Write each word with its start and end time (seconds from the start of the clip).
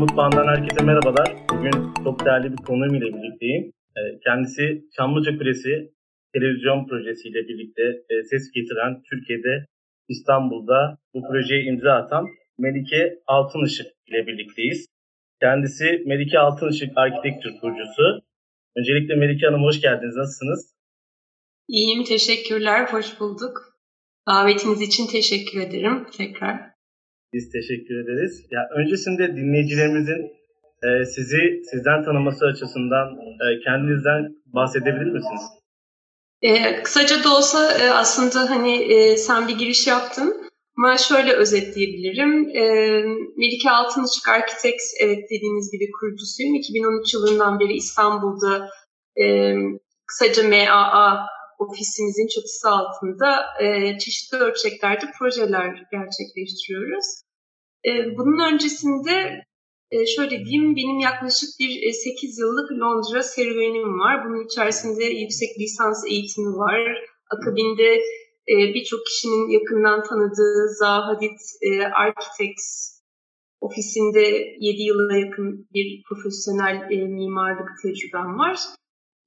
Mutfağı'ndan 0.00 0.46
herkese 0.52 0.84
merhabalar. 0.84 1.28
Bugün 1.52 2.04
çok 2.04 2.24
değerli 2.24 2.52
bir 2.52 2.56
konuğum 2.56 2.94
ile 2.94 3.08
birlikteyim. 3.14 3.72
Ee, 3.96 4.00
kendisi 4.24 4.84
Çamlıca 4.96 5.38
Kulesi 5.38 5.92
televizyon 6.34 6.86
projesiyle 6.86 7.48
birlikte 7.48 7.82
e, 7.82 8.22
ses 8.22 8.50
getiren 8.54 9.02
Türkiye'de 9.10 9.66
İstanbul'da 10.08 10.98
bu 11.14 11.28
projeye 11.28 11.62
imza 11.64 11.92
atan 11.92 12.26
Melike 12.58 13.18
Altınışık 13.26 13.86
ile 14.06 14.26
birlikteyiz. 14.26 14.86
Kendisi 15.40 16.02
Melike 16.06 16.38
Altınışık 16.38 16.90
Architecture 16.96 17.58
kurucusu. 17.60 18.22
Öncelikle 18.76 19.14
Melike 19.14 19.46
Hanım 19.46 19.64
hoş 19.64 19.80
geldiniz. 19.80 20.16
Nasılsınız? 20.16 20.74
İyiyim, 21.68 22.04
teşekkürler. 22.04 22.86
Hoş 22.90 23.20
bulduk. 23.20 23.54
Davetiniz 24.28 24.80
için 24.80 25.06
teşekkür 25.06 25.60
ederim 25.60 26.06
tekrar. 26.18 26.69
Biz 27.32 27.52
teşekkür 27.52 27.94
ederiz. 28.04 28.46
Ya 28.50 28.60
öncesinde 28.76 29.36
dinleyicilerimizin 29.36 30.20
e, 30.86 31.04
sizi 31.04 31.62
sizden 31.70 32.04
tanıması 32.04 32.46
açısından 32.46 33.06
e, 33.44 33.46
kendinizden 33.64 34.22
bahsedebilir 34.46 35.12
misiniz? 35.12 35.42
E, 36.42 36.82
kısaca 36.82 37.24
da 37.24 37.36
olsa 37.36 37.78
e, 37.78 37.90
aslında 37.90 38.50
hani 38.50 38.92
e, 38.92 39.16
sen 39.16 39.48
bir 39.48 39.58
giriş 39.58 39.86
yaptın. 39.86 40.50
Ama 40.78 40.96
şöyle 40.96 41.32
özetleyebilirim. 41.32 42.48
E, 42.48 42.64
Melike 43.36 43.70
Altınışık 43.70 44.28
Architects, 44.28 44.94
evet 45.00 45.24
dediğiniz 45.30 45.70
gibi 45.72 45.90
kurucusuyum. 46.00 46.54
2013 46.54 47.14
yılından 47.14 47.60
beri 47.60 47.72
İstanbul'da 47.72 48.68
e, 49.22 49.54
kısaca 50.06 50.48
MAA 50.48 51.26
ofisimizin 51.62 52.28
çatısı 52.34 52.68
altında 52.68 53.28
e, 53.64 53.98
çeşitli 53.98 54.36
ölçeklerde 54.36 55.06
projeler 55.18 55.70
gerçekleştiriyoruz. 55.94 57.08
E, 57.88 57.90
bunun 58.18 58.52
öncesinde 58.52 59.44
e, 59.90 60.06
şöyle 60.06 60.44
diyeyim, 60.44 60.76
benim 60.76 60.98
yaklaşık 60.98 61.50
bir 61.60 61.88
e, 61.88 61.92
8 61.92 62.38
yıllık 62.38 62.72
Londra 62.72 63.22
serüvenim 63.22 63.98
var. 63.98 64.24
Bunun 64.24 64.46
içerisinde 64.46 65.04
yüksek 65.04 65.50
lisans 65.60 66.04
eğitimi 66.10 66.52
var. 66.64 66.80
Akabinde 67.34 67.88
e, 68.52 68.54
birçok 68.74 69.00
kişinin 69.06 69.48
yakından 69.48 70.02
tanıdığı 70.08 70.68
Zahadit 70.78 71.40
e, 71.62 71.82
Architects 71.84 73.00
ofisinde 73.60 74.20
7 74.60 74.82
yıla 74.82 75.16
yakın 75.16 75.68
bir 75.74 76.02
profesyonel 76.08 76.76
e, 76.90 76.96
mimarlık 77.06 77.68
tecrübem 77.82 78.38
var. 78.38 78.58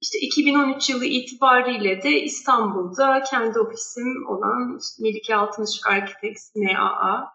İşte 0.04 0.18
2013 0.18 0.90
yılı 0.90 1.04
itibariyle 1.04 2.02
de 2.02 2.10
İstanbul'da 2.10 3.22
kendi 3.30 3.58
ofisim 3.58 4.26
olan 4.28 4.78
Melike 5.00 5.34
Altınışık 5.34 5.86
Architects 5.86 6.56
MAA 6.56 7.28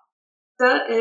da 0.59 0.87
e, 0.93 0.97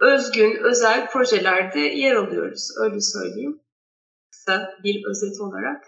özgün, 0.00 0.52
özel 0.70 1.10
projelerde 1.12 1.80
yer 1.80 2.14
alıyoruz. 2.16 2.68
Öyle 2.82 3.00
söyleyeyim. 3.00 3.60
Kısa 4.30 4.70
bir 4.84 4.96
özet 5.10 5.40
olarak. 5.40 5.84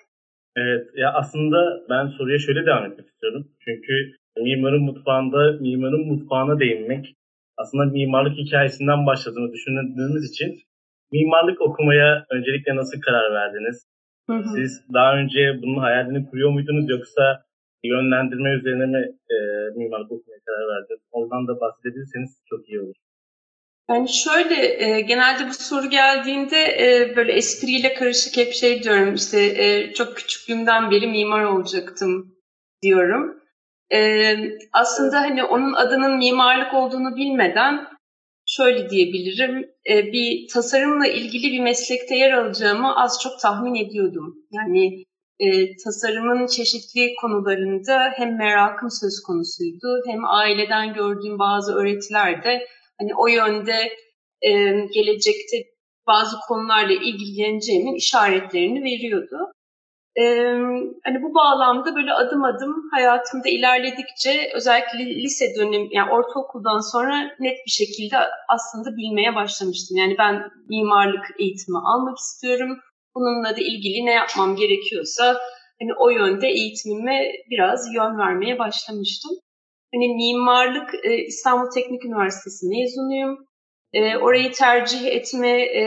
Evet, 0.56 0.86
ya 0.96 1.12
aslında 1.14 1.86
ben 1.90 2.06
soruya 2.18 2.38
şöyle 2.38 2.66
devam 2.66 2.84
etmek 2.84 3.06
istiyorum. 3.08 3.48
Çünkü 3.64 3.92
mimarın 4.36 4.82
mutfağında, 4.82 5.52
mimarın 5.60 6.06
mutfağına 6.06 6.60
değinmek 6.60 7.16
aslında 7.56 7.84
mimarlık 7.84 8.38
hikayesinden 8.38 9.06
başladığını 9.06 9.52
düşündüğümüz 9.52 10.30
için 10.30 10.62
mimarlık 11.12 11.60
okumaya 11.60 12.26
öncelikle 12.30 12.76
nasıl 12.76 13.00
karar 13.00 13.32
verdiniz? 13.32 13.86
Hı 14.30 14.36
hı. 14.36 14.48
Siz 14.56 14.84
daha 14.94 15.16
önce 15.16 15.62
bunun 15.62 15.80
hayalini 15.80 16.30
kuruyor 16.30 16.50
muydunuz 16.50 16.90
yoksa 16.90 17.44
yönlendirme 17.84 18.50
üzerine 18.50 18.86
mi 18.86 19.02
e, 19.34 19.36
mimarlık 19.76 20.12
okumaya 20.12 20.40
karar 20.46 20.66
verdiniz? 20.72 21.00
Oradan 21.12 21.48
da 21.48 21.60
bahsedebilirseniz 21.60 22.42
çok 22.50 22.68
iyi 22.68 22.80
olur. 22.80 22.94
Yani 23.90 24.08
şöyle 24.08 24.84
e, 24.84 25.00
genelde 25.00 25.48
bu 25.48 25.54
soru 25.54 25.90
geldiğinde 25.90 26.56
e, 26.56 27.16
böyle 27.16 27.32
espriyle 27.32 27.94
karışık 27.94 28.36
hep 28.36 28.52
şey 28.52 28.82
diyorum 28.82 29.14
işte 29.14 29.40
e, 29.40 29.92
çok 29.92 30.16
küçüklüğümden 30.16 30.90
beri 30.90 31.06
mimar 31.06 31.44
olacaktım 31.44 32.34
diyorum. 32.82 33.42
E, 33.92 34.00
aslında 34.72 35.20
hani 35.20 35.44
onun 35.44 35.72
adının 35.72 36.16
mimarlık 36.16 36.74
olduğunu 36.74 37.16
bilmeden 37.16 37.86
şöyle 38.56 38.90
diyebilirim 38.90 39.70
e, 39.90 40.12
bir 40.12 40.48
tasarımla 40.52 41.06
ilgili 41.06 41.52
bir 41.52 41.60
meslekte 41.60 42.16
yer 42.16 42.32
alacağımı 42.32 43.02
az 43.02 43.18
çok 43.22 43.40
tahmin 43.40 43.74
ediyordum. 43.74 44.34
Yani 44.52 45.04
e, 45.38 45.76
tasarımın 45.84 46.46
çeşitli 46.46 47.14
konularında 47.20 48.12
hem 48.16 48.38
merakım 48.38 48.88
söz 48.90 49.22
konusuydu 49.26 50.02
hem 50.06 50.24
aileden 50.24 50.94
gördüğüm 50.94 51.38
bazı 51.38 51.74
öğretiler 51.74 52.44
de 52.44 52.66
hani 53.00 53.14
o 53.16 53.26
yönde 53.26 53.78
e, 54.42 54.50
gelecekte 54.94 55.56
bazı 56.06 56.36
konularla 56.48 56.92
ilgileneceğimin 56.92 57.94
işaretlerini 57.94 58.84
veriyordu. 58.84 59.36
Ee, 60.16 60.22
hani 61.04 61.22
bu 61.22 61.34
bağlamda 61.34 61.94
böyle 61.94 62.12
adım 62.12 62.44
adım 62.44 62.74
hayatımda 62.92 63.48
ilerledikçe 63.48 64.50
özellikle 64.54 64.98
lise 65.22 65.54
dönemi 65.58 65.88
yani 65.90 66.10
ortaokuldan 66.10 66.92
sonra 66.92 67.22
net 67.40 67.58
bir 67.66 67.70
şekilde 67.70 68.16
aslında 68.48 68.96
bilmeye 68.96 69.34
başlamıştım. 69.34 69.96
Yani 69.96 70.14
ben 70.18 70.50
mimarlık 70.68 71.24
eğitimi 71.38 71.78
almak 71.78 72.18
istiyorum. 72.18 72.78
Bununla 73.14 73.56
da 73.56 73.60
ilgili 73.60 74.06
ne 74.06 74.12
yapmam 74.12 74.56
gerekiyorsa 74.56 75.24
hani 75.80 75.94
o 75.98 76.10
yönde 76.10 76.48
eğitimime 76.48 77.32
biraz 77.50 77.94
yön 77.94 78.18
vermeye 78.18 78.58
başlamıştım. 78.58 79.30
Hani 79.94 80.08
mimarlık 80.14 80.94
e, 81.04 81.16
İstanbul 81.16 81.70
Teknik 81.70 82.04
Üniversitesi 82.04 82.66
mezunuyum. 82.66 83.46
E, 83.92 84.16
orayı 84.16 84.52
tercih 84.52 85.06
etme 85.06 85.62
e, 85.62 85.84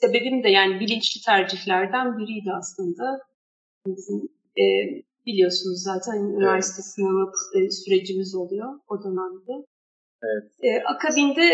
sebebim 0.00 0.44
de 0.44 0.48
yani 0.48 0.80
bilinçli 0.80 1.20
tercihlerden 1.20 2.18
biriydi 2.18 2.50
aslında. 2.58 3.20
Bizim 3.86 4.28
e, 4.58 4.64
biliyorsunuz 5.26 5.82
zaten 5.82 6.18
evet. 6.18 6.34
üniversite 6.36 6.82
sınavı 6.82 7.32
e, 7.54 7.70
sürecimiz 7.70 8.34
oluyor 8.34 8.68
o 8.88 9.04
dönemde. 9.04 9.66
Evet. 10.22 10.52
E, 10.62 10.68
akabinde 10.84 11.46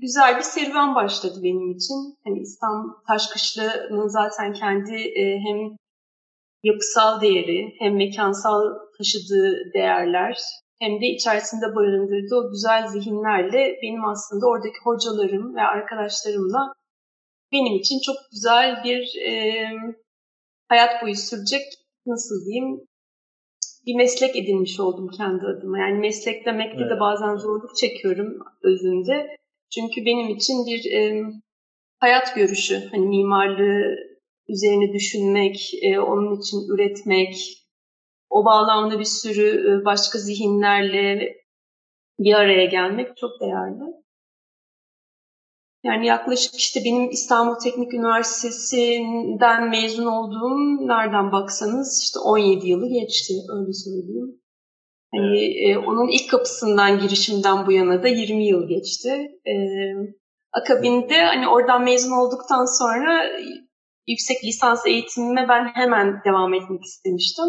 güzel 0.00 0.36
bir 0.36 0.42
serüven 0.42 0.94
başladı 0.94 1.38
benim 1.42 1.70
için. 1.70 2.18
Hani 2.24 2.38
İstanbul 2.38 2.90
Taşkışlı'nın 3.08 4.08
zaten 4.08 4.52
kendi 4.52 4.94
e, 4.94 5.38
hem 5.38 5.76
yapısal 6.62 7.20
değeri 7.20 7.74
hem 7.78 7.96
mekansal 7.96 8.62
taşıdığı 8.98 9.72
değerler 9.74 10.38
hem 10.80 10.92
de 11.00 11.06
içerisinde 11.06 11.74
barındırdığı 11.76 12.36
o 12.36 12.50
güzel 12.50 12.86
zihinlerle 12.86 13.78
benim 13.82 14.04
aslında 14.04 14.46
oradaki 14.46 14.78
hocalarım 14.84 15.56
ve 15.56 15.60
arkadaşlarımla 15.60 16.72
benim 17.52 17.78
için 17.78 17.98
çok 18.06 18.16
güzel 18.32 18.84
bir 18.84 19.20
e, 19.28 19.32
hayat 20.68 21.02
boyu 21.02 21.16
sürecek 21.16 21.62
nasıl 22.06 22.46
diyeyim 22.46 22.80
bir 23.86 23.94
meslek 23.94 24.36
edinmiş 24.36 24.80
oldum 24.80 25.08
kendi 25.08 25.46
adıma. 25.46 25.78
Yani 25.78 25.98
meslek 25.98 26.46
demekte 26.46 26.78
evet. 26.80 26.90
de 26.90 27.00
bazen 27.00 27.36
zorluk 27.36 27.76
çekiyorum 27.76 28.38
özünde. 28.62 29.36
Çünkü 29.74 30.04
benim 30.06 30.28
için 30.28 30.66
bir 30.66 30.92
e, 30.92 31.22
hayat 31.98 32.34
görüşü, 32.34 32.88
hani 32.90 33.06
mimarlığı 33.06 33.96
üzerine 34.48 34.92
düşünmek, 34.92 35.70
e, 35.82 35.98
onun 35.98 36.40
için 36.40 36.58
üretmek, 36.74 37.36
o 38.30 38.44
bağlamda 38.44 38.98
bir 38.98 39.04
sürü 39.04 39.48
e, 39.48 39.84
başka 39.84 40.18
zihinlerle 40.18 41.34
bir 42.18 42.34
araya 42.34 42.64
gelmek 42.64 43.16
çok 43.16 43.40
değerli. 43.40 44.03
Yani 45.84 46.06
yaklaşık 46.06 46.54
işte 46.54 46.80
benim 46.84 47.10
İstanbul 47.10 47.54
Teknik 47.64 47.94
Üniversitesi'nden 47.94 49.70
mezun 49.70 50.06
olduğum 50.06 50.88
nereden 50.88 51.32
baksanız 51.32 52.02
işte 52.02 52.18
17 52.18 52.68
yılı 52.68 52.88
geçti 52.88 53.32
öyle 53.56 53.72
söyleyeyim. 53.72 54.40
Hani 55.14 55.68
e, 55.68 55.78
onun 55.78 56.08
ilk 56.08 56.30
kapısından 56.30 56.98
girişimden 56.98 57.66
bu 57.66 57.72
yana 57.72 58.02
da 58.02 58.08
20 58.08 58.46
yıl 58.46 58.68
geçti. 58.68 59.10
E, 59.46 59.54
akabinde 60.52 61.24
hani 61.24 61.48
oradan 61.48 61.84
mezun 61.84 62.12
olduktan 62.12 62.64
sonra 62.78 63.22
yüksek 64.08 64.44
lisans 64.44 64.86
eğitimime 64.86 65.46
ben 65.48 65.64
hemen 65.74 66.20
devam 66.24 66.54
etmek 66.54 66.84
istemiştim. 66.84 67.44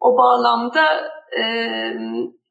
O 0.00 0.16
bağlamda 0.16 0.84
e, 1.38 1.42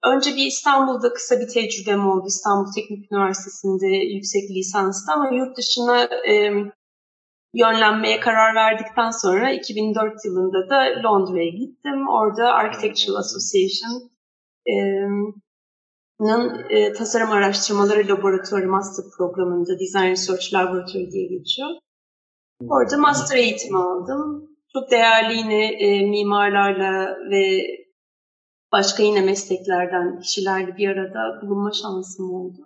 önce 0.06 0.36
bir 0.36 0.46
İstanbul'da 0.46 1.14
kısa 1.14 1.40
bir 1.40 1.48
tecrübem 1.48 2.08
oldu. 2.08 2.26
İstanbul 2.28 2.72
Teknik 2.76 3.12
Üniversitesi'nde 3.12 3.88
yüksek 3.88 4.50
lisansta 4.50 5.14
ama 5.14 5.30
yurt 5.36 5.58
dışına 5.58 6.04
e, 6.04 6.34
yönlenmeye 7.54 8.20
karar 8.20 8.56
verdikten 8.56 9.10
sonra 9.10 9.52
2004 9.52 10.26
yılında 10.26 10.70
da 10.70 11.04
Londra'ya 11.04 11.50
gittim. 11.50 12.08
Orada 12.10 12.54
Architectural 12.54 13.16
Association 13.16 14.12
e, 14.66 14.76
e, 16.70 16.94
tasarım 16.94 17.32
araştırmaları 17.32 18.08
laboratuvarı 18.08 18.68
master 18.68 19.06
programında 19.18 19.80
Design 19.80 20.12
Research 20.12 20.54
Laboratory 20.54 21.12
diye 21.12 21.28
geçiyor. 21.28 21.70
Orada 22.70 22.98
master 22.98 23.38
eğitimi 23.38 23.78
aldım. 23.78 24.50
Çok 24.74 24.92
değerli 24.92 25.38
yine 25.38 25.66
e, 25.66 26.10
mimarlarla 26.10 27.18
ve 27.32 27.62
başka 28.72 29.04
yine 29.04 29.22
mesleklerden 29.22 30.20
kişilerle 30.20 30.78
bir 30.78 30.90
arada 30.90 31.42
bulunma 31.42 31.72
şansım 31.82 32.34
oldu. 32.34 32.62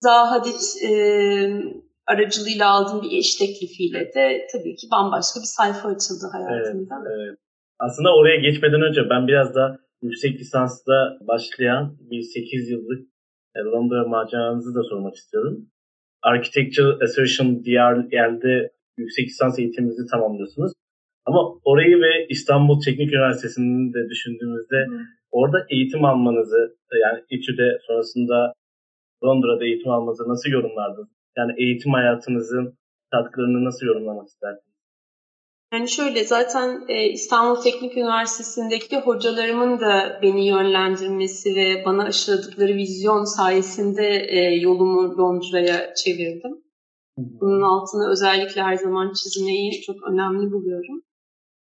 Zaha 0.00 0.30
Hadid 0.30 0.60
e, 0.88 0.92
aracılığıyla 2.06 2.70
aldığım 2.70 3.02
bir 3.02 3.10
iş 3.10 3.36
teklifiyle 3.36 4.00
de 4.14 4.46
tabii 4.52 4.76
ki 4.76 4.86
bambaşka 4.92 5.40
bir 5.40 5.52
sayfa 5.58 5.88
açıldı 5.88 6.26
hayatımda. 6.32 6.94
Evet, 7.06 7.18
evet. 7.20 7.38
Aslında 7.78 8.16
oraya 8.16 8.36
geçmeden 8.36 8.82
önce 8.82 9.00
ben 9.10 9.26
biraz 9.28 9.54
da 9.54 9.78
yüksek 10.02 10.40
lisansta 10.40 11.18
başlayan 11.20 11.96
bir 12.10 12.22
8 12.22 12.70
yıllık 12.70 13.00
e, 13.56 13.60
Londra 13.60 14.08
maceranızı 14.08 14.74
da 14.74 14.82
sormak 14.82 15.14
istiyorum. 15.14 15.70
Architecture 16.22 17.04
Association 17.04 17.64
diğer 17.64 18.12
yerde 18.12 18.70
yüksek 18.96 19.26
lisans 19.28 19.58
eğitiminizi 19.58 20.06
tamamlıyorsunuz. 20.10 20.72
Ama 21.26 21.40
orayı 21.64 22.00
ve 22.00 22.26
İstanbul 22.28 22.80
Teknik 22.80 23.12
Üniversitesi'ni 23.12 23.94
de 23.94 24.08
düşündüğümüzde 24.10 24.76
Hı. 24.76 24.98
orada 25.30 25.66
eğitim 25.70 26.04
almanızı 26.04 26.76
yani 27.02 27.24
İTÜ'de 27.30 27.78
sonrasında 27.86 28.52
Londra'da 29.24 29.64
eğitim 29.64 29.90
almanızı 29.90 30.28
nasıl 30.28 30.50
yorumlardınız? 30.50 31.08
Yani 31.36 31.52
eğitim 31.58 31.92
hayatınızın 31.92 32.78
katkılarını 33.10 33.64
nasıl 33.64 33.86
yorumlamak 33.86 34.28
istersiniz? 34.28 34.74
Yani 35.72 35.88
şöyle 35.88 36.24
zaten 36.24 36.84
e, 36.88 37.04
İstanbul 37.08 37.62
Teknik 37.62 37.96
Üniversitesi'ndeki 37.96 38.96
hocalarımın 38.96 39.80
da 39.80 40.18
beni 40.22 40.48
yönlendirmesi 40.48 41.54
ve 41.56 41.84
bana 41.84 42.04
aşıladıkları 42.04 42.74
vizyon 42.74 43.24
sayesinde 43.24 44.26
e, 44.28 44.38
yolumu 44.54 45.18
Londra'ya 45.18 45.94
çevirdim. 45.94 46.64
Bunun 47.18 47.62
altını 47.62 48.10
özellikle 48.10 48.62
her 48.62 48.74
zaman 48.74 49.12
çizmeyi 49.12 49.80
çok 49.80 49.96
önemli 50.10 50.52
buluyorum. 50.52 51.02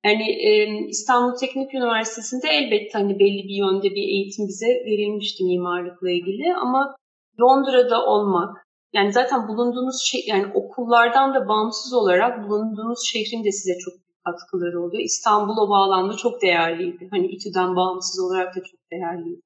Yani 0.04 0.30
e, 0.30 0.50
İstanbul 0.88 1.36
Teknik 1.36 1.74
Üniversitesi'nde 1.74 2.48
elbette 2.48 2.92
hani 2.92 3.18
belli 3.18 3.42
bir 3.48 3.54
yönde 3.54 3.90
bir 3.90 4.08
eğitim 4.08 4.48
bize 4.48 4.66
verilmişti 4.66 5.44
mimarlıkla 5.44 6.10
ilgili 6.10 6.54
ama 6.54 6.96
Londra'da 7.40 8.04
olmak, 8.06 8.66
yani 8.92 9.12
zaten 9.12 9.48
bulunduğunuz 9.48 10.02
şey, 10.10 10.20
yani 10.26 10.46
okullardan 10.54 11.34
da 11.34 11.48
bağımsız 11.48 11.92
olarak 11.92 12.48
bulunduğunuz 12.48 12.98
şehrin 13.12 13.44
de 13.44 13.52
size 13.52 13.78
çok 13.78 13.94
katkıları 14.24 14.82
oluyor. 14.82 15.02
İstanbul 15.02 15.56
o 15.56 15.68
bağlamda 15.68 16.16
çok 16.16 16.42
değerliydi. 16.42 17.08
Hani 17.10 17.26
İTÜ'den 17.26 17.76
bağımsız 17.76 18.20
olarak 18.24 18.56
da 18.56 18.60
çok 18.62 18.80
değerliydi. 18.92 19.40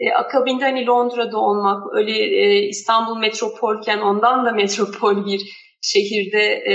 E, 0.00 0.12
akabinde 0.12 0.64
hani 0.64 0.86
Londra'da 0.86 1.38
olmak, 1.38 1.94
öyle 1.94 2.12
e, 2.12 2.66
İstanbul 2.68 3.16
metropolken 3.16 3.98
ondan 3.98 4.46
da 4.46 4.52
metropol 4.62 5.26
bir 5.26 5.40
şehirde 5.82 6.44
e, 6.72 6.74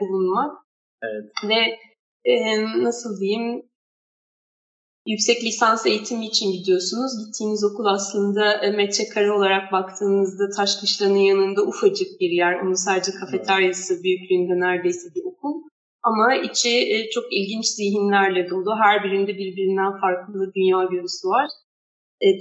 bulunmak 0.00 0.52
evet. 1.02 1.50
ve 1.50 1.78
e, 2.24 2.34
nasıl 2.82 3.20
diyeyim 3.20 3.62
yüksek 5.06 5.44
lisans 5.44 5.86
eğitimi 5.86 6.26
için 6.26 6.52
gidiyorsunuz. 6.52 7.12
Gittiğiniz 7.26 7.64
okul 7.64 7.86
aslında 7.86 8.72
metrekare 8.76 9.32
olarak 9.32 9.72
baktığınızda 9.72 10.44
Taşkışla'nın 10.56 11.24
yanında 11.30 11.62
ufacık 11.62 12.20
bir 12.20 12.30
yer. 12.30 12.60
Onun 12.60 12.74
sadece 12.74 13.12
kafeteryası 13.12 14.02
büyüklüğünde 14.02 14.60
neredeyse 14.60 15.08
bir 15.14 15.24
okul. 15.24 15.62
Ama 16.02 16.34
içi 16.34 17.06
çok 17.14 17.24
ilginç 17.32 17.66
zihinlerle 17.66 18.50
dolu. 18.50 18.76
Her 18.82 19.04
birinde 19.04 19.38
birbirinden 19.38 20.00
farklı 20.00 20.52
dünya 20.56 20.84
görüsü 20.84 21.28
var. 21.28 21.48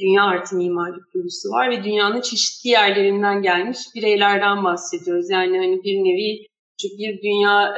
Dünya 0.01 0.23
artı 0.23 0.55
mimarlık 0.55 1.13
görüsü 1.13 1.49
var 1.49 1.69
ve 1.69 1.83
dünyanın 1.83 2.21
çeşitli 2.21 2.69
yerlerinden 2.69 3.41
gelmiş 3.41 3.77
bireylerden 3.95 4.63
bahsediyoruz. 4.63 5.29
Yani 5.29 5.57
hani 5.57 5.83
bir 5.83 5.97
nevi 5.97 6.47
küçük 6.71 6.99
bir 6.99 7.21
dünya 7.21 7.75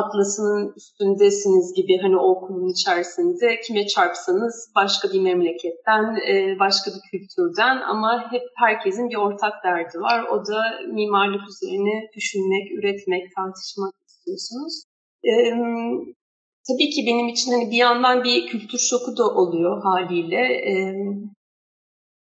atlasının 0.00 0.74
üstündesiniz 0.76 1.66
gibi 1.76 1.98
hani 2.02 2.16
okulun 2.16 2.68
içerisinde 2.74 3.60
kime 3.66 3.86
çarpsanız 3.86 4.72
başka 4.76 5.08
bir 5.12 5.20
memleketten, 5.20 6.04
e, 6.30 6.58
başka 6.58 6.90
bir 6.90 7.02
kültürden 7.10 7.76
ama 7.92 8.32
hep 8.32 8.42
herkesin 8.56 9.10
bir 9.10 9.16
ortak 9.16 9.54
derdi 9.64 9.98
var. 10.00 10.24
O 10.32 10.36
da 10.46 10.60
mimarlık 10.92 11.42
üzerine 11.48 11.96
düşünmek, 12.16 12.66
üretmek, 12.78 13.24
tartışmak 13.36 13.94
istiyorsunuz. 14.08 14.74
Tabii 16.68 16.90
ki 16.90 17.04
benim 17.06 17.28
için 17.28 17.52
hani 17.52 17.70
bir 17.70 17.76
yandan 17.76 18.24
bir 18.24 18.46
kültür 18.46 18.78
şoku 18.78 19.16
da 19.16 19.24
oluyor 19.24 19.82
haliyle. 19.82 20.42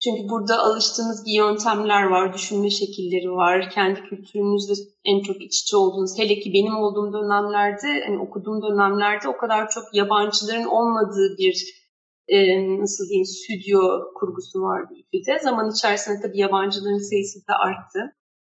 Çünkü 0.03 0.29
burada 0.29 0.59
alıştığınız 0.63 1.25
bir 1.25 1.31
yöntemler 1.31 2.03
var, 2.03 2.33
düşünme 2.33 2.69
şekilleri 2.69 3.31
var. 3.31 3.69
Kendi 3.69 4.03
kültürünüzle 4.03 4.73
en 5.05 5.23
çok 5.23 5.41
iç 5.41 5.61
içe 5.61 5.77
olduğunuz, 5.77 6.17
hele 6.17 6.39
ki 6.39 6.53
benim 6.53 6.75
olduğum 6.75 7.13
dönemlerde, 7.13 8.03
hani 8.05 8.19
okuduğum 8.19 8.61
dönemlerde 8.61 9.27
o 9.27 9.37
kadar 9.37 9.69
çok 9.69 9.83
yabancıların 9.93 10.63
olmadığı 10.63 11.37
bir 11.37 11.81
e, 12.27 12.37
nasıl 12.81 13.03
diyeyim 13.09 13.25
stüdyo 13.25 13.79
kurgusu 14.15 14.61
vardı 14.61 14.93
İTÜ'de. 14.95 15.39
Zaman 15.39 15.71
içerisinde 15.71 16.21
tabii 16.21 16.39
yabancıların 16.39 17.09
sayısı 17.09 17.39
da 17.47 17.53
arttı 17.55 17.99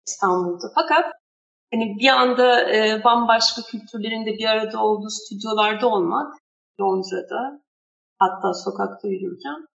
İstanbul'da. 0.07 0.68
Fakat 0.75 1.06
hani 1.74 1.95
bir 2.00 2.09
anda 2.09 2.75
e, 2.75 3.04
bambaşka 3.04 3.62
kültürlerin 3.62 4.25
de 4.25 4.31
bir 4.39 4.45
arada 4.45 4.83
olduğu 4.83 5.09
stüdyolarda 5.09 5.88
olmak 5.88 6.33
Londra'da 6.81 7.62
hatta 8.19 8.54
sokakta 8.54 9.07
yürürken 9.07 9.70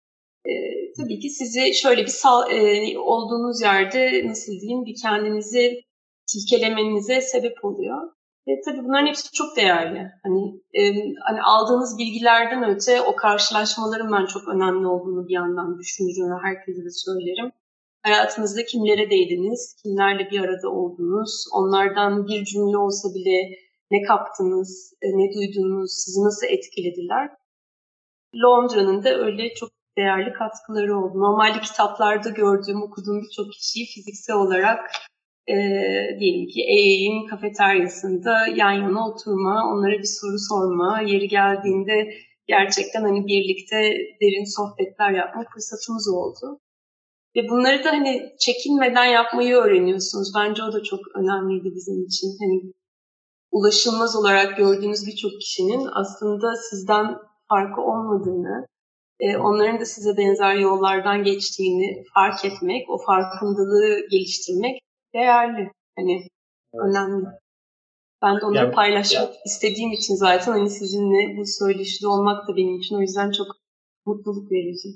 e, 0.45 0.53
tabii 0.97 1.19
ki 1.19 1.31
sizi 1.31 1.75
şöyle 1.75 2.03
bir 2.03 2.17
sal, 2.23 2.51
e, 2.51 2.99
olduğunuz 2.99 3.63
yerde 3.63 4.23
nasıl 4.27 4.53
diyeyim 4.53 4.85
bir 4.85 4.95
kendinizi 5.03 5.81
silkelemenize 6.27 7.21
sebep 7.21 7.65
oluyor. 7.65 8.15
Ve 8.49 8.53
tabii 8.65 8.85
bunların 8.85 9.07
hepsi 9.07 9.33
çok 9.33 9.57
değerli. 9.57 10.11
Hani, 10.23 10.61
e, 10.73 10.83
hani 11.29 11.43
aldığınız 11.43 11.99
bilgilerden 11.99 12.75
öte 12.75 13.03
o 13.03 13.17
karşılaşmaların 13.17 14.13
ben 14.13 14.27
çok 14.27 14.49
önemli 14.49 14.87
olduğunu 14.87 15.29
bir 15.29 15.35
yandan 15.35 15.79
düşünüyorum. 15.79 16.41
Herkese 16.43 16.85
de 16.85 16.91
söylerim. 16.91 17.53
Hayatınızda 18.03 18.65
kimlere 18.65 19.11
değdiniz, 19.11 19.77
kimlerle 19.83 20.31
bir 20.31 20.41
arada 20.41 20.69
oldunuz, 20.69 21.45
onlardan 21.53 22.27
bir 22.27 22.45
cümle 22.45 22.77
olsa 22.77 23.09
bile 23.15 23.39
ne 23.91 24.03
kaptınız, 24.03 24.95
e, 25.03 25.07
ne 25.09 25.35
duydunuz, 25.35 25.91
sizi 26.05 26.21
nasıl 26.25 26.47
etkilediler. 26.47 27.31
Londra'nın 28.35 29.05
da 29.05 29.11
öyle 29.19 29.55
çok 29.55 29.71
değerli 29.99 30.33
katkıları 30.33 30.99
oldu. 30.99 31.19
Normalde 31.19 31.61
kitaplarda 31.61 32.31
gördüğüm, 32.31 32.83
okuduğum 32.83 33.23
birçok 33.23 33.53
kişiyi 33.53 33.87
fiziksel 33.87 34.37
olarak 34.37 34.91
e, 35.49 35.55
diyelim 36.21 36.47
ki 36.49 36.61
EY'in 36.61 37.27
kafeteryasında 37.27 38.47
yan 38.57 38.73
yana 38.73 39.09
oturma, 39.09 39.73
onlara 39.73 39.99
bir 39.99 40.11
soru 40.21 40.39
sorma, 40.39 41.01
yeri 41.01 41.29
geldiğinde 41.29 42.15
gerçekten 42.47 43.03
hani 43.03 43.27
birlikte 43.27 43.77
derin 44.21 44.57
sohbetler 44.57 45.11
yapma 45.11 45.45
fırsatımız 45.55 46.09
oldu. 46.09 46.61
Ve 47.37 47.49
bunları 47.49 47.85
da 47.85 47.91
hani 47.93 48.23
çekinmeden 48.39 49.05
yapmayı 49.05 49.55
öğreniyorsunuz. 49.55 50.33
Bence 50.37 50.63
o 50.63 50.73
da 50.73 50.83
çok 50.83 51.01
önemliydi 51.17 51.69
bizim 51.75 52.05
için. 52.05 52.29
Hani 52.41 52.73
ulaşılmaz 53.51 54.17
olarak 54.17 54.57
gördüğünüz 54.57 55.07
birçok 55.07 55.33
kişinin 55.41 55.89
aslında 55.95 56.57
sizden 56.71 57.17
farkı 57.49 57.81
olmadığını, 57.81 58.67
e, 59.21 59.37
onların 59.37 59.81
da 59.81 59.85
size 59.85 60.17
benzer 60.17 60.55
yollardan 60.55 61.25
geçtiğini 61.25 62.05
fark 62.15 62.45
etmek, 62.45 62.91
o 62.91 62.99
farkındalığı 63.07 64.09
geliştirmek 64.11 64.81
değerli. 65.15 65.71
Hani 65.97 66.13
evet. 66.75 66.85
önemli. 66.85 67.27
Ben 68.23 68.41
de 68.41 68.45
onları 68.47 68.67
ya, 68.67 68.71
paylaşmak 68.71 69.29
ya. 69.29 69.41
istediğim 69.47 69.93
için 69.93 70.15
zaten 70.15 70.53
hani 70.53 70.71
sizinle 70.71 71.37
bu 71.37 71.43
söyleşide 71.47 72.09
olmak 72.09 72.49
da 72.49 72.57
benim 72.57 72.77
için 72.79 72.97
o 72.97 73.01
yüzden 73.01 73.31
çok 73.31 73.47
mutluluk 74.07 74.53
verici. 74.53 74.89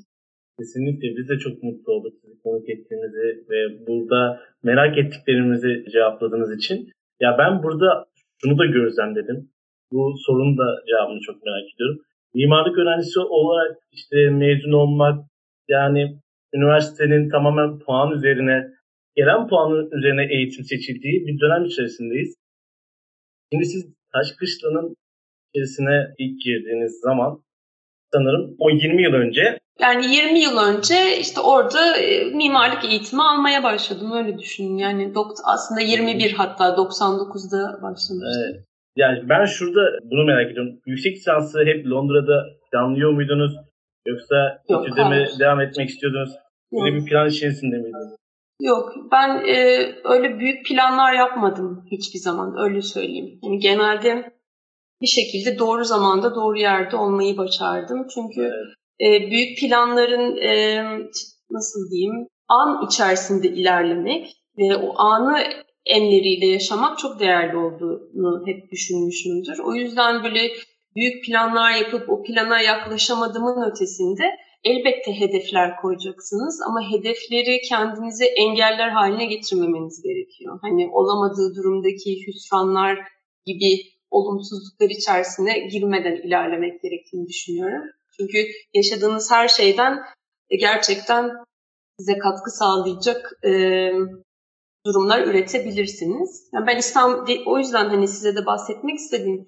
Kesinlikle 0.59 1.09
biz 1.17 1.29
de 1.29 1.39
çok 1.39 1.63
mutlu 1.63 1.93
olduk 1.93 2.15
sizi 2.21 2.43
konuk 2.43 2.69
ettiğinizi 2.69 3.27
ve 3.51 3.87
burada 3.87 4.41
merak 4.63 4.99
ettiklerimizi 4.99 5.85
cevapladığınız 5.93 6.53
için. 6.59 6.93
Ya 7.21 7.37
ben 7.39 7.63
burada 7.63 8.07
şunu 8.43 8.59
da 8.59 8.67
gözlemledim. 8.67 9.51
Bu 9.93 10.15
sorunun 10.27 10.59
da 10.59 10.67
cevabını 10.89 11.21
çok 11.21 11.45
merak 11.45 11.75
ediyorum 11.75 11.99
mimarlık 12.35 12.79
öğrencisi 12.79 13.21
olarak 13.21 13.77
işte 13.93 14.17
mezun 14.31 14.73
olmak 14.73 15.25
yani 15.69 16.19
üniversitenin 16.55 17.31
tamamen 17.31 17.79
puan 17.79 18.11
üzerine 18.13 18.67
gelen 19.17 19.49
puanın 19.49 19.91
üzerine 19.99 20.35
eğitim 20.35 20.65
seçildiği 20.65 21.27
bir 21.27 21.41
dönem 21.41 21.65
içerisindeyiz. 21.65 22.35
Şimdi 23.53 23.65
siz 23.65 23.87
Taşkışla'nın 24.13 24.97
içerisine 25.55 26.15
ilk 26.19 26.41
girdiğiniz 26.45 27.01
zaman 27.01 27.43
sanırım 28.13 28.57
o 28.59 28.71
20 28.71 29.03
yıl 29.03 29.13
önce 29.13 29.59
yani 29.81 30.15
20 30.15 30.41
yıl 30.41 30.59
önce 30.59 31.19
işte 31.21 31.41
orada 31.41 31.97
e, 31.97 32.25
mimarlık 32.25 32.85
eğitimi 32.85 33.23
almaya 33.23 33.63
başladım 33.63 34.13
öyle 34.13 34.39
düşünün. 34.39 34.77
Yani 34.77 35.13
aslında 35.45 35.81
21 35.81 36.33
hatta 36.33 36.65
99'da 36.69 37.83
başlamıştım. 37.83 38.21
Evet. 38.23 38.68
Yani 38.99 39.29
ben 39.29 39.45
şurada 39.45 39.81
bunu 40.11 40.25
merak 40.25 40.51
ediyorum. 40.53 40.81
Yüksek 40.87 41.17
lisansı 41.17 41.59
hep 41.65 41.87
Londra'da 41.87 42.47
planlıyor 42.71 43.13
muydunuz? 43.13 43.53
Yoksa 44.07 44.63
Yok, 44.69 44.87
İTÜ'de 44.87 45.05
mi 45.09 45.27
devam 45.41 45.61
etmek 45.61 45.89
istiyordunuz? 45.89 46.31
Böyle 46.73 46.97
bir 46.97 47.05
plan 47.05 47.29
içerisinde 47.29 47.77
miydiniz? 47.77 48.17
Yok, 48.61 48.93
ben 49.13 49.29
e, 49.47 49.87
öyle 50.05 50.39
büyük 50.39 50.67
planlar 50.67 51.13
yapmadım 51.13 51.85
hiçbir 51.91 52.19
zaman, 52.19 52.55
öyle 52.59 52.83
söyleyeyim. 52.83 53.39
Yani 53.43 53.59
genelde 53.59 54.33
bir 55.03 55.07
şekilde 55.07 55.59
doğru 55.59 55.85
zamanda 55.85 56.35
doğru 56.35 56.59
yerde 56.59 56.97
olmayı 56.97 57.37
başardım. 57.37 58.07
Çünkü 58.15 58.41
evet. 58.41 59.23
e, 59.25 59.31
büyük 59.31 59.59
planların 59.59 60.37
e, 60.37 60.83
nasıl 61.51 61.91
diyeyim 61.91 62.27
an 62.49 62.87
içerisinde 62.87 63.49
ilerlemek 63.49 64.27
ve 64.59 64.77
o 64.77 64.99
anı 64.99 65.39
enleriyle 65.89 66.47
yaşamak 66.47 66.99
çok 66.99 67.21
değerli 67.21 67.57
olduğunu 67.57 68.47
hep 68.47 68.71
düşünmüşümdür. 68.71 69.59
O 69.59 69.75
yüzden 69.75 70.25
böyle 70.25 70.53
büyük 70.97 71.25
planlar 71.25 71.75
yapıp 71.75 72.11
o 72.11 72.23
plana 72.23 72.61
yaklaşamadığımın 72.61 73.71
ötesinde 73.71 74.25
elbette 74.65 75.21
hedefler 75.21 75.77
koyacaksınız 75.77 76.61
ama 76.69 76.81
hedefleri 76.93 77.61
kendinize 77.61 78.25
engeller 78.27 78.89
haline 78.89 79.27
getirmemeniz 79.27 80.03
gerekiyor. 80.03 80.59
Hani 80.63 80.89
olamadığı 80.93 81.55
durumdaki 81.57 82.27
hüsranlar 82.27 82.99
gibi 83.47 83.83
olumsuzluklar 84.11 84.91
içerisine 84.91 85.59
girmeden 85.59 86.17
ilerlemek 86.27 86.83
gerektiğini 86.83 87.29
düşünüyorum. 87.29 87.83
Çünkü 88.17 88.39
yaşadığınız 88.75 89.31
her 89.33 89.49
şeyden 89.49 89.99
gerçekten 90.51 91.31
size 91.99 92.19
katkı 92.19 92.51
sağlayacak 92.51 93.33
e, 93.45 93.51
durumlar 94.87 95.27
üretebilirsiniz. 95.27 96.49
Yani 96.55 96.67
ben 96.67 96.77
İstanbul 96.77 97.37
o 97.47 97.59
yüzden 97.59 97.89
hani 97.89 98.09
size 98.09 98.37
de 98.37 98.47
bahsetmek 98.47 98.97
istedim. 98.97 99.47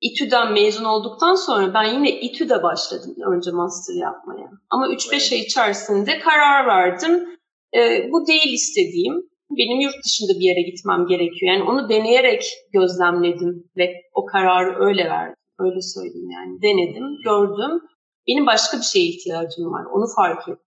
İTÜ'den 0.00 0.52
mezun 0.52 0.84
olduktan 0.84 1.34
sonra 1.34 1.74
ben 1.74 1.84
yine 1.84 2.20
İTÜ'de 2.20 2.62
başladım 2.62 3.14
önce 3.36 3.50
master 3.50 3.94
yapmaya. 3.94 4.50
Ama 4.70 4.88
3-5 4.88 5.34
ay 5.34 5.40
içerisinde 5.40 6.18
karar 6.18 6.66
verdim. 6.66 7.28
E, 7.74 8.08
bu 8.12 8.26
değil 8.26 8.52
istediğim. 8.52 9.14
Benim 9.50 9.80
yurt 9.80 10.04
dışında 10.04 10.32
bir 10.38 10.44
yere 10.44 10.62
gitmem 10.62 11.06
gerekiyor. 11.06 11.52
Yani 11.52 11.62
onu 11.70 11.88
deneyerek 11.88 12.42
gözlemledim 12.72 13.70
ve 13.76 13.92
o 14.14 14.24
kararı 14.24 14.86
öyle 14.86 15.04
verdim. 15.04 15.36
Öyle 15.58 15.80
söyleyeyim 15.80 16.30
yani. 16.30 16.62
Denedim, 16.62 17.06
gördüm. 17.24 17.80
Benim 18.28 18.46
başka 18.46 18.76
bir 18.76 18.82
şeye 18.82 19.06
ihtiyacım 19.06 19.64
var. 19.72 19.84
Onu 19.94 20.06
fark 20.16 20.48
ettim. 20.48 20.62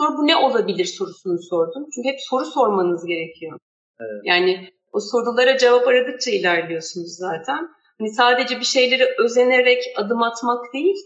Sonra 0.00 0.18
bu 0.18 0.26
ne 0.26 0.36
olabilir 0.36 0.84
sorusunu 0.84 1.38
sordum. 1.50 1.86
Çünkü 1.94 2.08
hep 2.08 2.18
soru 2.20 2.44
sormanız 2.44 3.06
gerekiyor. 3.06 3.58
Evet. 4.00 4.22
Yani 4.24 4.68
o 4.92 5.00
sorulara 5.00 5.58
cevap 5.58 5.88
aradıkça 5.88 6.30
ilerliyorsunuz 6.30 7.16
zaten. 7.16 7.68
Hani 7.98 8.10
sadece 8.10 8.56
bir 8.60 8.64
şeyleri 8.64 9.04
özenerek 9.24 9.82
adım 9.96 10.22
atmak 10.22 10.72
değil, 10.74 10.96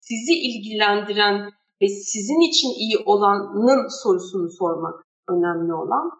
sizi 0.00 0.32
ilgilendiren 0.32 1.50
ve 1.82 1.88
sizin 1.88 2.50
için 2.50 2.68
iyi 2.68 2.98
olanın 2.98 4.02
sorusunu 4.02 4.50
sormak 4.50 4.94
önemli 5.28 5.74
olan. 5.74 6.10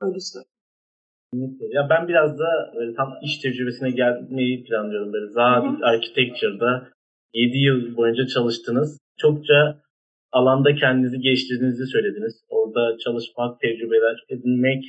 Öyle 0.00 0.20
söyleyeyim. 0.20 1.58
Ya 1.70 1.86
ben 1.90 2.08
biraz 2.08 2.38
da 2.38 2.72
böyle 2.76 2.94
tam 2.94 3.08
iş 3.22 3.38
tecrübesine 3.38 3.90
gelmeyi 3.90 4.64
planlıyorum. 4.64 5.12
Böyle 5.12 5.32
Zaha 5.32 5.76
Architecture'da 5.82 6.88
7 7.34 7.58
yıl 7.58 7.96
boyunca 7.96 8.26
çalıştınız. 8.26 8.98
Çokça 9.18 9.82
alanda 10.32 10.74
kendinizi 10.74 11.18
geliştirdiğinizi 11.20 11.86
söylediniz. 11.86 12.44
Orada 12.48 12.96
çalışmak, 13.04 13.60
tecrübeler 13.60 14.16
edinmek, 14.28 14.84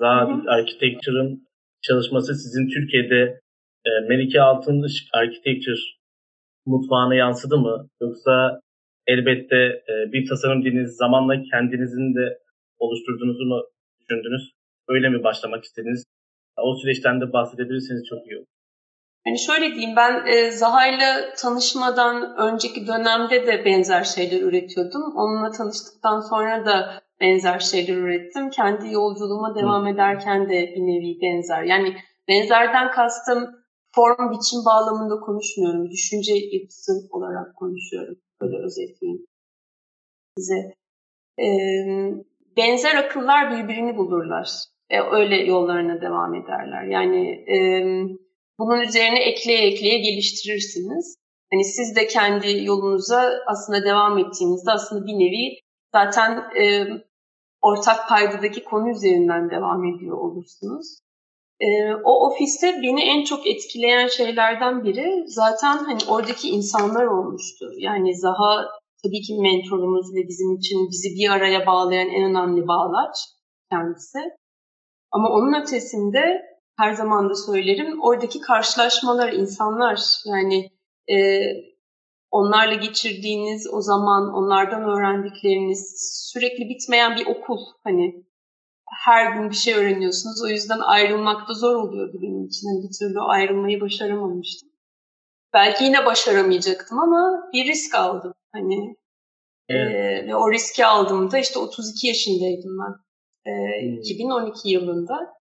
Zaha 0.00 0.42
Architecture'ın 0.48 1.48
çalışması 1.82 2.34
sizin 2.34 2.68
Türkiye'de 2.68 3.40
e, 3.86 3.90
Melike 4.08 4.40
Altın 4.40 4.86
Architecture 5.12 5.80
mutfağına 6.66 7.14
yansıdı 7.14 7.58
mı? 7.58 7.88
Yoksa 8.00 8.60
elbette 9.06 9.56
e, 9.56 10.12
bir 10.12 10.28
tasarım 10.28 10.64
diliniz 10.64 10.96
zamanla 10.96 11.42
kendinizin 11.50 12.14
de 12.14 12.38
oluşturduğunuzu 12.78 13.44
mu 13.44 13.62
düşündünüz? 14.00 14.52
Öyle 14.88 15.08
mi 15.08 15.24
başlamak 15.24 15.64
istediniz? 15.64 16.04
O 16.56 16.76
süreçten 16.76 17.20
de 17.20 17.32
bahsedebilirseniz 17.32 18.08
çok 18.08 18.26
iyi 18.26 18.38
olur. 18.38 18.46
Yani 19.28 19.38
şöyle 19.38 19.74
diyeyim 19.74 19.96
ben 19.96 20.26
e, 20.26 20.50
Zaha'yla 20.50 21.34
tanışmadan 21.38 22.36
önceki 22.36 22.86
dönemde 22.86 23.46
de 23.46 23.64
benzer 23.64 24.04
şeyler 24.04 24.40
üretiyordum. 24.40 25.16
Onunla 25.16 25.50
tanıştıktan 25.50 26.20
sonra 26.20 26.66
da 26.66 27.02
benzer 27.20 27.58
şeyler 27.58 27.96
ürettim. 27.96 28.50
Kendi 28.50 28.92
yolculuğuma 28.92 29.54
devam 29.54 29.86
ederken 29.86 30.48
de 30.48 30.72
bir 30.76 30.80
nevi 30.80 31.20
benzer. 31.22 31.62
Yani 31.62 31.96
benzerden 32.28 32.90
kastım 32.90 33.38
form 33.94 34.30
biçim 34.30 34.60
bağlamında 34.66 35.20
konuşmuyorum. 35.20 35.90
Düşünce 35.90 36.34
yapısı 36.52 36.92
olarak 37.10 37.56
konuşuyorum. 37.56 38.14
Böyle 38.40 38.56
özetleyeyim 38.64 39.26
size. 40.36 40.74
Benzer 42.56 42.94
akıllar 42.94 43.50
birbirini 43.50 43.96
bulurlar. 43.96 44.48
E, 44.90 45.00
öyle 45.00 45.36
yollarına 45.36 46.00
devam 46.00 46.34
ederler. 46.34 46.82
Yani 46.82 47.30
e, 47.30 47.58
bunun 48.58 48.80
üzerine 48.80 49.18
ekleye 49.18 49.66
ekleye 49.66 49.98
geliştirirsiniz. 49.98 51.16
Hani 51.52 51.64
siz 51.64 51.96
de 51.96 52.06
kendi 52.06 52.64
yolunuza 52.64 53.32
aslında 53.46 53.84
devam 53.84 54.18
ettiğinizde 54.18 54.70
aslında 54.70 55.06
bir 55.06 55.12
nevi 55.12 55.58
zaten 55.92 56.44
e, 56.60 56.86
ortak 57.60 58.08
paydadaki 58.08 58.64
konu 58.64 58.90
üzerinden 58.90 59.50
devam 59.50 59.84
ediyor 59.84 60.18
olursunuz. 60.18 60.98
E, 61.60 61.94
o 62.04 62.26
ofiste 62.26 62.82
beni 62.82 63.02
en 63.02 63.24
çok 63.24 63.46
etkileyen 63.46 64.06
şeylerden 64.06 64.84
biri 64.84 65.24
zaten 65.26 65.76
hani 65.76 65.98
oradaki 66.08 66.48
insanlar 66.48 67.04
olmuştu. 67.04 67.70
Yani 67.78 68.18
Zaha 68.18 68.66
tabii 69.04 69.20
ki 69.20 69.34
mentorumuz 69.40 70.14
ve 70.14 70.28
bizim 70.28 70.56
için 70.56 70.78
bizi 70.90 71.08
bir 71.08 71.30
araya 71.30 71.66
bağlayan 71.66 72.08
en 72.08 72.30
önemli 72.30 72.68
bağlaç 72.68 73.16
kendisi. 73.70 74.18
Ama 75.10 75.28
onun 75.28 75.62
ötesinde 75.62 76.42
her 76.78 76.92
zaman 76.92 77.30
da 77.30 77.34
söylerim 77.34 78.02
oradaki 78.02 78.40
karşılaşmalar, 78.40 79.32
insanlar 79.32 80.00
yani 80.26 80.70
e, 81.10 81.40
onlarla 82.30 82.74
geçirdiğiniz 82.74 83.66
o 83.72 83.80
zaman, 83.80 84.34
onlardan 84.34 84.82
öğrendikleriniz 84.82 85.94
sürekli 86.32 86.68
bitmeyen 86.68 87.16
bir 87.16 87.26
okul. 87.26 87.58
Hani 87.84 88.24
her 89.04 89.32
gün 89.32 89.50
bir 89.50 89.54
şey 89.54 89.74
öğreniyorsunuz. 89.74 90.42
O 90.44 90.48
yüzden 90.48 90.78
ayrılmak 90.78 91.48
da 91.48 91.54
zor 91.54 91.74
oluyordu 91.74 92.18
benim 92.22 92.46
için. 92.46 92.68
Yani 92.68 92.88
bir 92.88 92.98
türlü 92.98 93.20
ayrılmayı 93.20 93.80
başaramamıştım. 93.80 94.68
Belki 95.54 95.84
yine 95.84 96.06
başaramayacaktım 96.06 96.98
ama 96.98 97.50
bir 97.52 97.66
risk 97.66 97.94
aldım. 97.94 98.34
Hani 98.52 98.96
evet. 99.68 100.24
e, 100.24 100.26
ve 100.26 100.36
o 100.36 100.52
riski 100.52 100.86
aldığımda 100.86 101.38
işte 101.38 101.58
32 101.58 102.06
yaşındaydım 102.06 102.78
ben. 102.78 102.94
E, 103.50 103.82
hmm. 103.82 103.98
2012 103.98 104.68
yılında. 104.68 105.37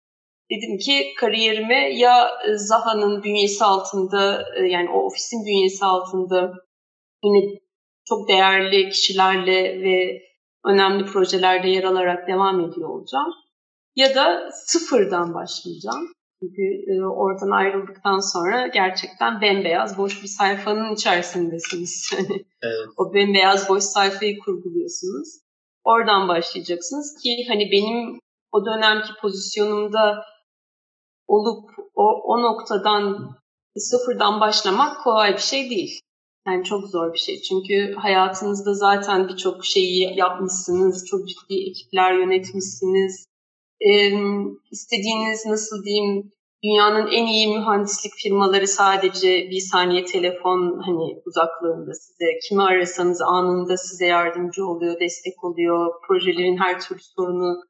Dedim 0.50 0.78
ki 0.78 1.14
kariyerime 1.20 1.94
ya 1.94 2.30
Zaha'nın 2.54 3.22
bünyesi 3.22 3.64
altında 3.64 4.44
e, 4.56 4.62
yani 4.62 4.90
o 4.90 5.06
ofisin 5.06 5.46
bünyesi 5.46 5.84
altında 5.84 6.54
yine 7.24 7.58
çok 8.08 8.28
değerli 8.28 8.88
kişilerle 8.88 9.82
ve 9.82 10.22
önemli 10.64 11.04
projelerde 11.04 11.68
yer 11.68 11.84
alarak 11.84 12.28
devam 12.28 12.60
ediyor 12.60 12.88
olacağım. 12.88 13.32
Ya 13.96 14.14
da 14.14 14.50
sıfırdan 14.52 15.34
başlayacağım. 15.34 16.12
Çünkü 16.40 16.62
e, 16.92 17.04
oradan 17.04 17.50
ayrıldıktan 17.50 18.18
sonra 18.18 18.66
gerçekten 18.66 19.40
bembeyaz 19.40 19.98
boş 19.98 20.22
bir 20.22 20.28
sayfanın 20.28 20.94
içerisindesiniz. 20.94 22.10
evet. 22.62 22.88
o 22.96 23.14
bembeyaz 23.14 23.68
boş 23.68 23.82
sayfayı 23.84 24.38
kurguluyorsunuz. 24.38 25.28
Oradan 25.84 26.28
başlayacaksınız 26.28 27.22
ki 27.22 27.44
hani 27.48 27.70
benim 27.72 28.20
o 28.52 28.66
dönemki 28.66 29.08
pozisyonumda 29.20 30.24
olup 31.28 31.70
o, 31.94 32.04
o 32.04 32.42
noktadan 32.42 33.36
sıfırdan 33.76 34.40
başlamak 34.40 35.04
kolay 35.04 35.32
bir 35.32 35.42
şey 35.42 35.70
değil. 35.70 36.00
Yani 36.46 36.64
çok 36.64 36.88
zor 36.88 37.12
bir 37.12 37.18
şey. 37.18 37.42
Çünkü 37.42 37.94
hayatınızda 37.94 38.74
zaten 38.74 39.28
birçok 39.28 39.64
şeyi 39.64 40.18
yapmışsınız. 40.18 41.06
Çok 41.06 41.28
ciddi 41.28 41.70
ekipler 41.70 42.12
yönetmişsiniz. 42.12 43.26
Ee, 43.80 44.12
istediğiniz 44.70 45.46
nasıl 45.46 45.84
diyeyim 45.84 46.30
dünyanın 46.64 47.06
en 47.06 47.26
iyi 47.26 47.58
mühendislik 47.58 48.12
firmaları 48.14 48.68
sadece 48.68 49.50
bir 49.50 49.60
saniye 49.60 50.04
telefon 50.04 50.80
hani 50.86 51.22
uzaklığında 51.26 51.94
size 51.94 52.38
kimi 52.48 52.62
arasanız 52.62 53.20
anında 53.22 53.76
size 53.76 54.06
yardımcı 54.06 54.66
oluyor, 54.66 55.00
destek 55.00 55.44
oluyor. 55.44 55.92
Projelerin 56.08 56.56
her 56.56 56.80
türlü 56.80 57.00
sorunu 57.16 57.62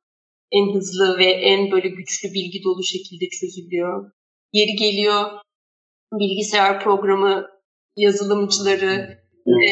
en 0.53 0.75
hızlı 0.75 1.19
ve 1.19 1.25
en 1.25 1.71
böyle 1.71 1.89
güçlü 1.89 2.29
bilgi 2.35 2.65
dolu 2.65 2.85
şekilde 2.85 3.29
çözülüyor. 3.29 4.11
Yeri 4.53 4.77
geliyor 4.77 5.31
bilgisayar 6.13 6.81
programı 6.81 7.47
yazılımcıları 7.97 9.19
e, 9.47 9.71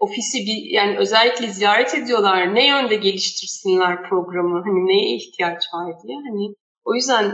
ofisi 0.00 0.38
bir 0.38 0.70
yani 0.70 0.98
özellikle 0.98 1.48
ziyaret 1.48 1.94
ediyorlar. 1.94 2.54
Ne 2.54 2.66
yönde 2.66 2.96
geliştirsinler 2.96 4.08
programı? 4.08 4.62
Hani 4.64 4.86
neye 4.86 5.16
ihtiyaç 5.16 5.62
var 5.74 5.94
diye. 6.02 6.16
Hani 6.16 6.54
o 6.84 6.94
yüzden 6.94 7.24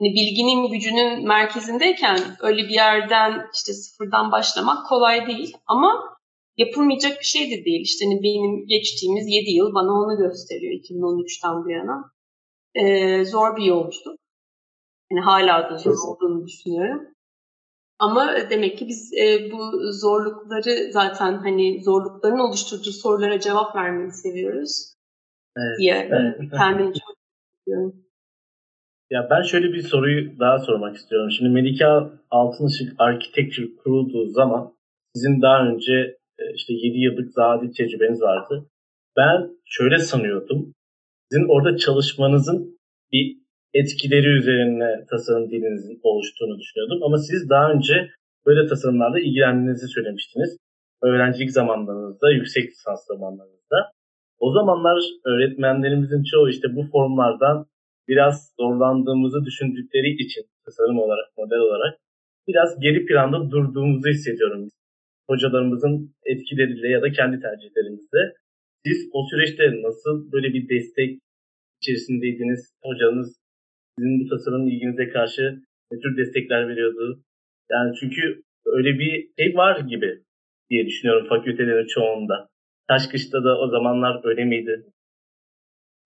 hani 0.00 0.14
bilginin 0.14 0.70
gücünün 0.72 1.28
merkezindeyken 1.28 2.18
öyle 2.40 2.62
bir 2.62 2.74
yerden 2.74 3.46
işte 3.54 3.72
sıfırdan 3.72 4.32
başlamak 4.32 4.86
kolay 4.86 5.26
değil 5.26 5.56
ama 5.66 6.17
yapılmayacak 6.58 7.18
bir 7.20 7.24
şey 7.24 7.50
de 7.50 7.64
değil. 7.64 7.80
İşte 7.80 8.04
hani 8.04 8.22
benim 8.22 8.66
geçtiğimiz 8.66 9.24
7 9.28 9.50
yıl 9.50 9.74
bana 9.74 9.92
onu 9.92 10.18
gösteriyor 10.18 10.72
2013'ten 10.72 11.64
bu 11.64 11.70
yana. 11.70 12.10
Ee, 12.74 13.24
zor 13.24 13.56
bir 13.56 13.64
yolculuk. 13.64 14.18
Yani 15.10 15.20
hala 15.20 15.70
da 15.70 15.78
zor 15.78 15.94
olduğunu 16.08 16.46
düşünüyorum. 16.46 17.08
Ama 17.98 18.34
demek 18.50 18.78
ki 18.78 18.88
biz 18.88 19.12
e, 19.14 19.50
bu 19.52 19.92
zorlukları 19.92 20.92
zaten 20.92 21.32
hani 21.32 21.82
zorlukların 21.82 22.38
oluşturduğu 22.38 22.92
sorulara 22.92 23.40
cevap 23.40 23.76
vermeyi 23.76 24.10
seviyoruz. 24.10 24.94
evet, 25.56 25.78
diye 25.78 26.08
evet. 26.10 26.50
kendimi 26.50 26.92
çok 26.94 27.16
istiyorum. 27.58 28.04
Ya 29.10 29.28
ben 29.30 29.42
şöyle 29.42 29.72
bir 29.72 29.82
soruyu 29.82 30.38
daha 30.38 30.58
sormak 30.58 30.96
istiyorum. 30.96 31.30
Şimdi 31.30 31.50
Melike 31.50 31.84
Altınışık 32.30 32.94
Architecture 32.98 33.76
kurulduğu 33.76 34.26
zaman 34.26 34.72
sizin 35.14 35.42
daha 35.42 35.66
önce 35.68 36.17
işte 36.54 36.72
7 36.72 36.98
yıllık 36.98 37.32
zadi 37.32 37.70
tecrübeniz 37.72 38.22
vardı. 38.22 38.66
Ben 39.16 39.50
şöyle 39.64 39.98
sanıyordum. 39.98 40.74
Sizin 41.30 41.48
orada 41.48 41.76
çalışmanızın 41.76 42.78
bir 43.12 43.36
etkileri 43.74 44.28
üzerine 44.28 45.06
tasarım 45.10 45.50
dilinizin 45.50 46.00
oluştuğunu 46.02 46.58
düşünüyordum. 46.58 47.02
Ama 47.02 47.18
siz 47.18 47.50
daha 47.50 47.72
önce 47.72 48.10
böyle 48.46 48.68
tasarımlarla 48.68 49.20
ilgilendiğinizi 49.20 49.88
söylemiştiniz. 49.88 50.56
Öğrencilik 51.02 51.50
zamanlarınızda, 51.50 52.30
yüksek 52.30 52.70
lisans 52.70 53.06
zamanlarınızda. 53.06 53.78
O 54.38 54.52
zamanlar 54.52 54.98
öğretmenlerimizin 55.24 56.22
çoğu 56.30 56.48
işte 56.48 56.68
bu 56.76 56.82
formlardan 56.92 57.66
biraz 58.08 58.52
zorlandığımızı 58.60 59.44
düşündükleri 59.44 60.10
için 60.24 60.44
tasarım 60.64 60.98
olarak, 60.98 61.28
model 61.38 61.58
olarak 61.58 61.98
biraz 62.48 62.80
geri 62.80 63.06
planda 63.06 63.50
durduğumuzu 63.50 64.08
hissediyorum. 64.08 64.68
Hocalarımızın 65.30 66.14
etkileriyle 66.24 66.88
ya 66.88 67.02
da 67.02 67.12
kendi 67.12 67.40
tercihlerimizle. 67.40 68.22
Siz 68.86 69.08
o 69.12 69.20
süreçte 69.30 69.82
nasıl 69.82 70.32
böyle 70.32 70.48
bir 70.54 70.68
destek 70.68 71.18
içerisindeydiniz? 71.82 72.72
Hocanız 72.82 73.40
sizin 73.98 74.20
bu 74.20 74.28
tasarım 74.28 74.68
ilginize 74.68 75.08
karşı 75.08 75.42
ne 75.92 75.98
tür 76.00 76.16
destekler 76.16 76.68
veriyordu? 76.68 77.22
Yani 77.70 77.94
çünkü 78.00 78.42
öyle 78.66 78.98
bir 78.98 79.30
şey 79.38 79.56
var 79.56 79.80
gibi 79.80 80.22
diye 80.70 80.86
düşünüyorum 80.86 81.28
fakültelerin 81.28 81.86
çoğunda. 81.86 82.48
Taşkış'ta 82.88 83.44
da 83.44 83.58
o 83.60 83.70
zamanlar 83.70 84.20
öyle 84.24 84.44
miydi? 84.44 84.84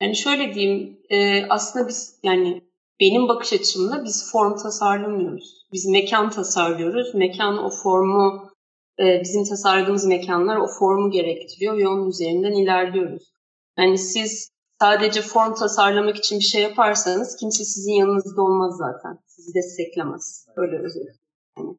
Yani 0.02 0.16
şöyle 0.16 0.54
diyeyim, 0.54 0.98
e, 1.10 1.46
aslında 1.48 1.88
biz 1.88 2.20
yani 2.22 2.62
benim 3.00 3.28
bakış 3.28 3.52
açımda 3.52 4.04
biz 4.04 4.30
form 4.32 4.56
tasarlamıyoruz. 4.62 5.66
Biz 5.72 5.86
mekan 5.86 6.30
tasarlıyoruz. 6.30 7.14
Mekan 7.14 7.58
o 7.58 7.70
formu, 7.82 8.51
e, 9.00 9.20
bizim 9.22 9.44
tasarladığımız 9.44 10.06
mekanlar 10.06 10.56
o 10.56 10.66
formu 10.78 11.10
gerektiriyor 11.10 11.78
ve 11.78 11.88
onun 11.88 12.08
üzerinden 12.08 12.52
ilerliyoruz. 12.52 13.32
Yani 13.78 13.98
siz 13.98 14.50
sadece 14.80 15.22
form 15.22 15.54
tasarlamak 15.54 16.16
için 16.16 16.38
bir 16.38 16.44
şey 16.44 16.62
yaparsanız 16.62 17.36
kimse 17.40 17.64
sizin 17.64 17.92
yanınızda 17.92 18.42
olmaz 18.42 18.74
zaten. 18.78 19.18
Sizi 19.26 19.54
desteklemez. 19.54 20.46
Öyle 20.56 20.78
özellikle. 20.78 21.22
Yani, 21.58 21.76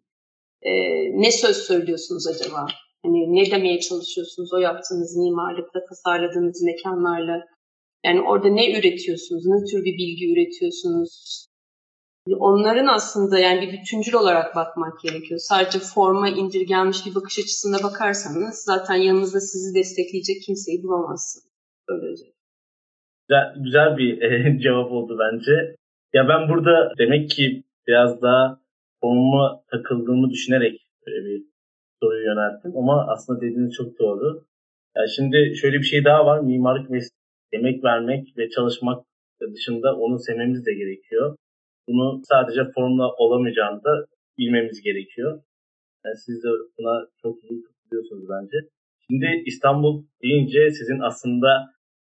e, 0.62 0.72
ne 1.22 1.32
söz 1.32 1.58
söylüyorsunuz 1.58 2.28
acaba? 2.28 2.68
Hani 3.04 3.36
ne 3.36 3.52
demeye 3.52 3.80
çalışıyorsunuz 3.80 4.54
o 4.54 4.58
yaptığınız 4.58 5.18
mimarlıkla, 5.18 5.80
tasarladığınız 5.90 6.62
mekanlarla? 6.64 7.42
Yani 8.06 8.22
orada 8.22 8.50
ne 8.50 8.80
üretiyorsunuz? 8.80 9.46
Ne 9.46 9.64
tür 9.72 9.84
bir 9.86 9.98
bilgi 9.98 10.34
üretiyorsunuz? 10.34 11.46
Onların 12.28 12.88
aslında 12.88 13.40
yani 13.40 13.62
bir 13.62 13.72
bütüncül 13.74 14.14
olarak 14.14 14.56
bakmak 14.56 15.02
gerekiyor. 15.02 15.40
Sadece 15.40 15.80
forma 15.80 16.30
indirgenmiş 16.30 17.06
bir 17.06 17.16
bakış 17.16 17.40
açısında 17.40 17.84
bakarsanız 17.84 18.64
zaten 18.66 18.96
yanınızda 18.96 19.40
sizi 19.40 19.76
destekleyecek 19.80 20.42
kimseyi 20.46 20.84
bulamazsınız. 20.84 21.48
Öyle 21.88 22.06
özellikle. 22.06 22.34
Güzel, 23.28 23.64
güzel 23.64 23.98
bir 23.98 24.22
e, 24.22 24.60
cevap 24.64 24.92
oldu 24.92 25.18
bence. 25.20 25.76
Ya 26.14 26.28
ben 26.28 26.50
burada 26.50 26.94
demek 26.98 27.30
ki 27.30 27.64
biraz 27.88 28.22
daha 28.22 28.60
formuma 29.02 29.64
takıldığımı 29.72 30.30
düşünerek 30.30 30.88
böyle 31.08 31.26
bir 31.26 31.44
soruyu 32.04 32.26
yönelttim. 32.26 32.78
Ama 32.78 33.08
aslında 33.08 33.42
dediğiniz 33.42 33.74
çok 33.74 34.00
doğru. 34.00 34.46
Yani 34.98 35.10
şimdi 35.16 35.54
şöyle 35.62 35.78
bir 35.78 35.84
şey 35.84 36.06
daha 36.06 36.26
var. 36.26 36.40
Mimarlık 36.40 36.92
ve 36.92 37.00
emek 37.52 37.84
vermek 37.84 38.38
ve 38.38 38.50
çalışmak 38.50 39.06
dışında 39.54 39.96
onu 39.96 40.20
sevmemiz 40.20 40.66
de 40.66 40.74
gerekiyor. 40.74 41.36
Bunu 41.88 42.22
sadece 42.24 42.72
formla 42.76 43.12
olamayacağını 43.14 43.84
da 43.84 44.06
bilmemiz 44.38 44.82
gerekiyor. 44.82 45.42
Yani 46.06 46.18
siz 46.26 46.44
de 46.44 46.50
buna 46.78 47.08
çok 47.22 47.44
iyi 47.44 47.62
katılıyorsunuz 47.64 48.26
bence. 48.30 48.58
Şimdi 49.08 49.44
İstanbul 49.46 50.04
deyince 50.24 50.72
sizin 50.72 51.00
aslında 51.00 51.48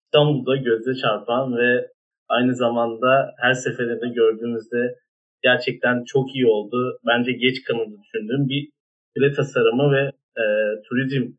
İstanbul'da 0.06 0.56
gözde 0.56 0.96
çarpan 1.02 1.58
ve 1.58 1.88
aynı 2.30 2.56
zamanda 2.56 3.34
her 3.38 3.54
seferinde 3.54 4.08
gördüğümüzde 4.10 4.96
gerçekten 5.44 6.04
çok 6.04 6.36
iyi 6.36 6.48
oldu. 6.48 7.00
Bence 7.08 7.32
geç 7.32 7.64
kalındı 7.64 7.96
düşündüğüm 8.04 8.50
bir 8.50 8.70
kule 9.16 9.32
tasarımı 9.34 9.92
ve 9.96 10.04
e, 10.42 10.44
turizm 10.90 11.32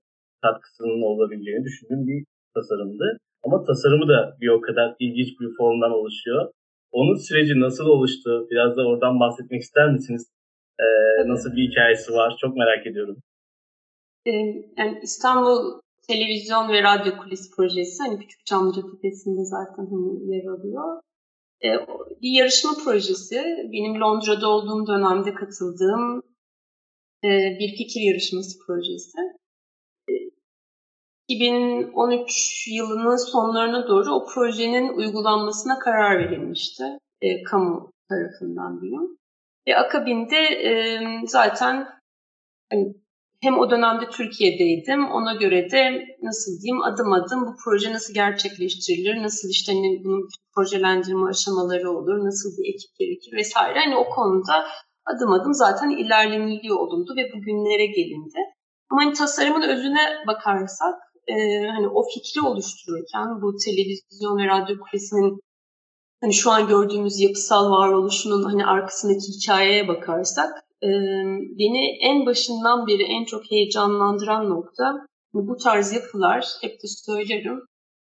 katkısının 0.42 1.02
olabileceğini 1.02 1.64
düşündüğüm 1.64 2.06
bir 2.06 2.24
tasarımdı. 2.54 3.18
Ama 3.44 3.64
tasarımı 3.64 4.08
da 4.08 4.36
bir 4.40 4.48
o 4.48 4.60
kadar 4.60 4.94
ilginç 4.98 5.40
bir 5.40 5.48
formdan 5.58 5.90
oluşuyor. 5.90 6.50
Onun 6.92 7.16
süreci 7.16 7.60
nasıl 7.60 7.86
oluştu? 7.86 8.46
Biraz 8.50 8.76
da 8.76 8.86
oradan 8.86 9.20
bahsetmek 9.20 9.62
ister 9.62 9.92
misiniz? 9.92 10.26
Ee, 10.80 11.28
nasıl 11.28 11.56
bir 11.56 11.70
hikayesi 11.70 12.12
var? 12.12 12.36
Çok 12.40 12.56
merak 12.56 12.86
ediyorum. 12.86 13.16
Ee, 14.26 14.30
yani 14.78 14.98
İstanbul 15.02 15.80
Televizyon 16.08 16.68
ve 16.68 16.82
Radyo 16.82 17.12
Kulisi 17.22 17.50
projesi 17.56 18.02
hani 18.02 18.18
Küçük 18.18 18.46
Çamlıca 18.46 18.82
Tepesi'nde 18.82 19.44
zaten 19.44 19.86
hani 19.90 20.34
yer 20.34 20.44
alıyor. 20.44 21.00
Ee, 21.64 21.68
bir 22.22 22.38
yarışma 22.38 22.70
projesi. 22.84 23.42
Benim 23.72 24.00
Londra'da 24.00 24.48
olduğum 24.48 24.86
dönemde 24.86 25.34
katıldığım 25.34 26.22
e, 27.24 27.28
bir 27.60 27.68
fikir 27.76 28.00
yarışması 28.00 28.58
projesi. 28.66 29.18
2013 31.28 32.68
yılının 32.68 33.30
sonlarına 33.32 33.88
doğru 33.88 34.14
o 34.14 34.26
projenin 34.26 34.88
uygulanmasına 34.88 35.78
karar 35.78 36.18
verilmişti 36.18 36.84
e, 37.20 37.42
kamu 37.42 37.92
tarafından 38.08 38.80
diyeyim. 38.80 39.18
Ve 39.68 39.76
akabinde 39.76 40.36
e, 40.36 41.00
zaten 41.26 41.86
hani, 42.72 42.94
hem 43.42 43.58
o 43.58 43.70
dönemde 43.70 44.08
Türkiye'deydim. 44.10 45.10
Ona 45.10 45.34
göre 45.34 45.70
de 45.70 46.06
nasıl 46.22 46.62
diyeyim 46.62 46.82
adım 46.82 47.12
adım 47.12 47.46
bu 47.46 47.56
proje 47.64 47.92
nasıl 47.92 48.14
gerçekleştirilir, 48.14 49.22
nasıl 49.22 49.48
işte 49.48 49.72
hani 49.72 50.04
bunun 50.04 50.28
projelendirme 50.54 51.28
aşamaları 51.30 51.90
olur, 51.90 52.24
nasıl 52.24 52.48
bir 52.58 52.74
ekip 52.74 52.98
gerekir 52.98 53.36
vesaire. 53.36 53.78
Hani 53.78 53.96
o 53.96 54.04
konuda 54.10 54.66
adım 55.06 55.32
adım 55.32 55.54
zaten 55.54 55.90
ilerleniliyor 55.90 56.76
olundu 56.76 57.14
ve 57.16 57.32
bugünlere 57.32 57.86
gelindi. 57.86 58.38
Ama 58.90 59.02
hani 59.02 59.12
tasarımın 59.14 59.62
özüne 59.62 60.24
bakarsak 60.26 60.94
e, 61.28 61.66
hani 61.68 61.88
o 61.88 62.02
fikri 62.14 62.40
oluştururken 62.40 63.42
bu 63.42 63.56
televizyon 63.64 64.38
ve 64.38 64.46
radyo 64.46 64.76
kulesinin 64.78 65.40
hani 66.20 66.34
şu 66.34 66.50
an 66.50 66.68
gördüğümüz 66.68 67.20
yapısal 67.20 67.70
varoluşunun 67.70 68.42
hani 68.42 68.66
arkasındaki 68.66 69.26
hikayeye 69.32 69.88
bakarsak 69.88 70.50
e, 70.82 70.88
beni 71.58 71.98
en 72.02 72.26
başından 72.26 72.86
beri 72.86 73.02
en 73.02 73.24
çok 73.24 73.50
heyecanlandıran 73.50 74.50
nokta 74.50 74.84
hani 75.32 75.48
bu 75.48 75.56
tarz 75.56 75.92
yapılar 75.92 76.46
hep 76.60 76.72
de 76.82 76.86
söylerim 76.86 77.60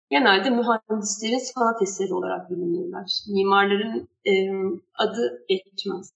genelde 0.09 0.49
mühendislerin 0.49 1.37
sanat 1.37 1.81
eseri 1.81 2.13
olarak 2.13 2.49
bilinirler. 2.49 3.05
Mimarların 3.33 4.09
e, 4.25 4.31
adı 4.93 5.45
geçmez 5.49 6.13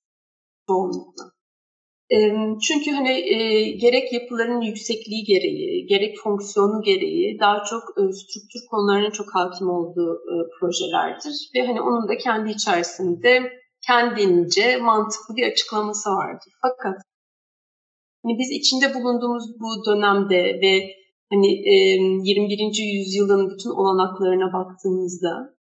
çoğunlukla. 0.67 1.34
Çünkü 2.67 2.91
hani 2.91 3.33
e, 3.33 3.69
gerek 3.71 4.13
yapıların 4.13 4.61
yüksekliği 4.61 5.23
gereği, 5.23 5.85
gerek 5.87 6.15
fonksiyonu 6.23 6.81
gereği 6.81 7.39
daha 7.39 7.63
çok 7.63 7.81
e, 7.81 8.01
struktur 8.13 8.59
konularına 8.71 9.11
çok 9.11 9.35
hakim 9.35 9.69
olduğu 9.69 10.13
e, 10.15 10.33
projelerdir. 10.59 11.49
Ve 11.55 11.67
hani 11.67 11.81
onun 11.81 12.07
da 12.07 12.17
kendi 12.17 12.51
içerisinde 12.51 13.51
kendince 13.87 14.77
mantıklı 14.77 15.35
bir 15.35 15.51
açıklaması 15.51 16.09
vardır. 16.09 16.53
Fakat 16.61 17.01
hani 18.23 18.39
biz 18.39 18.51
içinde 18.51 18.93
bulunduğumuz 18.93 19.43
bu 19.59 19.85
dönemde 19.85 20.59
ve 20.61 20.95
hani 21.31 21.47
e, 21.47 21.73
21. 22.23 22.97
yüzyılın 22.97 23.49
bütün 23.49 23.69
olanaklarına 23.69 24.53
baktığımızda 24.53 25.55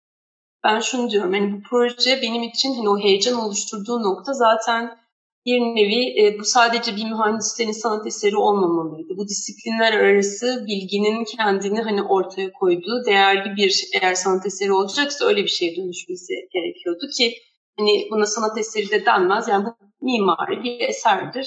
ben 0.64 0.80
şunu 0.80 1.10
diyorum 1.10 1.32
hani 1.32 1.52
bu 1.52 1.62
proje 1.70 2.22
benim 2.22 2.42
için 2.42 2.74
hani 2.74 2.88
o 2.88 2.98
heyecan 2.98 3.40
oluşturduğu 3.40 4.02
nokta 4.02 4.32
zaten 4.32 4.99
bir 5.46 5.60
nevi 5.60 6.20
e, 6.20 6.38
bu 6.38 6.44
sadece 6.44 6.96
bir 6.96 7.04
mühendislerin 7.04 7.72
sanat 7.72 8.06
eseri 8.06 8.36
olmamalıydı. 8.36 9.16
Bu 9.16 9.28
disiplinler 9.28 9.92
arası 9.92 10.64
bilginin 10.66 11.24
kendini 11.24 11.80
hani 11.80 12.02
ortaya 12.02 12.52
koyduğu 12.52 13.04
değerli 13.06 13.56
bir 13.56 13.84
eğer 14.00 14.14
sanat 14.14 14.46
eseri 14.46 14.72
olacaksa 14.72 15.24
öyle 15.24 15.42
bir 15.42 15.48
şeye 15.48 15.76
dönüşmesi 15.76 16.34
gerekiyordu 16.52 17.06
ki 17.18 17.34
hani 17.78 18.08
buna 18.10 18.26
sanat 18.26 18.58
eseri 18.58 18.90
de 18.90 19.06
denmez. 19.06 19.48
Yani 19.48 19.64
bu 19.66 20.04
mimari 20.06 20.64
bir 20.64 20.88
eserdir, 20.88 21.46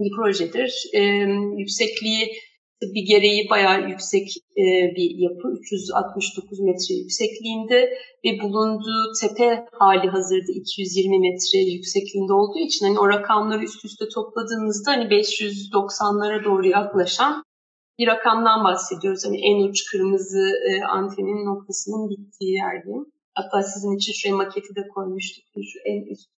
bir 0.00 0.10
projedir. 0.16 0.84
E, 0.92 1.00
yüksekliği 1.58 2.32
bir 2.82 3.06
gereği 3.06 3.50
bayağı 3.50 3.88
yüksek 3.88 4.28
e, 4.56 4.64
bir 4.96 5.10
yapı. 5.18 5.48
369 5.60 6.60
metre 6.60 6.94
yüksekliğinde 6.94 7.98
ve 8.24 8.30
bulunduğu 8.42 9.02
tepe 9.20 9.64
hali 9.72 10.08
hazırda 10.08 10.52
220 10.54 11.18
metre 11.18 11.58
yüksekliğinde 11.58 12.32
olduğu 12.32 12.58
için 12.58 12.86
hani 12.86 12.98
o 12.98 13.08
rakamları 13.08 13.62
üst 13.64 13.84
üste 13.84 14.04
topladığınızda 14.14 14.90
hani 14.92 15.04
590'lara 15.04 16.44
doğru 16.44 16.66
yaklaşan 16.66 17.42
bir 17.98 18.06
rakamdan 18.06 18.64
bahsediyoruz. 18.64 19.26
Hani 19.26 19.38
en 19.48 19.68
uç 19.68 19.84
kırmızı 19.90 20.46
e, 20.68 20.84
antenin 20.84 21.46
noktasının 21.46 22.10
bittiği 22.10 22.52
yerde. 22.52 22.90
Hatta 23.34 23.62
sizin 23.62 23.96
için 23.96 24.12
şuraya 24.12 24.36
maketi 24.36 24.74
de 24.76 24.88
koymuştuk. 24.94 25.44
Şu 25.54 25.78
en 25.84 26.12
üst 26.12 26.30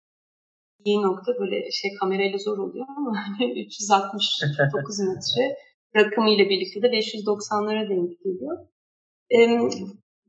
iyi 0.85 1.01
nokta 1.01 1.31
böyle 1.39 1.71
şey 1.71 1.91
kamerayla 1.99 2.37
zor 2.37 2.57
oluyor 2.57 2.85
ama 2.97 3.13
369 3.55 4.99
metre 4.99 5.55
rakamı 5.95 6.29
ile 6.29 6.49
birlikte 6.49 6.81
de 6.81 6.87
590'lara 6.87 7.89
denk 7.89 8.23
geliyor. 8.23 8.57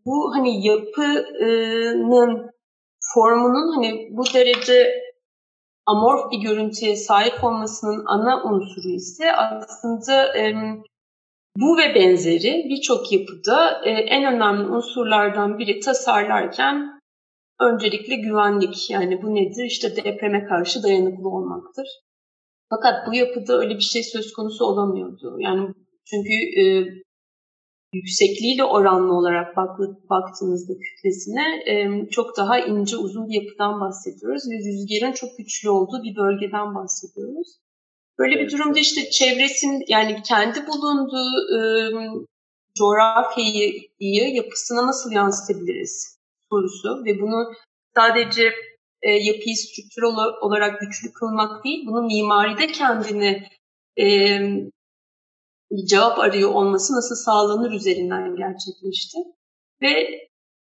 Bu 0.06 0.32
hani 0.34 0.66
yapının 0.66 2.50
formunun 3.14 3.74
hani 3.74 4.08
bu 4.10 4.24
derece 4.34 4.92
amorf 5.86 6.32
bir 6.32 6.38
görüntüye 6.38 6.96
sahip 6.96 7.44
olmasının 7.44 8.04
ana 8.06 8.42
unsuru 8.44 8.88
ise 8.88 9.32
aslında 9.36 10.34
bu 11.56 11.78
ve 11.78 11.94
benzeri 11.94 12.64
birçok 12.68 13.12
yapıda 13.12 13.80
e, 13.84 13.90
en 13.90 14.34
önemli 14.34 14.68
unsurlardan 14.68 15.58
biri 15.58 15.80
tasarlarken 15.80 17.00
öncelikle 17.60 18.14
güvenlik. 18.16 18.90
Yani 18.90 19.22
bu 19.22 19.34
nedir? 19.34 19.64
İşte 19.64 19.96
depreme 19.96 20.44
karşı 20.44 20.82
dayanıklı 20.82 21.28
olmaktır. 21.28 21.86
Fakat 22.70 23.06
bu 23.06 23.14
yapıda 23.14 23.58
öyle 23.58 23.74
bir 23.74 23.90
şey 23.94 24.02
söz 24.02 24.32
konusu 24.32 24.64
olamıyordu. 24.64 25.36
Yani 25.38 25.74
çünkü 26.04 26.32
e, 26.32 26.62
yüksekliğiyle 27.92 28.64
oranlı 28.64 29.14
olarak 29.14 29.56
bak, 29.56 29.78
baktığınızda 30.10 30.72
kütlesine 30.72 31.46
e, 31.66 32.08
çok 32.10 32.36
daha 32.36 32.58
ince 32.58 32.96
uzun 32.96 33.28
bir 33.28 33.42
yapıdan 33.42 33.80
bahsediyoruz 33.80 34.42
ve 34.50 34.54
rüzgarın 34.54 35.12
çok 35.12 35.38
güçlü 35.38 35.70
olduğu 35.70 36.02
bir 36.02 36.16
bölgeden 36.16 36.74
bahsediyoruz. 36.74 37.48
Böyle 38.18 38.40
bir 38.40 38.50
durumda 38.50 38.78
işte 38.78 39.10
çevresin 39.10 39.84
yani 39.88 40.22
kendi 40.22 40.66
bulunduğu 40.66 41.30
e, 41.56 41.60
coğrafyayı 42.78 44.34
yapısına 44.34 44.86
nasıl 44.86 45.12
yansıtabiliriz 45.12 46.18
sorusu 46.50 47.04
ve 47.04 47.20
bunu 47.20 47.52
sadece 47.96 48.52
e, 49.02 49.10
yapıyı 49.10 49.56
strüktürel 49.56 50.08
olarak 50.40 50.80
güçlü 50.80 51.12
kılmak 51.12 51.64
değil, 51.64 51.86
bunu 51.86 52.02
mimaride 52.02 52.66
kendini 52.66 53.48
e, 53.98 54.06
cevap 55.86 56.18
arıyor 56.18 56.50
olması 56.50 56.92
nasıl 56.94 57.14
sağlanır 57.14 57.72
üzerinden 57.72 58.36
gerçekleşti. 58.36 59.18
Ve 59.82 60.20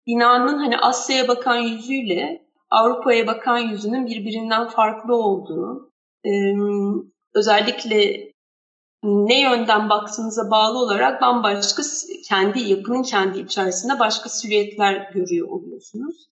binanın 0.08 0.58
hani 0.58 0.78
Asya'ya 0.78 1.28
bakan 1.28 1.58
yüzüyle 1.58 2.46
Avrupa'ya 2.70 3.28
bakan 3.28 3.58
yüzünün 3.58 4.06
birbirinden 4.06 4.68
farklı 4.68 5.16
olduğu, 5.16 5.92
e, 6.26 6.32
özellikle 7.36 8.32
ne 9.04 9.42
yönden 9.42 9.90
baktığınıza 9.90 10.52
bağlı 10.52 10.80
olarak 10.80 11.22
bambaşka 11.22 11.84
kendi 12.30 12.60
yapının 12.60 13.04
kendi 13.04 13.40
içerisinde 13.40 14.00
başka 14.00 14.30
silüetler 14.30 15.12
görüyor 15.14 15.48
oluyorsunuz. 15.48 16.30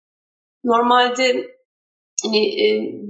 Normalde 0.63 1.58
hani 2.23 2.39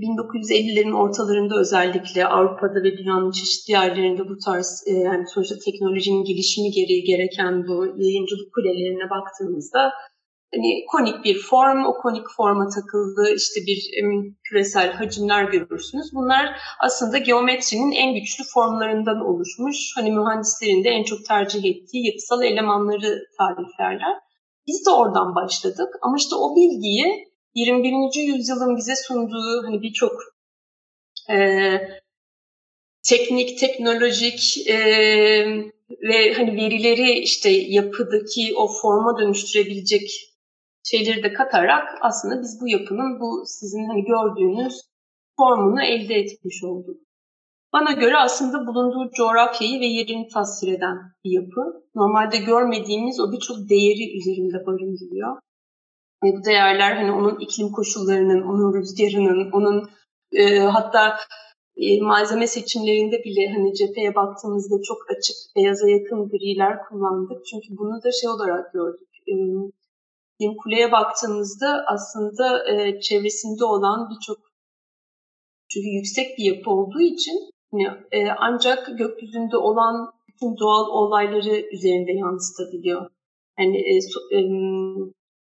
1950'lerin 0.03 0.95
ortalarında 1.03 1.55
özellikle 1.59 2.27
Avrupa'da 2.27 2.83
ve 2.83 2.97
dünyanın 2.97 3.31
çeşitli 3.31 3.71
yerlerinde 3.71 4.29
bu 4.29 4.37
tarz 4.45 4.83
yani 4.87 5.23
sonuçta 5.33 5.55
teknolojinin 5.65 6.23
gelişimi 6.23 6.71
gereği 6.71 7.03
gereken 7.03 7.67
bu 7.67 7.85
yayıncılık 7.85 8.53
kulelerine 8.53 9.09
baktığımızda 9.09 9.91
hani 10.53 10.85
konik 10.91 11.25
bir 11.25 11.37
form, 11.49 11.85
o 11.85 11.93
konik 12.01 12.27
forma 12.37 12.65
takıldığı 12.75 13.35
işte 13.35 13.59
bir 13.67 13.79
küresel 14.43 14.91
hacimler 14.91 15.43
görürsünüz. 15.43 16.07
Bunlar 16.13 16.45
aslında 16.85 17.17
geometrinin 17.17 17.91
en 17.91 18.13
güçlü 18.13 18.43
formlarından 18.53 19.19
oluşmuş. 19.29 19.77
Hani 19.95 20.11
mühendislerin 20.11 20.83
de 20.83 20.89
en 20.89 21.03
çok 21.03 21.19
tercih 21.27 21.59
ettiği 21.59 22.07
yapısal 22.07 22.43
elemanları 22.43 23.11
tariflerler. 23.37 24.15
Biz 24.67 24.85
de 24.85 24.91
oradan 24.91 25.35
başladık 25.35 25.89
ama 26.01 26.15
işte 26.17 26.35
o 26.35 26.55
bilgiyi 26.55 27.28
21. 27.55 28.35
yüzyılın 28.35 28.77
bize 28.77 28.95
sunduğu 28.95 29.63
hani 29.65 29.81
birçok 29.81 30.11
e, 31.29 31.37
teknik, 33.09 33.59
teknolojik 33.59 34.67
e, 34.67 34.77
ve 36.01 36.33
hani 36.33 36.55
verileri 36.55 37.11
işte 37.11 37.49
yapıdaki 37.49 38.53
o 38.55 38.67
forma 38.81 39.19
dönüştürebilecek 39.19 40.09
şeyleri 40.83 41.23
de 41.23 41.33
katarak 41.33 41.87
aslında 42.01 42.41
biz 42.41 42.57
bu 42.61 42.67
yapının 42.67 43.19
bu 43.19 43.43
sizin 43.45 43.85
hani 43.89 44.03
gördüğünüz 44.03 44.81
formunu 45.37 45.83
elde 45.83 46.15
etmiş 46.15 46.63
olduk. 46.63 46.97
Bana 47.73 47.91
göre 47.91 48.17
aslında 48.17 48.67
bulunduğu 48.67 49.11
coğrafyayı 49.17 49.79
ve 49.79 49.85
yerini 49.85 50.27
tasvir 50.27 50.73
eden 50.73 50.97
bir 51.23 51.31
yapı. 51.31 51.61
Normalde 51.95 52.37
görmediğimiz 52.37 53.19
o 53.19 53.31
birçok 53.31 53.69
değeri 53.69 54.17
üzerinde 54.17 54.65
barındırıyor. 54.65 55.37
Ve 56.23 56.27
bu 56.37 56.45
değerler 56.45 56.95
hani 56.95 57.11
onun 57.11 57.39
iklim 57.39 57.71
koşullarının, 57.71 58.41
onun 58.41 58.73
rüzgarının, 58.73 59.51
onun 59.51 59.89
e, 60.31 60.59
hatta 60.59 61.17
e, 61.77 62.01
malzeme 62.01 62.47
seçimlerinde 62.47 63.23
bile 63.23 63.53
hani 63.53 63.73
cepheye 63.73 64.15
baktığımızda 64.15 64.75
çok 64.87 64.97
açık, 65.11 65.35
beyaza 65.55 65.89
yakın 65.89 66.29
griler 66.29 66.77
kullandık. 66.89 67.45
Çünkü 67.45 67.77
bunu 67.77 68.03
da 68.03 68.11
şey 68.11 68.29
olarak 68.29 68.73
gördük. 68.73 69.09
E, 69.27 69.35
Kule'ye 70.63 70.91
baktığımızda 70.91 71.83
aslında 71.87 72.69
e, 72.71 73.01
çevresinde 73.01 73.65
olan 73.65 74.09
birçok 74.09 74.37
çünkü 75.69 75.87
yüksek 75.87 76.37
bir 76.37 76.43
yapı 76.43 76.69
olduğu 76.71 77.01
için 77.01 77.37
yani, 77.73 77.97
e, 78.11 78.27
ancak 78.39 78.97
gökyüzünde 78.97 79.57
olan 79.57 80.11
bütün 80.27 80.57
doğal 80.57 80.87
olayları 80.87 81.65
üzerinde 81.73 82.11
yansıtabiliyor. 82.11 83.09
Yani 83.59 83.77
e, 83.77 84.01
so, 84.01 84.19
e, 84.35 84.39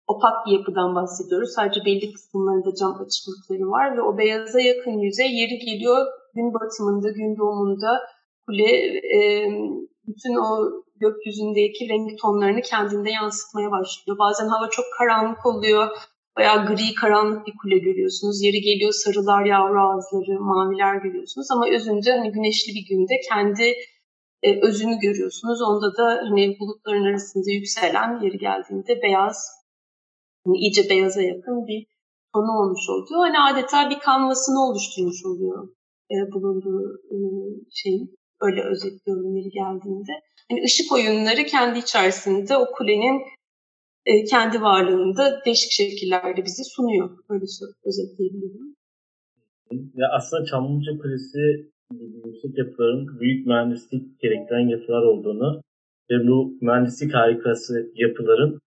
opak 0.07 0.45
bir 0.45 0.51
yapıdan 0.51 0.95
bahsediyoruz. 0.95 1.49
Sadece 1.55 1.85
belli 1.85 2.13
kısımlarında 2.13 2.75
cam 2.79 3.01
açıklıkları 3.01 3.71
var 3.75 3.97
ve 3.97 4.01
o 4.01 4.17
beyaza 4.17 4.61
yakın 4.61 4.91
yüzey 4.91 5.31
yeri 5.31 5.57
geliyor 5.59 6.05
gün 6.35 6.53
batımında, 6.53 7.09
gün 7.11 7.37
doğumunda 7.37 7.91
kule 8.47 8.71
e, 9.17 9.19
bütün 10.07 10.35
o 10.35 10.49
gökyüzündeki 10.95 11.89
renk 11.89 12.19
tonlarını 12.21 12.61
kendinde 12.61 13.11
yansıtmaya 13.11 13.71
başlıyor. 13.71 14.17
Bazen 14.19 14.47
hava 14.47 14.69
çok 14.69 14.85
karanlık 14.97 15.45
oluyor. 15.45 15.87
Bayağı 16.37 16.65
gri 16.67 16.93
karanlık 17.01 17.47
bir 17.47 17.53
kule 17.61 17.77
görüyorsunuz. 17.77 18.43
Yeri 18.43 18.61
geliyor 18.61 18.91
sarılar, 18.91 19.45
yavru 19.45 19.79
ağızları, 19.81 20.39
maviler 20.39 20.95
görüyorsunuz. 20.95 21.47
Ama 21.51 21.67
özünde 21.69 22.11
hani 22.11 22.31
güneşli 22.31 22.69
bir 22.75 22.85
günde 22.89 23.13
kendi 23.29 23.73
e, 24.43 24.67
özünü 24.67 24.99
görüyorsunuz. 24.99 25.61
Onda 25.61 25.97
da 25.97 26.07
hani 26.29 26.57
bulutların 26.59 27.05
arasında 27.05 27.51
yükselen 27.51 28.21
yeri 28.23 28.37
geldiğinde 28.37 29.01
beyaz, 29.03 29.37
hani 30.47 30.57
iyice 30.57 30.89
beyaza 30.89 31.21
yakın 31.21 31.67
bir 31.67 31.85
tonu 32.33 32.51
olmuş 32.59 32.85
oluyor. 32.89 33.19
Hani 33.27 33.39
adeta 33.39 33.89
bir 33.89 33.99
kanvasını 33.99 34.59
oluşturmuş 34.67 35.25
oluyor 35.25 35.69
e, 36.11 36.15
bulunduğu 36.33 36.81
e, 37.13 37.17
şeyin. 37.71 38.17
Öyle 38.41 38.61
özetliyorum 38.63 39.35
yeri 39.35 39.49
geldiğinde 39.49 40.11
yani 40.49 40.63
ışık 40.63 40.91
oyunları 40.91 41.43
kendi 41.43 41.79
içerisinde 41.79 42.57
o 42.57 42.65
kulenin 42.71 43.21
e, 44.05 44.23
kendi 44.23 44.61
varlığında 44.61 45.41
değişik 45.45 45.71
şekillerde 45.71 46.45
bize 46.45 46.63
sunuyor. 46.63 47.09
Öyle 47.29 47.45
özetleyebilirim. 47.85 48.75
Ya 49.71 50.07
aslında 50.17 50.45
Çamlıca 50.45 50.97
Kulesi 51.01 51.71
yüksek 52.25 52.57
yapıların 52.57 53.19
büyük 53.19 53.47
mühendislik 53.47 54.19
gerektiren 54.19 54.67
yapılar 54.67 55.01
olduğunu 55.01 55.61
ve 56.11 56.27
bu 56.27 56.57
mühendislik 56.61 57.13
harikası 57.13 57.91
yapıların 57.95 58.59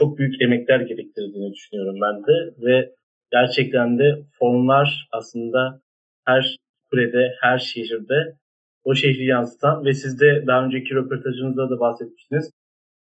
çok 0.00 0.18
büyük 0.18 0.42
emekler 0.42 0.80
gerektirdiğini 0.80 1.52
düşünüyorum 1.52 1.96
ben 2.02 2.22
de 2.22 2.54
ve 2.66 2.90
gerçekten 3.32 3.98
de 3.98 4.22
formlar 4.38 5.08
aslında 5.12 5.80
her 6.26 6.56
kulede, 6.90 7.32
her 7.40 7.58
şehirde 7.58 8.36
o 8.84 8.94
şehri 8.94 9.24
yansıtan 9.24 9.84
ve 9.84 9.92
siz 9.92 10.20
de 10.20 10.44
daha 10.46 10.64
önceki 10.64 10.94
röportajınızda 10.94 11.70
da 11.70 11.80
bahsetmiştiniz. 11.80 12.50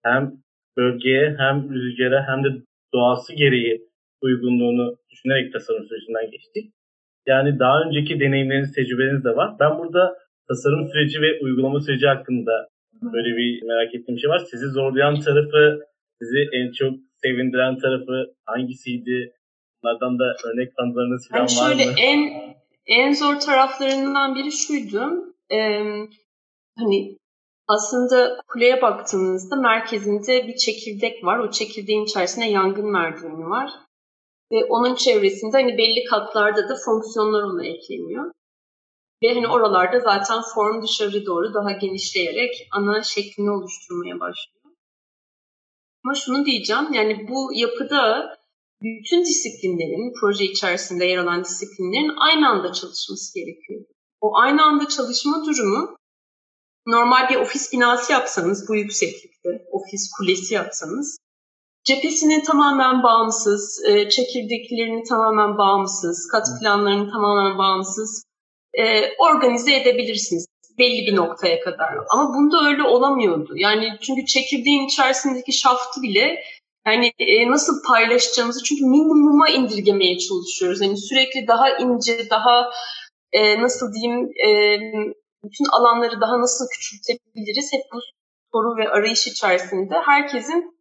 Hem 0.04 0.34
bölgeye 0.78 1.36
hem 1.38 1.74
rüzgara 1.74 2.28
hem 2.28 2.44
de 2.44 2.48
doğası 2.94 3.36
gereği 3.36 3.82
uygunluğunu 4.22 4.96
düşünerek 5.12 5.54
tasarım 5.54 5.86
sürecinden 5.86 6.32
geçtik. 6.32 6.74
Yani 7.28 7.60
daha 7.60 7.82
önceki 7.82 8.20
deneyimleriniz, 8.20 8.74
tecrübeleriniz 8.76 9.24
de 9.24 9.36
var. 9.36 9.56
Ben 9.60 9.80
burada 9.80 10.18
tasarım 10.48 10.88
süreci 10.88 11.22
ve 11.22 11.40
uygulama 11.42 11.80
süreci 11.80 12.08
hakkında 12.08 12.68
böyle 13.02 13.38
bir 13.38 13.64
merak 13.64 13.96
ettiğim 13.96 14.20
şey 14.20 14.30
var. 14.30 14.42
Sizi 14.52 14.68
zorlayan 14.68 15.20
tarafı, 15.20 15.80
sizi 16.19 16.39
en 16.53 16.71
çok 16.71 16.93
sevindiren 17.23 17.77
tarafı 17.79 18.34
hangisiydi? 18.45 19.34
Bunlardan 19.84 20.19
da 20.19 20.23
örnek 20.47 20.75
tanılarınız 20.75 21.29
falan 21.29 21.47
yani 21.47 21.60
var 21.60 21.73
mı? 21.73 21.82
Şöyle 21.82 22.01
en 22.01 22.19
en 22.86 23.13
zor 23.13 23.39
taraflarından 23.39 24.36
biri 24.36 24.51
şuydu 24.51 25.34
e, 25.51 25.58
hani 26.77 27.17
aslında 27.67 28.41
kuleye 28.47 28.82
baktığınızda 28.82 29.55
merkezinde 29.55 30.47
bir 30.47 30.55
çekirdek 30.55 31.23
var. 31.23 31.39
O 31.39 31.51
çekirdeğin 31.51 32.05
içerisinde 32.05 32.45
yangın 32.45 32.91
merdiveni 32.91 33.49
var. 33.49 33.69
Ve 34.51 34.65
onun 34.65 34.95
çevresinde 34.95 35.58
hani 35.58 35.77
belli 35.77 36.03
katlarda 36.03 36.69
da 36.69 36.75
fonksiyonlar 36.86 37.43
ona 37.43 37.65
ekleniyor. 37.65 38.32
Ve 39.23 39.34
hani 39.34 39.47
oralarda 39.47 39.99
zaten 39.99 40.41
form 40.55 40.82
dışarı 40.82 41.25
doğru 41.25 41.53
daha 41.53 41.71
genişleyerek 41.71 42.67
ana 42.71 43.03
şeklini 43.03 43.51
oluşturmaya 43.51 44.19
başlıyor. 44.19 44.59
Ama 46.06 46.16
şunu 46.16 46.46
diyeceğim, 46.46 46.94
yani 46.94 47.28
bu 47.30 47.52
yapıda 47.54 48.30
bütün 48.82 49.22
disiplinlerin, 49.22 50.14
proje 50.22 50.46
içerisinde 50.46 51.06
yer 51.06 51.18
alan 51.18 51.44
disiplinlerin 51.44 52.12
aynı 52.18 52.50
anda 52.50 52.74
çalışması 52.74 53.34
gerekiyor. 53.40 53.86
O 54.22 54.38
aynı 54.38 54.64
anda 54.64 54.88
çalışma 54.88 55.46
durumu 55.46 55.98
normal 56.88 57.30
bir 57.30 57.36
ofis 57.36 57.74
binası 57.74 58.12
yapsanız 58.12 58.66
bu 58.70 58.76
yükseklikte, 58.76 59.50
ofis 59.72 60.12
kulesi 60.18 60.54
yapsanız 60.54 61.18
cephesini 61.84 62.44
tamamen 62.44 63.04
bağımsız, 63.04 63.84
e, 63.86 64.10
çekirdeklerini 64.10 65.04
tamamen 65.04 65.58
bağımsız, 65.58 66.28
kat 66.32 66.48
planlarını 66.62 67.12
tamamen 67.12 67.58
bağımsız 67.58 68.24
e, 68.74 68.84
organize 69.18 69.76
edebilirsiniz 69.76 70.46
belli 70.80 71.08
bir 71.08 71.15
noktaya 71.15 71.60
kadar. 71.62 71.89
Ama 72.10 72.34
bunda 72.34 72.68
öyle 72.70 72.84
olamıyordu. 72.84 73.54
Yani 73.56 73.98
çünkü 74.02 74.26
çekirdeğin 74.26 74.88
içerisindeki 74.88 75.54
şaftı 75.54 76.02
bile 76.02 76.44
yani 76.88 77.12
e, 77.20 77.52
nasıl 77.52 77.74
paylaşacağımızı 77.88 78.63
çünkü 78.63 78.86
minimuma 78.86 79.50
indirgemeye 79.50 80.18
çalışıyoruz. 80.18 80.82
Yani 80.82 80.98
sürekli 80.98 81.48
daha 81.48 81.78
ince, 81.78 82.30
daha 82.30 82.72
e, 83.32 83.62
nasıl 83.62 83.94
diyeyim 83.94 84.26
e, 84.48 84.50
bütün 85.44 85.65
alanları 85.72 86.22
daha 86.22 86.42
nasıl 86.42 86.65
küçültebiliriz? 86.74 87.74
Hep 87.74 87.82
bu 87.94 88.00
soru 88.52 88.78
ve 88.78 88.89
arayış 88.89 89.28
içerisinde 89.28 89.96
herkesin 90.06 90.80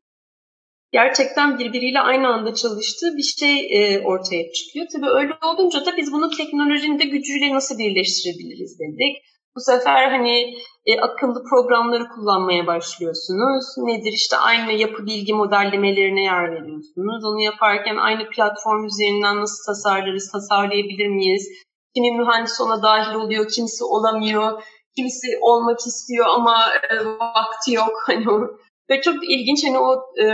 gerçekten 0.93 1.59
birbiriyle 1.59 2.01
aynı 2.01 2.29
anda 2.29 2.55
çalıştığı 2.55 3.17
bir 3.17 3.23
şey 3.23 3.57
e, 3.71 4.01
ortaya 4.01 4.53
çıkıyor. 4.53 4.87
Tabii 4.93 5.11
öyle 5.11 5.33
olunca 5.45 5.87
da 5.87 5.97
biz 5.97 6.13
bunu 6.13 6.31
teknolojinin 6.31 6.99
de 6.99 7.05
gücüyle 7.05 7.55
nasıl 7.55 7.79
birleştirebiliriz 7.79 8.79
dedik. 8.79 9.17
Bu 9.57 9.61
sefer 9.61 10.11
hani 10.11 10.55
e, 10.87 11.01
akıllı 11.01 11.43
programları 11.51 12.09
kullanmaya 12.09 12.67
başlıyorsunuz. 12.67 13.65
Nedir 13.79 14.13
işte 14.13 14.37
aynı 14.37 14.73
yapı 14.73 15.07
bilgi 15.07 15.35
modellemelerine 15.35 16.23
yer 16.23 16.53
veriyorsunuz. 16.53 17.25
Onu 17.25 17.41
yaparken 17.41 17.97
aynı 17.97 18.31
platform 18.31 18.85
üzerinden 18.85 19.41
nasıl 19.41 19.73
tasarlarız, 19.73 20.33
tasarlayabilir 20.33 21.09
miyiz? 21.09 21.49
Kimi 21.95 22.19
mühendis 22.19 22.61
ona 22.61 22.83
dahil 22.83 23.15
oluyor, 23.15 23.49
kimisi 23.49 23.85
olamıyor. 23.85 24.63
Kimisi 24.97 25.27
olmak 25.41 25.79
istiyor 25.79 26.27
ama 26.27 26.57
e, 26.91 27.05
vakti 27.05 27.73
yok. 27.73 27.93
Hani 28.07 28.25
ve 28.91 29.01
çok 29.01 29.15
ilginç 29.15 29.67
hani 29.67 29.79
o 29.79 29.93
e, 30.23 30.25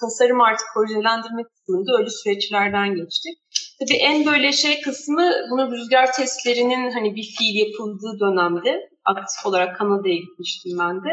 tasarım 0.00 0.40
artık 0.40 0.66
projelendirme 0.74 1.42
kısmında 1.44 1.98
öyle 1.98 2.10
süreçlerden 2.10 2.94
geçtik. 2.94 3.38
Tabii 3.80 3.96
en 3.96 4.26
böyle 4.26 4.52
şey 4.52 4.80
kısmı 4.80 5.30
bunu 5.50 5.72
rüzgar 5.72 6.12
testlerinin 6.12 6.90
hani 6.90 7.16
bir 7.16 7.34
fiil 7.38 7.56
yapıldığı 7.66 8.20
dönemde 8.20 8.90
aktif 9.04 9.46
olarak 9.46 9.78
Kanada'ya 9.78 10.14
gitmiştim 10.14 10.78
ben 10.78 10.96
de. 10.96 11.10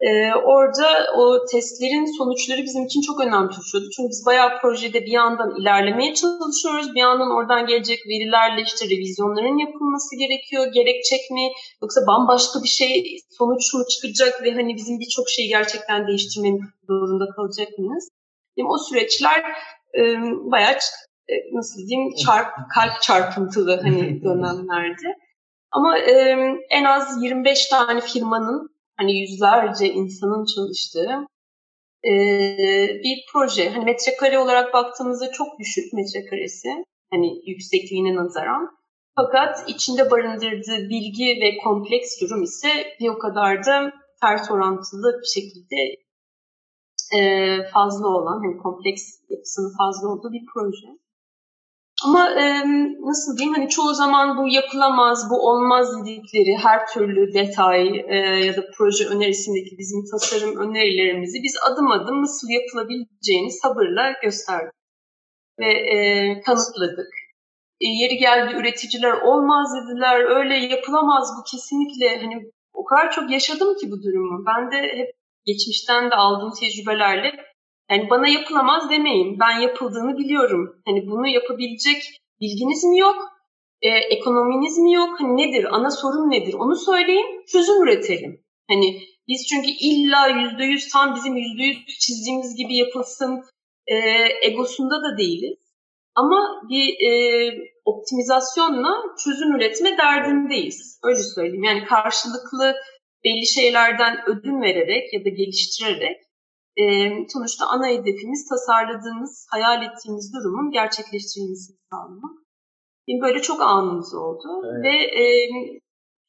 Ee, 0.00 0.34
orada 0.34 0.88
o 1.16 1.44
testlerin 1.52 2.18
sonuçları 2.18 2.62
bizim 2.62 2.84
için 2.84 3.00
çok 3.00 3.20
önemli 3.20 3.48
taşıyordu. 3.56 3.88
Çünkü 3.96 4.08
biz 4.08 4.26
bayağı 4.26 4.60
projede 4.60 5.00
bir 5.06 5.14
yandan 5.20 5.60
ilerlemeye 5.60 6.14
çalışıyoruz. 6.14 6.94
Bir 6.94 7.00
yandan 7.00 7.30
oradan 7.36 7.66
gelecek 7.66 7.98
verilerle 8.08 8.62
işte 8.62 8.84
revizyonların 8.86 9.58
yapılması 9.66 10.16
gerekiyor. 10.16 10.72
Gerekecek 10.72 11.30
mi? 11.30 11.44
Yoksa 11.82 12.00
bambaşka 12.06 12.62
bir 12.62 12.74
şey 12.80 13.18
sonuç 13.38 13.74
mu 13.74 13.82
çıkacak 13.92 14.42
ve 14.42 14.52
hani 14.52 14.76
bizim 14.76 15.00
birçok 15.00 15.28
şeyi 15.28 15.48
gerçekten 15.48 16.06
değiştirmenin 16.08 16.60
zorunda 16.88 17.26
kalacak 17.36 17.78
mıyız? 17.78 18.08
Yani 18.56 18.68
o 18.68 18.78
süreçler 18.78 19.40
e, 19.98 20.00
bayağı 20.52 20.76
nasıl 21.52 21.88
diyeyim 21.88 22.14
çarp, 22.26 22.48
kalp 22.74 23.02
çarpıntılı 23.02 23.80
hani 23.82 24.22
dönemlerdi. 24.24 25.14
Ama 25.70 25.98
e, 25.98 26.12
en 26.70 26.84
az 26.84 27.22
25 27.22 27.66
tane 27.66 28.00
firmanın 28.00 28.74
hani 28.96 29.18
yüzlerce 29.20 29.92
insanın 29.92 30.44
çalıştığı 30.54 31.26
e, 32.04 32.12
bir 33.04 33.18
proje. 33.32 33.70
Hani 33.70 33.84
metrekare 33.84 34.38
olarak 34.38 34.74
baktığımızda 34.74 35.30
çok 35.32 35.58
düşük 35.58 35.92
metrekaresi. 35.92 36.68
Hani 37.10 37.50
yüksekliğine 37.50 38.14
nazaran. 38.14 38.70
Fakat 39.16 39.68
içinde 39.68 40.10
barındırdığı 40.10 40.88
bilgi 40.88 41.40
ve 41.42 41.56
kompleks 41.64 42.20
durum 42.20 42.42
ise 42.42 42.68
bir 43.00 43.08
o 43.08 43.18
kadar 43.18 43.66
da 43.66 43.92
ters 44.22 44.50
orantılı 44.50 45.20
bir 45.22 45.40
şekilde 45.40 46.04
e, 47.18 47.20
fazla 47.72 48.08
olan, 48.08 48.40
hani 48.44 48.56
kompleks 48.62 49.02
yapısının 49.30 49.72
fazla 49.78 50.08
olduğu 50.08 50.32
bir 50.32 50.44
proje. 50.54 51.03
Ama 52.04 52.30
e, 52.30 52.44
nasıl 53.10 53.36
diyeyim 53.38 53.54
hani 53.54 53.68
çoğu 53.68 53.94
zaman 53.94 54.36
bu 54.38 54.48
yapılamaz, 54.48 55.30
bu 55.30 55.36
olmaz 55.48 55.86
dedikleri 56.00 56.56
her 56.56 56.86
türlü 56.86 57.34
detay 57.34 58.04
e, 58.08 58.16
ya 58.46 58.56
da 58.56 58.62
proje 58.76 59.04
önerisindeki 59.06 59.78
bizim 59.78 60.00
tasarım 60.10 60.56
önerilerimizi 60.56 61.42
biz 61.42 61.56
adım 61.70 61.90
adım 61.90 62.22
nasıl 62.22 62.48
yapılabileceğini 62.48 63.52
sabırla 63.52 64.12
gösterdik 64.22 64.74
ve 65.60 65.70
e, 65.94 65.96
kanıtladık. 66.40 67.10
E, 67.80 67.86
yeri 67.86 68.16
geldi 68.16 68.54
üreticiler 68.54 69.12
olmaz 69.12 69.68
dediler, 69.76 70.36
öyle 70.36 70.54
yapılamaz 70.54 71.28
bu 71.38 71.42
kesinlikle 71.50 72.20
hani 72.22 72.50
o 72.74 72.84
kadar 72.84 73.10
çok 73.12 73.30
yaşadım 73.30 73.76
ki 73.76 73.90
bu 73.90 74.02
durumu. 74.02 74.44
Ben 74.46 74.70
de 74.70 74.76
hep 74.98 75.10
geçmişten 75.46 76.10
de 76.10 76.14
aldığım 76.14 76.52
tecrübelerle 76.60 77.32
yani 77.90 78.10
bana 78.10 78.28
yapılamaz 78.28 78.90
demeyin. 78.90 79.38
Ben 79.40 79.60
yapıldığını 79.60 80.18
biliyorum. 80.18 80.82
Hani 80.86 81.06
bunu 81.06 81.26
yapabilecek 81.26 82.02
bilginiz 82.40 82.84
mi 82.84 82.98
yok? 82.98 83.16
Ee, 83.82 83.88
ekonominiz 83.88 84.78
mi 84.78 84.92
yok? 84.92 85.20
Hani 85.20 85.36
nedir? 85.36 85.64
Ana 85.70 85.90
sorun 85.90 86.30
nedir? 86.30 86.54
Onu 86.54 86.76
söyleyin. 86.76 87.44
Çözüm 87.52 87.82
üretelim. 87.82 88.44
Hani 88.70 89.00
biz 89.28 89.46
çünkü 89.46 89.68
illa 89.80 90.28
yüzde 90.28 90.64
yüz 90.64 90.88
tam 90.88 91.14
bizim 91.14 91.36
yüzde 91.36 91.62
yüz 91.62 91.86
çizdiğimiz 91.86 92.56
gibi 92.56 92.76
yapılsın 92.76 93.42
e, 93.86 93.96
egosunda 94.42 94.94
da 94.94 95.18
değiliz. 95.18 95.58
Ama 96.14 96.62
bir 96.68 97.06
e, 97.08 97.12
optimizasyonla 97.84 98.92
çözüm 99.24 99.56
üretme 99.56 99.98
derdindeyiz. 99.98 101.00
Öyle 101.04 101.22
söyleyeyim. 101.34 101.64
Yani 101.64 101.84
karşılıklı 101.84 102.74
belli 103.24 103.46
şeylerden 103.46 104.16
ödün 104.26 104.62
vererek 104.62 105.14
ya 105.14 105.24
da 105.24 105.28
geliştirerek 105.28 106.16
e, 106.76 106.84
sonuçta 107.28 107.66
ana 107.66 107.86
hedefimiz 107.86 108.48
tasarladığımız, 108.48 109.46
hayal 109.50 109.82
ettiğimiz 109.82 110.34
durumun 110.34 110.70
gerçekleştirilmesini 110.70 111.76
sağlamak. 111.90 112.38
Benim 113.08 113.22
böyle 113.22 113.42
çok 113.42 113.60
anımız 113.60 114.14
oldu 114.14 114.48
evet. 114.66 114.84
ve 114.84 115.22
e, 115.22 115.24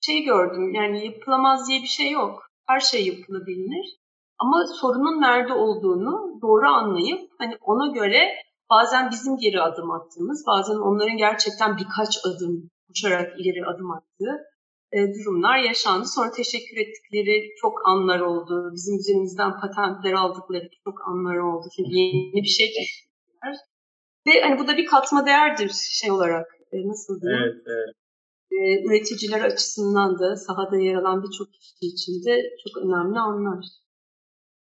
şey 0.05 0.23
gördüm 0.23 0.73
yani 0.73 1.05
yapılamaz 1.05 1.69
diye 1.69 1.81
bir 1.81 1.88
şey 1.88 2.12
yok. 2.12 2.43
Her 2.67 2.79
şey 2.79 3.08
yapılabilir. 3.08 3.86
Ama 4.39 4.65
sorunun 4.81 5.21
nerede 5.21 5.53
olduğunu 5.53 6.41
doğru 6.41 6.67
anlayıp 6.67 7.31
hani 7.38 7.58
ona 7.62 7.93
göre 7.93 8.19
bazen 8.69 9.12
bizim 9.12 9.38
geri 9.38 9.62
adım 9.62 9.91
attığımız, 9.91 10.43
bazen 10.47 10.75
onların 10.75 11.17
gerçekten 11.17 11.77
birkaç 11.77 12.17
adım 12.25 12.69
uçarak 12.89 13.39
ileri 13.39 13.65
adım 13.65 13.91
attığı 13.91 14.45
durumlar 15.15 15.58
yaşandı. 15.69 16.05
Sonra 16.15 16.31
teşekkür 16.31 16.77
ettikleri 16.84 17.36
çok 17.62 17.73
anlar 17.88 18.19
oldu. 18.19 18.53
Bizim 18.75 18.95
üzerimizden 18.99 19.51
patentler 19.62 20.13
aldıkları 20.13 20.69
çok 20.84 20.97
anlar 21.10 21.38
oldu. 21.47 21.65
Çünkü 21.75 21.91
yeni 21.91 22.41
bir 22.45 22.55
şey 22.60 22.67
keşfettiler. 22.67 23.55
Ve 24.27 24.34
hani 24.41 24.60
bu 24.60 24.67
da 24.67 24.77
bir 24.77 24.86
katma 24.86 25.25
değerdir 25.25 25.71
şey 26.01 26.12
olarak. 26.12 26.47
E, 26.71 26.75
nasıl 26.88 27.21
diyeyim? 27.21 27.43
Evet, 27.43 27.55
evet. 27.67 27.93
E, 28.51 28.58
üreticiler 28.88 29.41
açısından 29.41 30.19
da 30.19 30.36
sahada 30.36 30.77
yer 30.77 30.95
alan 30.95 31.23
birçok 31.23 31.47
kişi 31.53 31.86
için 31.93 32.15
de 32.25 32.36
çok 32.63 32.84
önemli 32.84 33.19
anlar. 33.19 33.65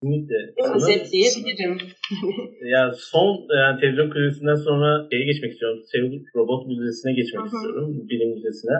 Kesinlikle. 0.02 0.38
Özetleyebilirim. 0.76 1.78
ya 2.74 2.92
son 3.12 3.28
yani 3.62 3.80
televizyon 3.80 4.10
krizisinden 4.10 4.54
sonra 4.54 5.08
şeye 5.10 5.24
geçmek 5.24 5.52
istiyorum. 5.52 5.80
Seul 5.92 6.12
Robot 6.36 6.66
Müzesi'ne 6.66 7.12
geçmek 7.12 7.40
Hı-hı. 7.40 7.56
istiyorum. 7.56 8.08
Bilim 8.10 8.30
Müzesi'ne. 8.34 8.78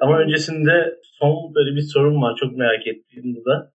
Ama 0.00 0.18
öncesinde 0.18 0.98
son 1.02 1.54
böyle 1.54 1.76
bir 1.76 1.80
sorun 1.80 2.22
var. 2.22 2.36
Çok 2.36 2.56
merak 2.56 2.86
ettiğim 2.86 3.36
burada. 3.36 3.72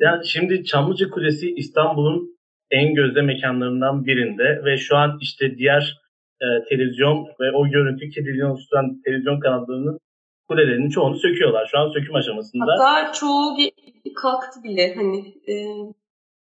Yani 0.00 0.26
şimdi 0.26 0.64
Çamlıca 0.64 1.10
Kulesi 1.10 1.54
İstanbul'un 1.54 2.38
en 2.70 2.94
gözde 2.94 3.22
mekanlarından 3.22 4.04
birinde 4.04 4.64
ve 4.64 4.76
şu 4.76 4.96
an 4.96 5.18
işte 5.20 5.56
diğer 5.58 5.96
e, 6.42 6.46
televizyon 6.68 7.26
ve 7.40 7.52
o 7.52 7.68
görüntü 7.68 8.08
kirliliğini 8.08 8.46
oluşturan 8.46 9.02
televizyon 9.04 9.40
kanallarının 9.40 9.98
kulelerinin 10.48 10.90
çoğunu 10.90 11.16
söküyorlar. 11.16 11.68
Şu 11.70 11.78
an 11.78 11.88
söküm 11.88 12.14
aşamasında. 12.14 12.64
Hatta 12.78 13.12
çoğu 13.12 13.56
kalktı 14.22 14.62
bile 14.64 14.94
hani 14.94 15.18
e, 15.48 15.54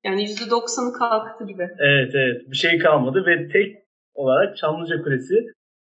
yani 0.04 0.24
%90'ı 0.24 0.98
kalktı 0.98 1.46
gibi. 1.46 1.68
Evet 1.78 2.14
evet 2.14 2.50
bir 2.50 2.56
şey 2.56 2.78
kalmadı 2.78 3.26
ve 3.26 3.48
tek 3.48 3.76
olarak 4.14 4.56
Çamlıca 4.56 5.02
Kulesi 5.02 5.34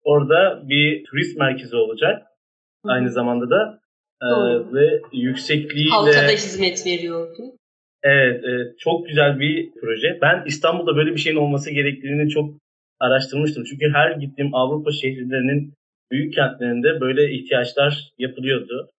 orada 0.04 0.70
bir 0.70 1.04
turist 1.04 1.38
merkezi 1.38 1.76
olacak 1.76 2.28
aynı 2.84 3.12
zamanda 3.12 3.50
da 3.50 3.80
e, 4.22 4.28
ve 4.74 5.02
yüksekliğiyle... 5.14 5.92
Halka 5.92 6.28
da 6.28 6.32
hizmet 6.32 6.86
veriyordu. 6.86 7.58
Evet, 8.04 8.42
evet, 8.44 8.80
çok 8.80 9.08
güzel 9.08 9.40
bir 9.40 9.72
proje. 9.82 10.20
Ben 10.22 10.44
İstanbul'da 10.46 10.96
böyle 10.96 11.12
bir 11.12 11.20
şeyin 11.20 11.38
olması 11.38 11.72
gerektiğini 11.72 12.30
çok 12.30 12.58
araştırmıştım. 13.00 13.64
Çünkü 13.64 13.86
her 13.94 14.12
gittiğim 14.12 14.56
Avrupa 14.56 14.92
şehirlerinin 14.92 15.74
büyük 16.12 16.34
kentlerinde 16.34 17.02
böyle 17.02 17.32
ihtiyaçlar 17.32 18.12
yapılıyordu. 18.18 18.90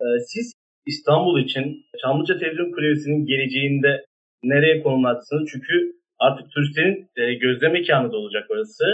Ee, 0.00 0.04
siz 0.26 0.52
İstanbul 0.86 1.40
için 1.40 1.84
Çamlıca 2.02 2.38
Televizyon 2.38 2.72
Kulesi'nin 2.72 3.26
geleceğinde 3.26 4.04
nereye 4.42 4.82
konumlarsınız? 4.82 5.48
Çünkü 5.52 5.92
artık 6.18 6.50
turistlerin 6.50 7.08
e, 7.16 7.34
gözlem 7.34 7.72
mekanı 7.72 8.12
da 8.12 8.16
olacak 8.16 8.46
orası. 8.50 8.84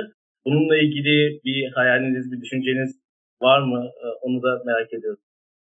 Bununla 0.44 0.77
ilgili 0.77 1.40
bir 1.44 1.73
hayaliniz, 1.73 2.33
bir 2.33 2.40
düşünceniz 2.40 3.03
var 3.48 3.61
mı? 3.70 3.80
Ee, 4.02 4.07
onu 4.22 4.42
da 4.42 4.62
merak 4.64 4.92
ediyorum. 4.92 5.20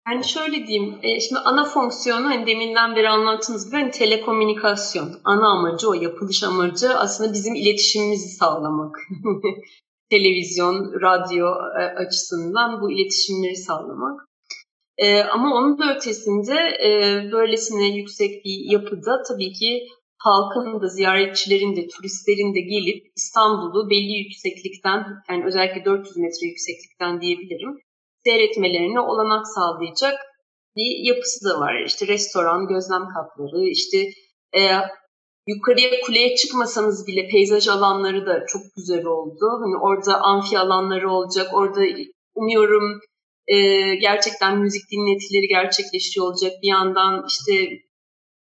Yani 0.10 0.24
şöyle 0.26 0.68
diyeyim, 0.68 1.00
e, 1.04 1.20
şimdi 1.20 1.40
ana 1.40 1.66
fonksiyonu 1.66 2.26
hani 2.26 2.48
deminden 2.48 2.96
beri 2.96 3.10
anlattığınız 3.10 3.66
gibi 3.66 3.82
hani 3.82 3.92
telekomünikasyon. 3.92 5.10
Ana 5.24 5.48
amacı 5.48 5.90
o, 5.90 5.94
yapılış 5.94 6.44
amacı 6.44 6.90
aslında 6.90 7.34
bizim 7.34 7.56
iletişimimizi 7.56 8.30
sağlamak. 8.30 8.96
Televizyon, 10.10 11.02
radyo 11.02 11.48
e, 11.80 11.84
açısından 11.84 12.82
bu 12.82 12.92
iletişimleri 12.92 13.56
sağlamak. 13.56 14.26
E, 14.98 15.24
ama 15.24 15.56
onun 15.56 15.80
da 15.80 15.96
ötesinde 15.96 16.56
böylesine 17.32 17.88
yüksek 17.98 18.46
bir 18.46 18.72
yapıda 18.72 19.24
tabii 19.28 19.52
ki 19.52 19.88
halkın 20.20 20.82
da, 20.82 20.88
ziyaretçilerin 20.88 21.76
de, 21.76 21.88
turistlerin 21.88 22.56
de 22.56 22.62
gelip 22.74 23.02
İstanbul'u 23.16 23.90
belli 23.90 24.14
yükseklikten, 24.24 25.00
yani 25.30 25.46
özellikle 25.46 25.86
400 25.86 26.18
metre 26.18 26.48
yükseklikten 26.48 27.22
diyebilirim, 27.22 27.78
seyretmelerine 28.24 29.00
olanak 29.00 29.48
sağlayacak 29.48 30.16
bir 30.76 31.08
yapısı 31.10 31.50
da 31.50 31.60
var. 31.60 31.84
İşte 31.86 32.08
restoran, 32.08 32.68
gözlem 32.68 33.06
katları, 33.14 33.70
işte 33.70 33.98
e, 34.58 34.62
yukarıya 35.48 36.02
kuleye 36.06 36.36
çıkmasanız 36.36 37.08
bile 37.08 37.28
peyzaj 37.28 37.68
alanları 37.68 38.26
da 38.26 38.46
çok 38.48 38.62
güzel 38.76 39.06
oldu. 39.06 39.46
Hani 39.62 39.78
orada 39.78 40.22
amfi 40.22 40.60
alanları 40.60 41.12
olacak. 41.12 41.48
Orada 41.54 41.82
umuyorum 42.36 43.00
e, 43.48 43.56
gerçekten 43.96 44.60
müzik 44.60 44.92
dinletileri 44.92 45.48
gerçekleşiyor 45.48 46.26
olacak. 46.28 46.52
Bir 46.64 46.68
yandan 46.68 47.26
işte 47.28 47.54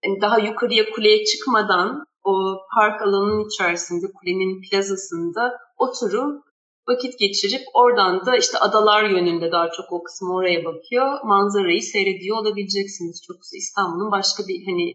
yani 0.04 0.22
daha 0.22 0.40
yukarıya 0.40 0.90
kuleye 0.90 1.26
çıkmadan 1.26 2.06
o 2.24 2.58
park 2.76 3.02
alanının 3.02 3.48
içerisinde 3.50 4.06
kulenin 4.14 4.62
plazasında 4.62 5.58
oturup 5.78 6.46
vakit 6.90 7.20
geçirip 7.20 7.62
oradan 7.74 8.26
da 8.26 8.38
işte 8.38 8.58
adalar 8.58 9.04
yönünde 9.04 9.52
daha 9.52 9.72
çok 9.72 9.92
o 9.92 10.04
kısmı 10.04 10.34
oraya 10.36 10.66
bakıyor. 10.66 11.20
Manzarayı 11.24 11.82
seyrediyor 11.82 12.38
olabileceksiniz. 12.38 13.22
Çok 13.28 13.38
İstanbul'un 13.54 14.12
başka 14.12 14.44
bir 14.48 14.66
hani 14.66 14.94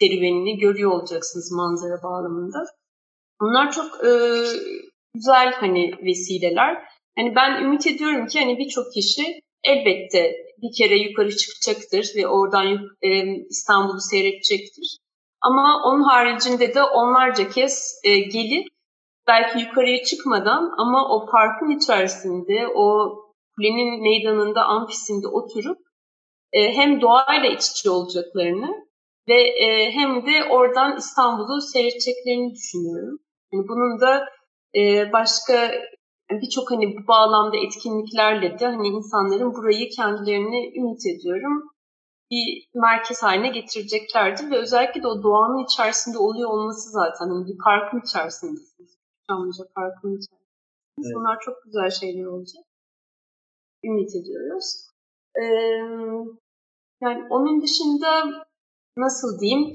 serüvenini 0.00 0.58
görüyor 0.58 0.90
olacaksınız 0.90 1.52
manzara 1.52 2.02
bağlamında. 2.02 2.58
Bunlar 3.40 3.72
çok 3.72 4.04
e, 4.04 4.10
güzel 5.14 5.52
hani 5.52 5.92
vesileler. 6.04 6.82
Hani 7.18 7.34
ben 7.36 7.62
ümit 7.64 7.86
ediyorum 7.86 8.26
ki 8.26 8.40
hani 8.40 8.58
birçok 8.58 8.92
kişi 8.92 9.40
elbette 9.64 10.32
bir 10.64 10.76
kere 10.78 10.98
yukarı 10.98 11.36
çıkacaktır 11.36 12.12
ve 12.16 12.28
oradan 12.28 12.88
e, 13.02 13.08
İstanbul'u 13.50 14.00
seyredecektir. 14.00 14.98
Ama 15.40 15.82
onun 15.84 16.02
haricinde 16.02 16.74
de 16.74 16.82
onlarca 16.82 17.50
kez 17.50 18.00
e, 18.04 18.18
gelip 18.18 18.66
belki 19.26 19.58
yukarıya 19.58 20.04
çıkmadan 20.04 20.72
ama 20.78 21.08
o 21.08 21.26
parkın 21.26 21.70
içerisinde, 21.70 22.68
o 22.74 23.14
kulenin 23.56 24.02
meydanında, 24.02 24.64
amfisinde 24.64 25.28
oturup 25.28 25.78
e, 26.52 26.72
hem 26.72 27.00
doğayla 27.00 27.48
iç 27.48 27.70
içe 27.70 27.90
olacaklarını 27.90 28.70
ve 29.28 29.42
e, 29.42 29.90
hem 29.90 30.26
de 30.26 30.44
oradan 30.50 30.96
İstanbul'u 30.96 31.60
seyredeceklerini 31.60 32.54
düşünüyorum. 32.54 33.18
Yani 33.52 33.64
bunun 33.68 34.00
da 34.00 34.24
e, 34.74 35.12
başka 35.12 35.72
birçok 36.30 36.70
hani 36.70 36.96
bu 36.96 37.08
bağlamda 37.08 37.56
etkinliklerle 37.56 38.58
de 38.58 38.66
hani 38.66 38.88
insanların 38.88 39.54
burayı 39.54 39.88
kendilerini 39.90 40.78
ümit 40.78 41.06
ediyorum 41.06 41.74
bir 42.30 42.68
merkez 42.74 43.22
haline 43.22 43.48
getireceklerdir 43.48 44.50
ve 44.50 44.58
özellikle 44.58 45.02
de 45.02 45.06
o 45.08 45.22
doğanın 45.22 45.64
içerisinde 45.64 46.18
oluyor 46.18 46.50
olması 46.50 46.90
zaten 46.90 47.28
hani 47.28 47.46
bir 47.46 47.58
parkın 47.64 48.00
içerisindesiniz. 48.00 48.98
Çamlıca 49.28 49.64
Parkı'nın 49.74 50.16
içerisinde. 50.16 50.44
Evet. 50.98 51.12
Bunlar 51.16 51.40
çok 51.40 51.62
güzel 51.64 51.90
şeyler 51.90 52.24
olacak. 52.24 52.64
Ümit 53.84 54.16
ediyoruz. 54.16 54.90
Ee, 55.36 55.44
yani 57.00 57.26
onun 57.30 57.62
dışında 57.62 58.08
nasıl 58.96 59.40
diyeyim 59.40 59.74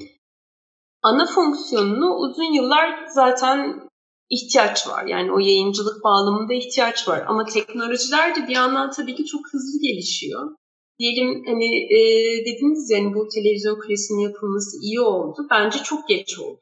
ana 1.03 1.25
fonksiyonunu 1.25 2.15
uzun 2.15 2.53
yıllar 2.53 3.05
zaten 3.07 3.88
ihtiyaç 4.29 4.87
var. 4.87 5.05
Yani 5.05 5.31
o 5.31 5.39
yayıncılık 5.39 6.03
bağlamında 6.03 6.53
ihtiyaç 6.53 7.07
var. 7.07 7.23
Ama 7.27 7.45
teknolojiler 7.45 8.35
de 8.35 8.47
bir 8.47 8.55
yandan 8.55 8.91
tabii 8.91 9.15
ki 9.15 9.25
çok 9.25 9.41
hızlı 9.51 9.81
gelişiyor. 9.81 10.55
Diyelim 10.99 11.43
hani 11.45 11.93
e, 11.93 11.99
dediniz 12.45 12.89
yani 12.89 13.15
bu 13.15 13.27
televizyon 13.27 13.79
kulesinin 13.79 14.19
yapılması 14.19 14.77
iyi 14.81 15.01
oldu. 15.01 15.47
Bence 15.51 15.79
çok 15.83 16.07
geç 16.07 16.39
oldu. 16.39 16.61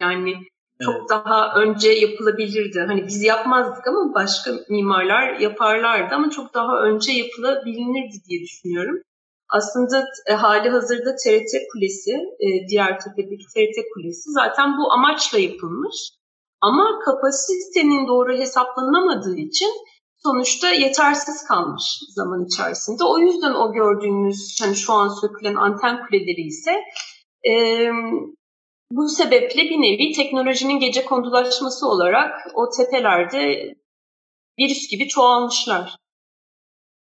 Yani 0.00 0.34
çok 0.82 0.94
evet. 0.94 1.10
daha 1.10 1.54
önce 1.54 1.90
yapılabilirdi. 1.90 2.80
Hani 2.80 3.06
biz 3.06 3.22
yapmazdık 3.22 3.86
ama 3.86 4.14
başka 4.14 4.52
mimarlar 4.68 5.38
yaparlardı 5.38 6.14
ama 6.14 6.30
çok 6.30 6.54
daha 6.54 6.82
önce 6.82 7.12
yapılabilirdi 7.12 8.16
diye 8.28 8.40
düşünüyorum. 8.42 8.96
Aslında 9.48 10.04
e, 10.26 10.32
hali 10.32 10.68
hazırda 10.68 11.14
TRT 11.24 11.52
Kulesi, 11.72 12.12
e, 12.40 12.68
diğer 12.68 13.00
tepedeki 13.00 13.44
TRT 13.54 13.76
Kulesi 13.94 14.30
zaten 14.30 14.78
bu 14.78 14.92
amaçla 14.92 15.38
yapılmış. 15.38 15.96
Ama 16.66 16.98
kapasitenin 17.04 18.08
doğru 18.08 18.38
hesaplanamadığı 18.38 19.36
için 19.36 19.70
sonuçta 20.22 20.68
yetersiz 20.68 21.44
kalmış 21.44 22.00
zaman 22.14 22.44
içerisinde. 22.44 23.04
O 23.04 23.18
yüzden 23.18 23.54
o 23.54 23.72
gördüğünüz 23.72 24.58
hani 24.62 24.76
şu 24.76 24.92
an 24.92 25.08
sökülen 25.08 25.54
anten 25.54 26.06
kuleleri 26.06 26.46
ise 26.46 26.72
e, 27.50 27.52
bu 28.90 29.08
sebeple 29.08 29.62
bir 29.62 29.82
nevi 29.82 30.12
teknolojinin 30.12 30.78
gece 30.78 31.04
kondulaşması 31.04 31.88
olarak 31.88 32.30
o 32.54 32.70
tepelerde 32.76 33.74
virüs 34.58 34.88
gibi 34.90 35.08
çoğalmışlar. 35.08 35.96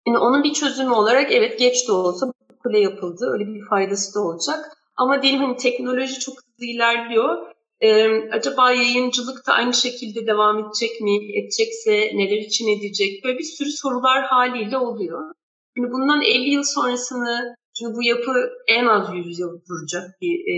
Yani 0.08 0.18
onun 0.18 0.44
bir 0.44 0.54
çözümü 0.54 0.92
olarak 0.92 1.32
evet 1.32 1.60
geç 1.60 1.88
de 1.88 1.92
olsa 1.92 2.32
kule 2.64 2.80
yapıldı. 2.80 3.30
Öyle 3.34 3.48
bir 3.48 3.66
faydası 3.70 4.16
da 4.16 4.20
olacak. 4.22 4.78
Ama 4.96 5.22
diyelim 5.22 5.40
hani 5.40 5.58
teknoloji 5.58 6.20
çok 6.20 6.36
hızlı 6.38 6.66
ilerliyor. 6.66 7.57
Ee, 7.82 8.30
acaba 8.32 8.72
yayıncılık 8.72 9.48
da 9.48 9.54
aynı 9.54 9.74
şekilde 9.74 10.28
devam 10.28 10.60
edecek 10.60 11.02
mi? 11.02 11.40
Edecekse 11.40 11.92
neler 11.92 12.38
için 12.38 12.80
edecek? 12.80 13.24
Böyle 13.24 13.38
bir 13.38 13.44
sürü 13.44 13.70
sorular 13.72 14.24
haliyle 14.24 14.78
oluyor. 14.78 15.34
Şimdi 15.78 15.92
bundan 15.92 16.22
50 16.22 16.50
yıl 16.50 16.64
sonrasını, 16.64 17.56
çünkü 17.80 17.94
bu 17.96 18.04
yapı 18.04 18.50
en 18.68 18.86
az 18.86 19.14
100 19.14 19.40
yıl 19.40 19.62
duracak 19.70 20.22
bir 20.22 20.40
e, 20.54 20.56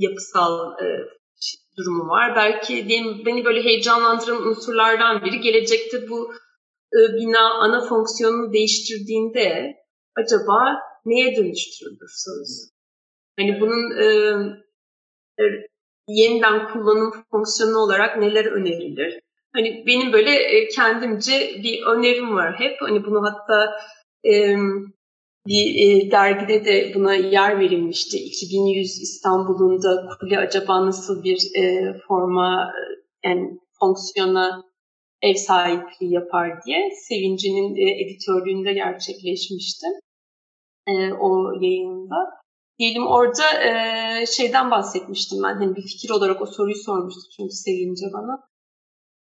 yapısal 0.00 0.72
e, 0.72 0.86
durumu 1.76 2.08
var. 2.08 2.36
Belki 2.36 2.88
diyelim, 2.88 3.26
beni 3.26 3.44
böyle 3.44 3.64
heyecanlandıran 3.64 4.46
unsurlardan 4.46 5.24
biri 5.24 5.40
gelecekte 5.40 6.08
bu 6.08 6.34
e, 6.92 6.98
bina 7.16 7.54
ana 7.60 7.88
fonksiyonunu 7.88 8.52
değiştirdiğinde 8.52 9.76
acaba 10.16 10.78
neye 11.04 11.36
dönüştürülür 11.36 12.10
sorusu. 12.24 12.72
Hani 13.38 13.60
bunun 13.60 13.90
e, 13.90 14.06
yeniden 16.20 16.72
kullanım 16.72 17.12
fonksiyonu 17.30 17.78
olarak 17.78 18.18
neler 18.18 18.44
önerilir? 18.44 19.20
Hani 19.54 19.84
benim 19.86 20.12
böyle 20.12 20.30
e, 20.30 20.68
kendimce 20.68 21.32
bir 21.62 21.82
önerim 21.82 22.34
var 22.34 22.60
hep. 22.60 22.76
Hani 22.80 23.04
bunu 23.04 23.22
hatta 23.22 23.70
e, 24.24 24.56
bir 25.46 25.74
e, 25.74 26.10
dergide 26.10 26.64
de 26.64 26.92
buna 26.94 27.14
yer 27.14 27.60
verilmişti. 27.60 28.18
2100 28.18 29.02
İstanbul'un 29.02 29.82
da 29.82 30.08
kule 30.20 30.38
acaba 30.38 30.86
nasıl 30.86 31.24
bir 31.24 31.38
e, 31.56 31.94
forma 32.08 32.72
yani 33.24 33.58
fonksiyona 33.80 34.64
ev 35.22 35.34
sahipliği 35.34 36.12
yapar 36.12 36.62
diye 36.66 36.90
Sevinci'nin 37.08 37.76
e, 37.76 38.02
editörlüğünde 38.04 38.72
gerçekleşmişti 38.72 39.86
e, 40.86 41.12
o 41.12 41.52
yayında. 41.60 42.41
Diyelim 42.78 43.06
orada 43.06 43.62
e, 43.62 44.26
şeyden 44.26 44.70
bahsetmiştim 44.70 45.42
ben. 45.42 45.54
Hani 45.54 45.76
bir 45.76 45.82
fikir 45.82 46.10
olarak 46.10 46.42
o 46.42 46.46
soruyu 46.46 46.74
sormuştu 46.74 47.20
çünkü 47.36 47.52
Sevinci 47.52 48.04
bana. 48.12 48.52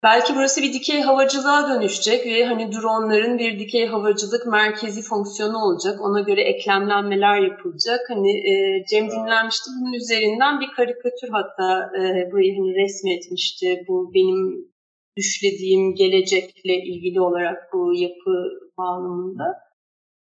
Belki 0.04 0.36
burası 0.36 0.62
bir 0.62 0.74
dikey 0.74 1.02
havacılığa 1.02 1.70
dönüşecek 1.70 2.26
ve 2.26 2.46
hani 2.46 2.72
dronların 2.72 3.40
bir 3.40 3.60
dikey 3.60 3.88
havacılık 3.88 4.48
merkezi 4.48 5.02
fonksiyonu 5.02 5.58
olacak. 5.58 6.02
Ona 6.02 6.20
göre 6.20 6.42
eklemlenmeler 6.42 7.42
yapılacak. 7.42 8.00
Hani 8.10 8.32
e, 8.50 8.86
Cem 8.90 9.12
dinlenmişti 9.12 9.70
bunun 9.82 9.94
üzerinden 9.94 10.60
bir 10.60 10.68
karikatür 10.76 11.30
hatta 11.32 11.92
e, 11.98 12.32
burayı 12.32 12.56
hani 12.56 12.76
resmetmişti. 12.84 13.86
Bu 13.88 14.12
benim 14.14 14.72
düşlediğim 15.18 15.96
gelecekle 15.96 16.76
ilgili 16.76 17.22
olarak 17.22 17.74
bu 17.74 17.94
yapı 17.96 18.34
bağlamında. 18.78 19.46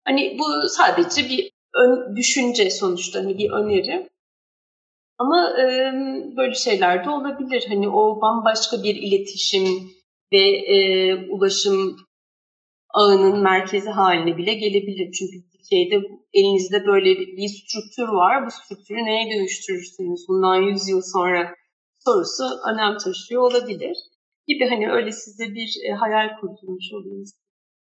Hani 0.04 0.36
bu 0.38 0.68
sadece 0.68 1.28
bir 1.28 1.50
ön, 1.78 2.16
düşünce 2.16 2.70
sonuçta 2.70 3.18
hani 3.18 3.38
bir 3.38 3.50
öneri. 3.50 4.08
Ama 5.18 5.50
e, 5.60 5.64
böyle 6.36 6.54
şeyler 6.54 7.04
de 7.04 7.10
olabilir. 7.10 7.64
Hani 7.68 7.88
o 7.88 8.20
bambaşka 8.20 8.82
bir 8.82 8.94
iletişim 8.94 9.64
ve 10.32 10.44
e, 10.74 11.14
ulaşım 11.30 11.96
ağının 12.94 13.42
merkezi 13.42 13.90
haline 13.90 14.36
bile 14.36 14.54
gelebilir. 14.54 15.12
Çünkü 15.12 15.48
şeyde 15.70 15.96
elinizde 16.32 16.86
böyle 16.86 17.10
bir 17.18 17.48
strüktür 17.48 18.08
var. 18.08 18.46
Bu 18.46 18.50
strüktürü 18.50 18.98
neye 18.98 19.24
dönüştürürsünüz 19.34 20.20
bundan 20.28 20.62
100 20.62 20.88
yıl 20.88 21.02
sonra 21.14 21.54
sorusu 21.98 22.44
önem 22.70 22.96
taşıyor 22.98 23.42
olabilir. 23.42 23.96
Gibi 24.46 24.64
hani 24.68 24.90
öyle 24.90 25.12
size 25.12 25.44
bir 25.54 25.70
e, 25.88 25.92
hayal 25.92 26.28
kurdurmuş 26.40 26.92
oluyoruz. 26.92 27.30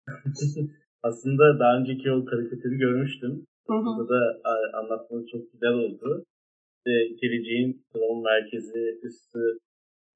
Aslında 1.03 1.59
daha 1.61 1.73
önceki 1.81 2.13
o 2.13 2.25
karikatürü 2.25 2.79
görmüştüm. 2.79 3.47
Burada 3.69 4.09
da 4.09 4.41
anlatmanız 4.79 5.29
çok 5.29 5.53
güzel 5.53 5.73
oldu. 5.73 6.25
İşte 6.77 7.15
geleceğin 7.23 7.87
drone 7.95 8.23
merkezi 8.23 8.99
üstü. 9.03 9.39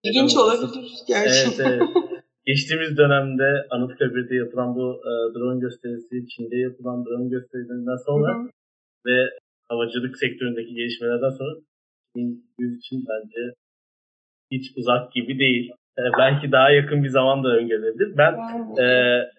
İlginç 0.05 0.37
olabilir 0.37 0.91
gerçekten. 1.09 1.71
Evet, 1.71 1.81
evet. 1.81 1.89
Geçtiğimiz 2.47 2.97
dönemde 2.97 3.67
Anıtkabir'de 3.71 4.35
yapılan 4.35 4.75
bu 4.77 4.87
e, 5.11 5.13
drone 5.35 5.61
gösterisi, 5.61 6.29
Çin'de 6.29 6.57
yapılan 6.57 7.05
drone 7.05 7.29
gösterilerinden 7.29 7.97
sonra 8.07 8.35
hı 8.35 8.43
hı. 8.43 8.49
ve 9.07 9.19
havacılık 9.69 10.19
sektöründeki 10.19 10.75
gelişmelerden 10.75 11.31
sonra 11.31 11.53
2000 12.15 12.79
için 12.79 13.05
bence 13.09 13.55
hiç 14.51 14.65
uzak 14.77 15.13
gibi 15.13 15.39
değil. 15.39 15.71
E, 15.99 16.03
belki 16.19 16.53
daha 16.53 16.71
yakın 16.71 17.05
bir 17.05 17.09
zaman 17.09 17.45
da 17.45 17.49
öngörülebilir. 17.49 18.17
Ben 18.19 18.33
e, 18.83 18.87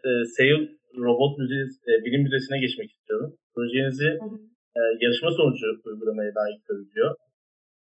e, 0.10 0.26
Seul 0.38 0.68
Robot 0.98 1.38
Müzesi, 1.40 1.80
e, 1.88 2.06
Bilim 2.06 2.22
Müzesi'ne 2.24 2.60
geçmek 2.60 2.92
istiyorum. 2.92 3.34
Projenizi 3.56 4.10
e, 4.78 4.82
yarışma 5.02 5.32
sonucu 5.32 5.68
uygulamaya 5.86 6.32
layık 6.38 6.66
görülüyor. 6.68 7.16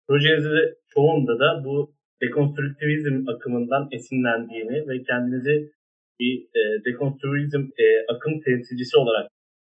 Projenizde 0.07 0.75
çoğunda 0.93 1.39
da 1.39 1.63
bu 1.65 1.93
dekonstrüktivizm 2.21 3.29
akımından 3.29 3.87
esinlendiğini 3.91 4.87
ve 4.89 5.03
kendinizi 5.03 5.71
bir 6.19 6.33
e, 6.59 6.61
dekonstrüktivizm 6.85 7.63
e, 7.83 7.85
akım 8.13 8.33
temsilcisi 8.45 8.97
olarak 8.97 9.31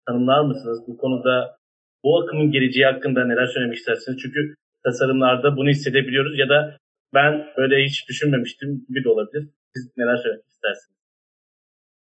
tanımlar 0.07 0.45
mısınız? 0.45 0.78
Bu 0.89 0.97
konuda 0.97 1.57
bu 2.05 2.22
akımın 2.22 2.51
geleceği 2.51 2.85
hakkında 2.85 3.24
neler 3.24 3.47
söylemek 3.47 3.76
istersiniz? 3.76 4.18
Çünkü 4.22 4.55
tasarımlarda 4.85 5.57
bunu 5.57 5.68
hissedebiliyoruz 5.68 6.39
ya 6.39 6.49
da 6.49 6.76
ben 7.14 7.47
böyle 7.57 7.85
hiç 7.85 8.09
düşünmemiştim 8.09 8.85
gibi 8.89 9.05
de 9.05 9.09
olabilir. 9.09 9.49
Siz 9.74 9.93
neler 9.97 10.16
söylemek 10.16 10.47
istersiniz? 10.47 10.93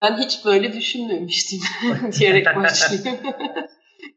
Ben 0.02 0.18
hiç 0.18 0.45
böyle 0.45 0.74
düşünmemiştim 0.74 1.60
diyerek 2.20 2.45
başlayayım. 2.56 3.20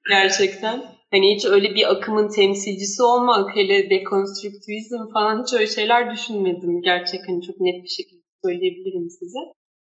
Gerçekten. 0.08 0.82
Hani 1.10 1.34
hiç 1.34 1.44
öyle 1.44 1.74
bir 1.74 1.90
akımın 1.92 2.28
temsilcisi 2.28 3.02
olmak, 3.02 3.56
hele 3.56 3.90
dekonstrüktivizm 3.90 5.12
falan 5.12 5.42
hiç 5.42 5.54
öyle 5.54 5.66
şeyler 5.66 6.10
düşünmedim. 6.10 6.82
Gerçekten 6.82 7.32
hani 7.32 7.42
çok 7.42 7.60
net 7.60 7.82
bir 7.84 7.88
şekilde 7.88 8.22
söyleyebilirim 8.44 9.10
size. 9.10 9.38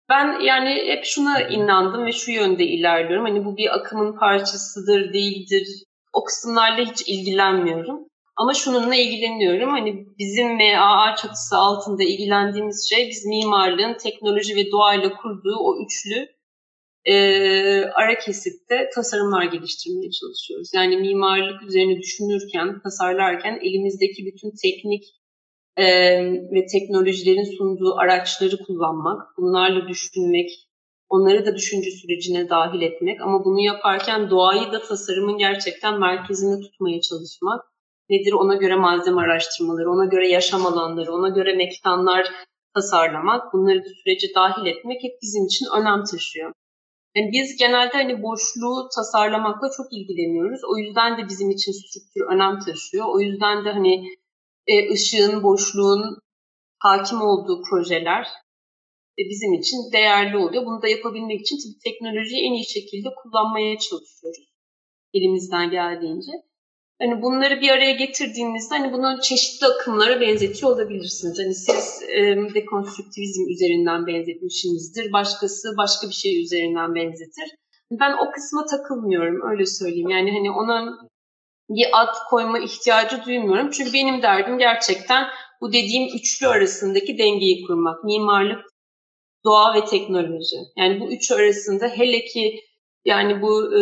Ben 0.09 0.39
yani 0.39 0.69
hep 0.69 1.05
şuna 1.05 1.41
inandım 1.41 2.05
ve 2.05 2.11
şu 2.11 2.31
yönde 2.31 2.63
ilerliyorum. 2.63 3.25
Hani 3.25 3.45
bu 3.45 3.57
bir 3.57 3.75
akımın 3.75 4.19
parçasıdır, 4.19 5.13
değildir. 5.13 5.67
O 6.13 6.23
kısımlarla 6.23 6.91
hiç 6.91 7.01
ilgilenmiyorum. 7.07 8.07
Ama 8.36 8.53
şununla 8.53 8.95
ilgileniyorum. 8.95 9.69
Hani 9.69 10.05
bizim 10.19 10.47
MAA 10.47 11.15
çatısı 11.15 11.57
altında 11.57 12.03
ilgilendiğimiz 12.03 12.89
şey 12.89 13.07
biz 13.09 13.25
mimarlığın 13.25 13.97
teknoloji 13.97 14.55
ve 14.55 14.71
doğayla 14.71 15.17
kurduğu 15.17 15.55
o 15.59 15.75
üçlü 15.86 16.27
e, 17.05 17.15
ara 17.83 18.19
kesitte 18.19 18.89
tasarımlar 18.95 19.43
geliştirmeye 19.43 20.11
çalışıyoruz. 20.11 20.69
Yani 20.75 20.97
mimarlık 20.97 21.63
üzerine 21.63 21.99
düşünürken, 21.99 22.81
tasarlarken 22.83 23.59
elimizdeki 23.61 24.25
bütün 24.25 24.51
teknik 24.63 25.03
e, 25.77 25.86
ve 26.51 26.65
teknolojilerin 26.65 27.57
sunduğu 27.57 27.95
araçları 27.97 28.57
kullanmak, 28.57 29.38
bunlarla 29.38 29.88
düşünmek, 29.88 30.49
onları 31.09 31.45
da 31.45 31.55
düşünce 31.55 31.91
sürecine 31.91 32.49
dahil 32.49 32.81
etmek 32.81 33.21
ama 33.21 33.45
bunu 33.45 33.59
yaparken 33.59 34.29
doğayı 34.29 34.71
da 34.71 34.81
tasarımın 34.81 35.38
gerçekten 35.38 35.99
merkezinde 35.99 36.61
tutmaya 36.61 37.01
çalışmak. 37.01 37.74
Nedir 38.10 38.34
ona 38.34 38.56
göre 38.56 38.76
malzeme 38.76 39.22
araştırmaları, 39.22 39.91
ona 39.91 40.06
göre 40.06 40.28
yaşam 40.30 40.66
alanları, 40.66 41.14
ona 41.14 41.30
göre 41.30 41.56
mekanlar 41.56 42.28
tasarlamak, 42.76 43.53
bunları 43.53 43.80
da 43.80 43.89
sürece 44.03 44.28
dahil 44.36 44.66
etmek 44.66 45.03
hep 45.03 45.14
bizim 45.22 45.45
için 45.45 45.66
önem 45.78 46.03
taşıyor. 46.03 46.51
Yani 47.16 47.30
biz 47.32 47.58
genelde 47.58 47.93
hani 47.93 48.24
boşluğu 48.24 48.89
tasarlamakla 48.95 49.68
çok 49.78 49.93
ilgileniyoruz. 49.93 50.62
O 50.72 50.78
yüzden 50.78 51.18
de 51.18 51.28
bizim 51.30 51.49
için 51.49 51.72
strüktür 51.72 52.22
önem 52.34 52.60
taşıyor. 52.60 53.06
O 53.16 53.20
yüzden 53.20 53.66
de 53.66 53.70
hani 53.72 54.06
e, 54.68 54.91
ışığın, 54.93 55.43
boşluğun 55.43 56.20
hakim 56.80 57.22
olduğu 57.22 57.62
projeler 57.70 58.28
e, 59.20 59.22
bizim 59.30 59.53
için 59.53 59.78
değerli 59.93 60.38
oluyor. 60.38 60.66
Bunu 60.66 60.82
da 60.82 60.88
yapabilmek 60.88 61.41
için 61.41 61.58
tabii 61.58 61.80
teknolojiyi 61.84 62.41
en 62.47 62.53
iyi 62.53 62.66
şekilde 62.66 63.10
kullanmaya 63.24 63.78
çalışıyoruz 63.78 64.56
elimizden 65.16 65.72
geldiğince. 65.72 66.32
Hani 67.01 67.21
bunları 67.21 67.61
bir 67.61 67.69
araya 67.69 67.91
getirdiğinizde 67.91 68.77
hani 68.77 68.93
bunu 68.93 69.21
çeşitli 69.21 69.67
akımlara 69.67 70.21
benzetiyor 70.21 70.71
olabilirsiniz. 70.71 71.39
Hani 71.39 71.55
siz 71.55 72.03
e, 72.09 72.21
dekonstrüktivizm 72.53 73.49
üzerinden 73.49 74.07
benzetmişsinizdir. 74.07 75.13
Başkası 75.13 75.67
başka 75.77 76.07
bir 76.07 76.13
şey 76.13 76.41
üzerinden 76.43 76.95
benzetir. 76.95 77.55
Ben 77.91 78.13
o 78.13 78.31
kısma 78.31 78.65
takılmıyorum 78.65 79.51
öyle 79.51 79.65
söyleyeyim. 79.65 80.09
Yani 80.09 80.31
hani 80.31 80.51
ona 80.51 81.07
bir 81.69 81.87
ad 82.01 82.15
koyma 82.29 82.59
ihtiyacı 82.59 83.25
duymuyorum. 83.25 83.71
Çünkü 83.71 83.93
benim 83.93 84.21
derdim 84.21 84.57
gerçekten 84.57 85.25
bu 85.61 85.73
dediğim 85.73 86.15
üçlü 86.15 86.47
arasındaki 86.47 87.17
dengeyi 87.17 87.63
kurmak. 87.67 88.03
Mimarlık, 88.03 88.65
doğa 89.45 89.73
ve 89.73 89.85
teknoloji. 89.85 90.57
Yani 90.77 90.99
bu 90.99 91.13
üç 91.13 91.31
arasında 91.31 91.87
hele 91.87 92.25
ki 92.25 92.59
yani 93.05 93.41
bu 93.41 93.75
e, 93.75 93.81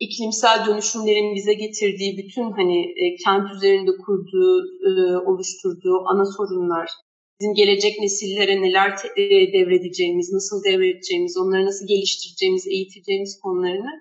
iklimsel 0.00 0.66
dönüşümlerin 0.66 1.34
bize 1.34 1.54
getirdiği 1.54 2.18
bütün 2.18 2.50
hani 2.50 2.78
e, 3.02 3.16
kent 3.24 3.54
üzerinde 3.54 3.90
kurduğu, 4.04 4.54
e, 4.88 4.90
oluşturduğu 5.28 5.96
ana 6.10 6.24
sorunlar, 6.36 6.88
bizim 7.40 7.54
gelecek 7.54 8.00
nesillere 8.00 8.62
neler 8.62 8.96
te, 8.96 9.08
e, 9.22 9.52
devredeceğimiz, 9.52 10.32
nasıl 10.32 10.64
devredeceğimiz, 10.64 11.36
onları 11.36 11.66
nasıl 11.66 11.86
geliştireceğimiz, 11.86 12.66
eğiteceğimiz 12.66 13.40
konularını 13.42 13.92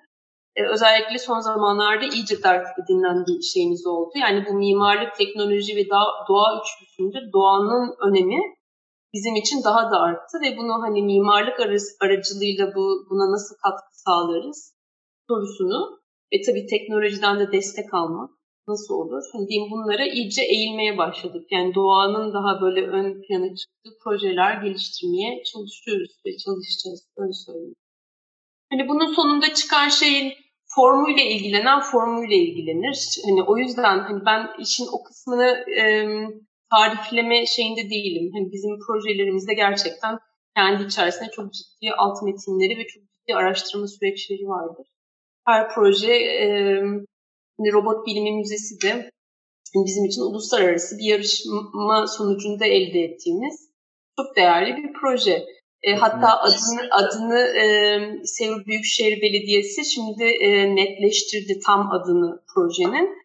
e, 0.55 0.59
özellikle 0.73 1.17
son 1.17 1.39
zamanlarda 1.39 2.05
iyice 2.05 2.43
dert 2.43 2.67
edinilen 2.79 3.25
bir 3.27 3.41
şeyimiz 3.41 3.87
oldu. 3.87 4.11
Yani 4.15 4.45
bu 4.47 4.53
mimarlık, 4.53 5.15
teknoloji 5.15 5.75
ve 5.75 5.89
doğa, 5.89 6.07
doğa 6.29 6.61
üçlüsünde 6.61 7.19
doğanın 7.33 7.95
önemi 8.07 8.39
bizim 9.13 9.35
için 9.35 9.63
daha 9.63 9.91
da 9.91 9.97
arttı 9.99 10.37
ve 10.43 10.57
bunu 10.57 10.73
hani 10.83 11.01
mimarlık 11.01 11.59
aracılığıyla 12.01 12.65
bu 12.75 12.85
buna 13.09 13.31
nasıl 13.31 13.55
katkı 13.63 14.01
sağlarız? 14.05 14.78
Sorusunu 15.29 15.99
ve 16.33 16.37
tabii 16.45 16.65
teknolojiden 16.65 17.39
de 17.39 17.51
destek 17.51 17.93
almak 17.93 18.29
nasıl 18.67 18.93
olur? 18.93 19.23
Hani 19.33 19.47
diyeyim 19.47 19.71
bunlara 19.71 20.05
iyice 20.05 20.41
eğilmeye 20.41 20.97
başladık. 20.97 21.45
Yani 21.51 21.75
doğanın 21.75 22.33
daha 22.33 22.61
böyle 22.61 22.81
ön 22.87 23.21
plana 23.21 23.55
çıktığı 23.55 23.91
projeler 24.03 24.53
geliştirmeye 24.63 25.43
çalışıyoruz 25.51 26.11
ve 26.25 26.29
çalışacağız. 26.43 27.01
Öyle 27.17 27.33
söyleyeyim. 27.45 27.75
Hani 28.71 28.89
bunun 28.89 29.13
sonunda 29.13 29.53
çıkan 29.53 29.89
şeyin 29.89 30.33
formuyla 30.75 31.23
ilgilenen 31.23 31.79
formuyla 31.79 32.35
ilgilenir. 32.35 32.97
Hani 33.25 33.43
o 33.43 33.57
yüzden 33.57 33.99
hani 33.99 34.25
ben 34.25 34.41
işin 34.59 34.87
o 34.93 35.03
kısmını 35.03 35.49
e, 35.81 35.83
tarifleme 36.71 37.45
şeyinde 37.45 37.83
değilim. 37.89 38.31
Hani 38.33 38.51
bizim 38.51 38.79
projelerimizde 38.87 39.53
gerçekten 39.53 40.17
kendi 40.55 40.83
içerisinde 40.83 41.29
çok 41.35 41.53
ciddi 41.53 41.91
alt 41.97 42.23
metinleri 42.23 42.79
ve 42.79 42.87
çok 42.87 43.03
ciddi 43.03 43.35
araştırma 43.35 43.87
süreçleri 43.87 44.47
vardır 44.47 44.87
her 45.49 45.69
proje 45.69 46.13
e, 46.13 46.47
robot 47.73 48.07
bilimi 48.07 48.31
müzesi 48.31 48.81
de 48.81 49.11
bizim 49.75 50.05
için 50.05 50.21
uluslararası 50.21 50.97
bir 50.97 51.03
yarışma 51.03 52.07
sonucunda 52.07 52.65
elde 52.65 52.99
ettiğimiz 52.99 53.69
çok 54.17 54.35
değerli 54.35 54.77
bir 54.77 54.93
proje. 55.01 55.45
E, 55.83 55.95
hatta 55.95 56.39
adını 56.39 56.81
adını 56.91 57.39
e, 57.39 57.65
Seul 58.25 58.65
Büyükşehir 58.65 59.21
Belediyesi 59.21 59.85
şimdi 59.85 60.23
e, 60.23 60.75
netleştirdi 60.75 61.59
tam 61.65 61.91
adını 61.91 62.41
projenin. 62.55 63.19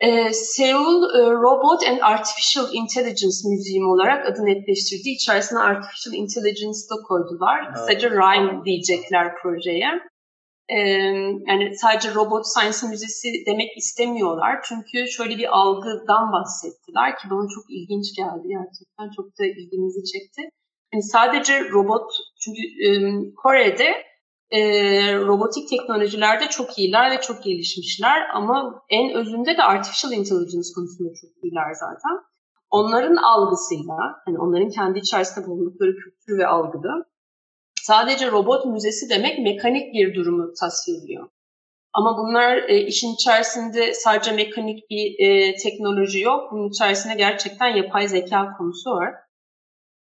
E, 0.00 0.32
Seul 0.32 1.02
e, 1.14 1.30
Robot 1.30 1.88
and 1.88 1.98
Artificial 2.00 2.66
Intelligence 2.72 3.36
Museum 3.44 3.88
olarak 3.88 4.26
adı 4.26 4.46
netleştirdi. 4.46 5.08
İçerisine 5.08 5.58
Artificial 5.58 6.14
Intelligence 6.14 6.78
da 6.90 7.02
koydular. 7.08 7.74
Kısaca 7.74 8.10
RIME 8.10 8.64
diyecekler 8.64 9.36
projeye 9.42 9.90
yani 11.48 11.76
sadece 11.76 12.14
robot 12.14 12.44
science 12.46 12.86
müzesi 12.90 13.28
demek 13.46 13.76
istemiyorlar. 13.76 14.62
Çünkü 14.68 15.10
şöyle 15.10 15.36
bir 15.38 15.58
algıdan 15.58 16.32
bahsettiler 16.32 17.18
ki 17.18 17.24
bana 17.30 17.48
çok 17.54 17.64
ilginç 17.70 18.06
geldi 18.16 18.46
gerçekten. 18.48 19.10
Çok 19.16 19.26
da 19.38 19.44
ilgimizi 19.44 20.04
çekti. 20.12 20.42
Yani 20.92 21.02
sadece 21.02 21.70
robot, 21.70 22.10
çünkü 22.40 22.62
Kore'de 23.42 23.90
e, 24.50 24.60
robotik 25.16 25.68
teknolojilerde 25.68 26.48
çok 26.48 26.78
iyiler 26.78 27.10
ve 27.10 27.20
çok 27.20 27.44
gelişmişler 27.44 28.28
ama 28.34 28.82
en 28.90 29.14
özünde 29.14 29.56
de 29.56 29.62
artificial 29.62 30.12
intelligence 30.12 30.68
konusunda 30.74 31.10
çok 31.20 31.44
iyiler 31.44 31.72
zaten. 31.72 32.14
onların 32.70 33.16
algısıyla, 33.16 33.98
hani 34.24 34.38
onların 34.38 34.68
kendi 34.68 34.98
içerisinde 34.98 35.46
bulundukları 35.46 35.96
kültür 35.96 36.38
ve 36.38 36.46
algıda 36.46 37.04
sadece 37.82 38.30
robot 38.30 38.66
müzesi 38.66 39.10
demek 39.10 39.38
mekanik 39.38 39.94
bir 39.94 40.14
durumu 40.14 40.52
tasvirliyor. 40.60 41.28
Ama 41.92 42.18
bunlar 42.18 42.56
e, 42.56 42.86
işin 42.86 43.14
içerisinde 43.14 43.94
sadece 43.94 44.32
mekanik 44.32 44.90
bir 44.90 45.26
e, 45.26 45.54
teknoloji 45.54 46.20
yok. 46.20 46.52
Bunun 46.52 46.68
içerisinde 46.68 47.14
gerçekten 47.14 47.68
yapay 47.68 48.08
zeka 48.08 48.52
konusu 48.58 48.90
var. 48.90 49.14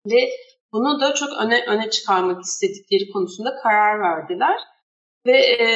Ve 0.06 0.30
bunu 0.72 1.00
da 1.00 1.14
çok 1.14 1.28
öne 1.42 1.64
öne 1.66 1.90
çıkarmak 1.90 2.42
istedikleri 2.44 3.10
konusunda 3.12 3.56
karar 3.62 4.00
verdiler. 4.00 4.58
Ve 5.26 5.38
e, 5.38 5.66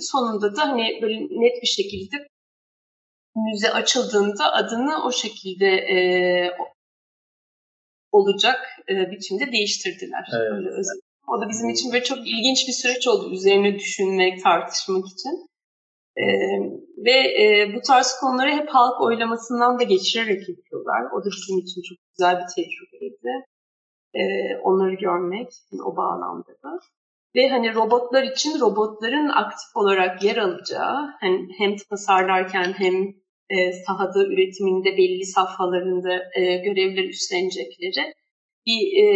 sonunda 0.00 0.56
da 0.56 0.68
hani 0.68 0.98
böyle 1.02 1.20
net 1.20 1.62
bir 1.62 1.66
şekilde 1.66 2.16
müze 3.36 3.72
açıldığında 3.72 4.52
adını 4.52 5.04
o 5.06 5.12
şekilde 5.12 5.66
e, 5.66 5.96
olacak 8.12 8.60
e, 8.88 9.10
biçimde 9.10 9.52
değiştirdiler. 9.52 10.24
Evet. 10.32 10.52
Öyle 10.52 10.68
o 11.28 11.40
da 11.40 11.48
bizim 11.48 11.68
için 11.68 11.92
böyle 11.92 12.04
çok 12.04 12.18
ilginç 12.18 12.68
bir 12.68 12.72
süreç 12.72 13.08
oldu 13.08 13.30
üzerine 13.32 13.78
düşünmek, 13.78 14.42
tartışmak 14.42 15.06
için. 15.06 15.46
Ee, 16.16 16.24
ve 16.96 17.42
e, 17.42 17.74
bu 17.74 17.80
tarz 17.80 18.16
konuları 18.20 18.50
hep 18.50 18.68
halk 18.68 19.00
oylamasından 19.00 19.78
da 19.78 19.82
geçirerek 19.82 20.48
yapıyorlar. 20.48 21.02
O 21.14 21.24
da 21.24 21.28
bizim 21.36 21.58
için 21.58 21.82
çok 21.82 21.98
güzel 22.10 22.34
bir 22.36 22.54
tecrübeydi. 22.54 23.46
Ee, 24.14 24.56
onları 24.62 24.94
görmek 24.94 25.48
o 25.84 25.96
bağlamda 25.96 26.52
da. 26.64 26.78
Ve 27.36 27.48
hani 27.48 27.74
robotlar 27.74 28.22
için 28.22 28.60
robotların 28.60 29.28
aktif 29.28 29.76
olarak 29.76 30.24
yer 30.24 30.36
alacağı, 30.36 31.14
hani 31.20 31.48
hem 31.58 31.76
tasarlarken 31.90 32.72
hem 32.72 32.94
e, 33.50 33.72
sahada 33.72 34.24
üretiminde 34.24 34.96
belli 34.96 35.26
safhalarında 35.26 36.14
e, 36.36 36.56
görevler 36.56 37.04
üstlenecekleri 37.04 38.14
bir 38.66 39.02
e, 39.02 39.06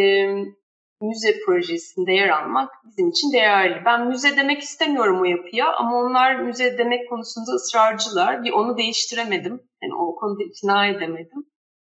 müze 1.00 1.38
projesinde 1.46 2.12
yer 2.12 2.28
almak 2.28 2.70
bizim 2.84 3.08
için 3.08 3.32
değerli. 3.32 3.84
Ben 3.84 4.08
müze 4.08 4.36
demek 4.36 4.62
istemiyorum 4.62 5.20
o 5.20 5.24
yapıya 5.24 5.76
ama 5.76 5.96
onlar 5.96 6.36
müze 6.36 6.78
demek 6.78 7.08
konusunda 7.08 7.50
ısrarcılar. 7.50 8.44
Bir 8.44 8.52
onu 8.52 8.76
değiştiremedim. 8.76 9.60
Yani 9.82 9.94
o 9.94 10.16
konuda 10.16 10.42
ikna 10.42 10.86
edemedim. 10.86 11.46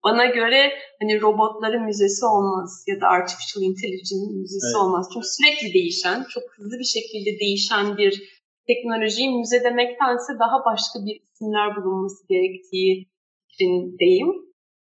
Bana 0.05 0.27
göre 0.27 0.73
hani 1.01 1.21
robotların 1.21 1.83
müzesi 1.83 2.27
olmaz 2.27 2.85
ya 2.87 3.01
da 3.01 3.07
artificial 3.07 3.63
intelligence 3.63 4.27
müzesi 4.41 4.67
evet. 4.67 4.83
olmaz. 4.83 5.09
Çünkü 5.13 5.27
sürekli 5.27 5.75
değişen, 5.75 6.25
çok 6.35 6.43
hızlı 6.57 6.79
bir 6.79 6.91
şekilde 6.97 7.41
değişen 7.41 7.97
bir 7.97 8.43
teknolojiyi 8.67 9.39
müze 9.39 9.65
demektense 9.65 10.33
daha 10.45 10.65
başka 10.65 10.97
bir 11.07 11.21
isimler 11.23 11.77
bulunması 11.77 12.29
gerektiği 12.29 13.09
fikrindeyim. 13.49 14.33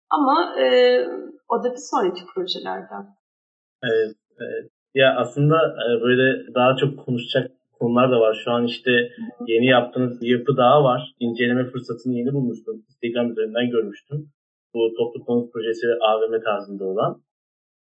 Ama 0.09 0.61
e, 0.61 0.65
o 1.49 1.63
da 1.63 1.71
bir 1.71 1.83
sonraki 1.91 2.25
projelerden. 2.25 3.16
Evet, 3.83 4.15
evet. 4.39 4.71
Ya 4.95 5.15
aslında 5.17 5.55
e, 5.55 6.01
böyle 6.01 6.53
daha 6.55 6.75
çok 6.75 7.05
konuşacak 7.05 7.51
konular 7.79 8.11
da 8.11 8.19
var. 8.19 8.41
Şu 8.43 8.51
an 8.51 8.65
işte 8.65 8.91
yeni 9.47 9.65
yaptığınız 9.65 10.21
bir 10.21 10.39
yapı 10.39 10.57
daha 10.57 10.83
var. 10.83 11.13
İnceleme 11.19 11.65
fırsatını 11.65 12.13
yeni 12.13 12.33
bulmuştum. 12.33 12.83
Instagram 12.89 13.31
üzerinden 13.31 13.69
görmüştüm. 13.69 14.29
Bu 14.73 14.93
toplu 14.97 15.25
konut 15.25 15.53
projesi 15.53 15.87
AVM 16.01 16.43
tarzında 16.43 16.85
olan. 16.85 17.21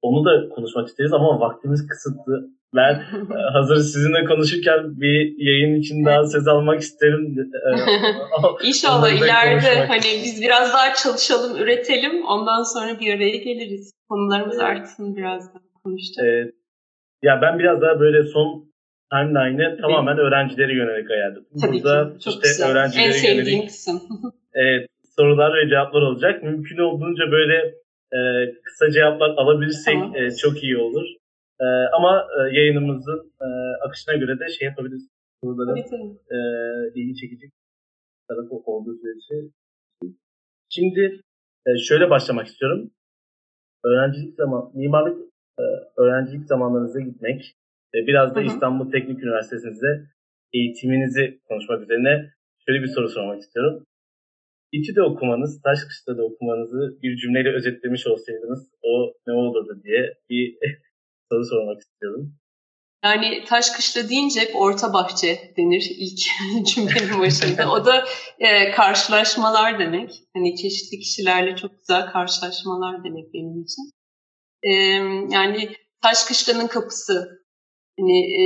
Onu 0.02 0.26
da 0.26 0.50
konuşmak 0.50 0.88
isteriz 0.88 1.14
ama 1.14 1.40
vaktimiz 1.40 1.88
kısıtlı. 1.88 2.50
Ben 2.76 2.94
e, 2.94 3.42
hazır 3.54 3.76
sizinle 3.76 4.26
konuşurken 4.26 5.02
bir 5.02 5.34
yayın 5.38 5.76
için 5.80 6.06
daha 6.06 6.26
söz 6.26 6.48
almak 6.48 6.82
isterim. 6.82 7.36
E, 8.64 8.68
İnşallah 8.68 9.10
ileride 9.10 9.86
hani 9.88 10.10
biz 10.24 10.42
biraz 10.42 10.74
daha 10.74 10.94
çalışalım, 10.94 11.58
üretelim. 11.58 12.26
Ondan 12.26 12.64
sonra 12.64 13.00
bir 13.00 13.14
araya 13.14 13.38
geliriz. 13.38 13.92
Konularımız 14.10 14.60
artsın 14.60 15.16
biraz 15.16 15.54
daha 15.54 15.66
konuştuk. 15.88 16.24
Ee, 16.26 16.52
ya 17.28 17.34
ben 17.42 17.60
biraz 17.60 17.82
daha 17.82 18.00
böyle 18.00 18.24
son 18.24 18.50
timeline'ı 19.12 19.78
tamamen 19.82 20.18
öğrencilere 20.18 20.74
yönelik 20.74 21.12
ayarladım. 21.12 21.46
Tabii 21.62 21.74
Burada 21.74 22.14
ki. 22.14 22.24
Çok 22.24 22.34
işte 22.34 22.48
güzel. 22.48 22.72
öğrencilere 22.72 23.08
en 23.08 23.12
sevdiğim 23.12 23.48
yönelik, 23.48 23.68
kısım. 23.68 24.02
evet, 24.54 24.90
sorular 25.16 25.52
ve 25.58 25.70
cevaplar 25.70 26.02
olacak. 26.02 26.44
Mümkün 26.44 26.78
olduğunca 26.78 27.24
böyle 27.32 27.58
e, 28.18 28.20
kısa 28.64 28.92
cevaplar 28.92 29.30
alabilirsek 29.30 29.94
tamam. 29.94 30.16
e, 30.16 30.32
çok 30.44 30.64
iyi 30.64 30.78
olur. 30.78 31.06
E, 31.62 31.66
ama 31.98 32.28
e, 32.38 32.56
yayınımızın 32.58 33.34
e, 33.42 33.48
akışına 33.88 34.16
göre 34.16 34.40
de 34.40 34.50
şey 34.60 34.68
yapabiliriz. 34.68 35.08
Soruların 35.44 35.78
e, 36.32 36.38
ilgi 36.96 37.16
çekecek 37.22 37.52
tarafı 38.30 38.56
olduğu 38.56 38.96
sürece. 38.96 39.50
Şimdi 40.70 41.22
e, 41.68 41.70
şöyle 41.78 42.10
başlamak 42.10 42.48
istiyorum. 42.48 42.92
Öğrencilik 43.86 44.36
zaman, 44.36 44.72
mimarlık 44.74 45.26
öğrencilik 45.97 46.45
zamanlarınıza 46.45 46.99
gitmek, 46.99 47.55
biraz 47.93 48.36
da 48.36 48.41
İstanbul 48.41 48.91
Teknik 48.91 49.24
Üniversitesi'nde 49.24 50.08
eğitiminizi 50.53 51.39
konuşmak 51.47 51.82
üzerine 51.82 52.34
şöyle 52.66 52.84
bir 52.84 52.88
soru 52.88 53.10
sormak 53.10 53.41
istiyorum. 53.41 53.84
İTÜ'de 54.72 55.01
okumanız, 55.01 55.62
Taşkışla'da 55.62 56.24
okumanızı 56.24 57.01
bir 57.01 57.18
cümleyle 57.18 57.49
özetlemiş 57.55 58.08
olsaydınız 58.08 58.72
o 58.82 59.14
ne 59.28 59.34
olurdu 59.34 59.82
diye 59.84 60.14
bir 60.30 60.58
soru 61.32 61.45
sormak 61.45 61.82
istiyorum. 61.82 62.34
Yani 63.03 63.43
Taşkışla 63.47 64.10
deyince 64.10 64.39
hep 64.39 64.55
orta 64.55 64.93
bahçe 64.93 65.53
denir 65.58 65.86
ilk 65.97 66.20
cümlenin 66.68 67.20
başında. 67.20 67.72
O 67.72 67.86
da 67.86 68.05
e, 68.39 68.72
karşılaşmalar 68.72 69.80
demek. 69.80 70.12
Hani 70.34 70.55
çeşitli 70.55 70.99
kişilerle 70.99 71.55
çok 71.55 71.80
güzel 71.80 72.12
karşılaşmalar 72.12 73.03
demek 73.03 73.34
benim 73.34 73.62
için 73.62 73.97
e, 74.68 74.74
yani 75.30 75.70
taş 76.01 76.26
kışlanın 76.26 76.68
kapısı. 76.68 77.45
Hani 77.99 78.20
e, 78.20 78.43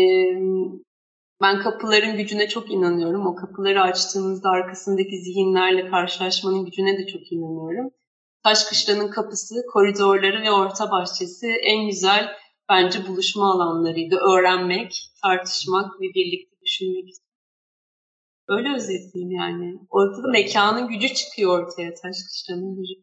ben 1.42 1.60
kapıların 1.60 2.18
gücüne 2.18 2.48
çok 2.48 2.72
inanıyorum. 2.72 3.28
O 3.28 3.36
kapıları 3.36 3.82
açtığımızda 3.82 4.50
arkasındaki 4.50 5.18
zihinlerle 5.18 5.90
karşılaşmanın 5.90 6.66
gücüne 6.66 6.98
de 6.98 7.08
çok 7.08 7.32
inanıyorum. 7.32 7.92
Taş 8.44 8.64
kışlanın 8.64 9.12
kapısı, 9.12 9.56
koridorları 9.74 10.42
ve 10.42 10.52
orta 10.52 10.92
bahçesi 10.92 11.48
en 11.48 11.86
güzel 11.88 12.36
bence 12.70 13.08
buluşma 13.08 13.54
alanlarıydı. 13.54 14.16
Öğrenmek, 14.16 15.12
tartışmak 15.24 16.02
ve 16.02 16.06
birlikte 16.16 16.56
düşünmek. 16.66 17.14
Öyle 18.48 18.76
özetleyeyim 18.76 19.32
yani. 19.32 19.80
Ortada 19.90 20.28
mekanın 20.28 20.88
gücü 20.88 21.14
çıkıyor 21.14 21.60
ortaya, 21.60 21.94
taş 21.94 22.16
kışlanın 22.28 22.76
gücü. 22.76 22.94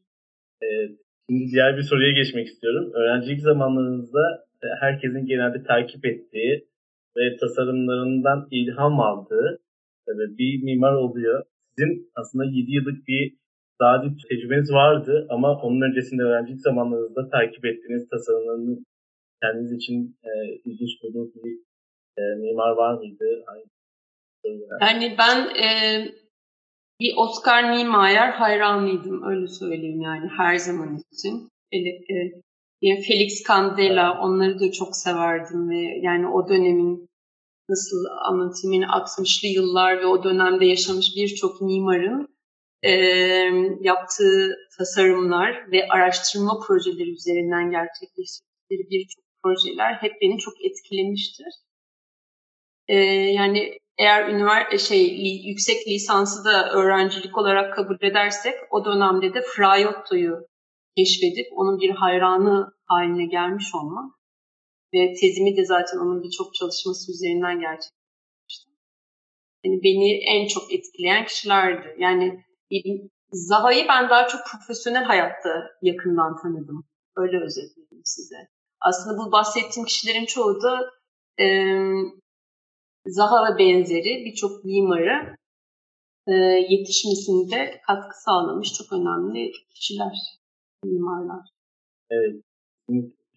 Evet. 0.63 1.08
Şimdi 1.31 1.51
diğer 1.53 1.77
bir 1.77 1.83
soruya 1.83 2.13
geçmek 2.13 2.47
istiyorum. 2.47 2.93
Öğrencilik 2.95 3.41
zamanlarınızda 3.41 4.45
e, 4.63 4.67
herkesin 4.81 5.27
genelde 5.27 5.63
takip 5.63 6.07
ettiği 6.07 6.69
ve 7.17 7.37
tasarımlarından 7.41 8.49
ilham 8.51 9.01
aldığı 9.01 9.59
e, 10.09 10.13
bir 10.39 10.63
mimar 10.63 10.93
oluyor. 10.93 11.45
Sizin 11.77 12.11
aslında 12.15 12.45
7 12.45 12.73
yıllık 12.73 13.09
bir 13.09 13.37
daha 13.81 14.03
tecrübeniz 14.29 14.73
vardı 14.73 15.27
ama 15.31 15.61
onun 15.63 15.81
öncesinde 15.81 16.23
öğrencilik 16.23 16.61
zamanlarınızda 16.61 17.29
takip 17.29 17.65
ettiğiniz 17.65 18.09
tasarımlarını 18.09 18.79
kendiniz 19.43 19.73
için 19.73 20.17
e, 20.25 20.31
ilginç 20.65 20.91
bulduğunuz 21.03 21.35
bir 21.45 21.59
e, 22.19 22.23
mimar 22.39 22.71
var 22.71 22.95
mıydı? 22.99 23.45
Yani 24.81 25.17
ben 25.19 25.39
e, 25.65 25.69
bir 27.01 27.15
Oscar 27.17 27.77
Niemeyer 27.77 28.31
hayranıydım 28.31 29.23
öyle 29.23 29.49
söyleyeyim 29.49 30.01
yani 30.01 30.29
her 30.37 30.57
zaman 30.57 31.03
için. 31.13 31.49
E, 32.83 33.03
Felix 33.03 33.45
Candela 33.49 34.21
onları 34.23 34.61
da 34.61 34.73
çok 34.73 34.97
severdim 34.97 35.71
ve 35.71 36.01
yani 36.03 36.29
o 36.29 36.49
dönemin 36.49 37.09
nasıl 37.69 37.97
anlatayım 38.31 38.73
yani 38.73 38.85
60'lı 38.85 39.49
yıllar 39.49 39.99
ve 40.01 40.07
o 40.07 40.25
dönemde 40.25 40.65
yaşamış 40.65 41.17
birçok 41.17 41.61
mimarın 41.61 42.29
e, 42.83 42.91
yaptığı 43.81 44.57
tasarımlar 44.79 45.73
ve 45.73 45.89
araştırma 45.89 46.61
projeleri 46.67 47.11
üzerinden 47.11 47.71
gerçekleştirdikleri 47.71 48.91
birçok 48.91 49.25
projeler 49.43 49.95
hep 49.95 50.13
beni 50.21 50.39
çok 50.39 50.65
etkilemiştir. 50.65 51.53
E, 52.89 52.95
yani 53.33 53.79
eğer 53.99 54.29
üniversite 54.29 54.79
şey 54.79 55.03
yüksek 55.47 55.89
lisansı 55.89 56.45
da 56.45 56.71
öğrencilik 56.73 57.39
olarak 57.39 57.75
kabul 57.75 57.97
edersek 58.03 58.55
o 58.71 58.85
dönemde 58.85 59.35
de 59.35 59.43
Fraiotto'yu 59.43 60.47
keşfedip 60.97 61.47
onun 61.53 61.81
bir 61.81 61.91
hayranı 61.91 62.73
haline 62.85 63.27
gelmiş 63.27 63.75
olmak 63.75 64.13
ve 64.95 65.15
tezimi 65.21 65.57
de 65.57 65.65
zaten 65.65 65.99
onun 65.99 66.23
birçok 66.23 66.55
çalışması 66.55 67.13
üzerinden 67.13 67.61
gerçekleştirmiştim. 67.61 68.73
Yani 69.65 69.81
beni 69.83 70.09
en 70.35 70.49
çok 70.49 70.73
etkileyen 70.73 71.25
kişilerdi. 71.27 71.97
Yani 71.99 72.45
Zaha'yı 73.33 73.89
ben 73.89 74.11
daha 74.11 74.29
çok 74.29 74.41
profesyonel 74.47 75.05
hayatta 75.05 75.51
yakından 75.83 76.37
tanıdım. 76.43 76.85
Öyle 77.17 77.45
özetleyeyim 77.45 78.05
size. 78.05 78.37
Aslında 78.81 79.19
bu 79.19 79.33
bahsettiğim 79.33 79.87
kişilerin 79.87 80.27
çoğu 80.27 80.63
da 80.63 80.91
e, 81.41 81.47
Zaha 83.07 83.37
ve 83.47 83.59
benzeri 83.59 84.25
birçok 84.25 84.65
mimarı 84.65 85.37
e, 86.27 86.33
yetişmesinde 86.73 87.81
katkı 87.87 88.23
sağlamış 88.25 88.69
çok 88.79 88.93
önemli 88.93 89.53
kişiler. 89.75 90.13
mimarlar. 90.85 91.43
Evet. 92.11 92.35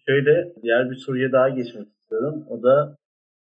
Şöyle 0.06 0.54
diğer 0.62 0.90
bir 0.90 0.96
soruya 0.96 1.32
daha 1.32 1.48
geçmek 1.48 1.88
istiyorum. 1.88 2.46
O 2.48 2.62
da 2.62 2.96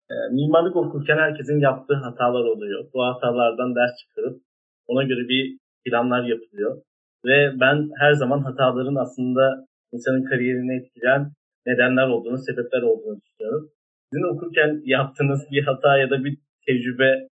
e, 0.10 0.16
mimarlık 0.32 0.76
okurken 0.76 1.18
herkesin 1.18 1.60
yaptığı 1.60 1.94
hatalar 1.94 2.46
oluyor. 2.46 2.86
Bu 2.94 3.04
hatalardan 3.04 3.76
ders 3.76 3.92
çıkarıp 4.02 4.42
ona 4.88 5.04
göre 5.04 5.30
bir 5.30 5.58
planlar 5.86 6.24
yapılıyor. 6.24 6.82
Ve 7.26 7.60
ben 7.60 7.90
her 8.00 8.14
zaman 8.14 8.40
hataların 8.40 8.96
aslında 8.96 9.66
insanın 9.92 10.24
kariyerini 10.24 10.76
etkileyen 10.80 11.32
nedenler 11.66 12.08
olduğunu, 12.08 12.38
sebepler 12.38 12.82
olduğunu 12.82 13.22
düşünüyorum. 13.22 13.70
Sizin 14.14 14.36
okurken 14.36 14.82
yaptığınız 14.86 15.42
bir 15.52 15.64
hata 15.64 15.98
ya 15.98 16.10
da 16.10 16.24
bir 16.24 16.38
tecrübe 16.68 17.28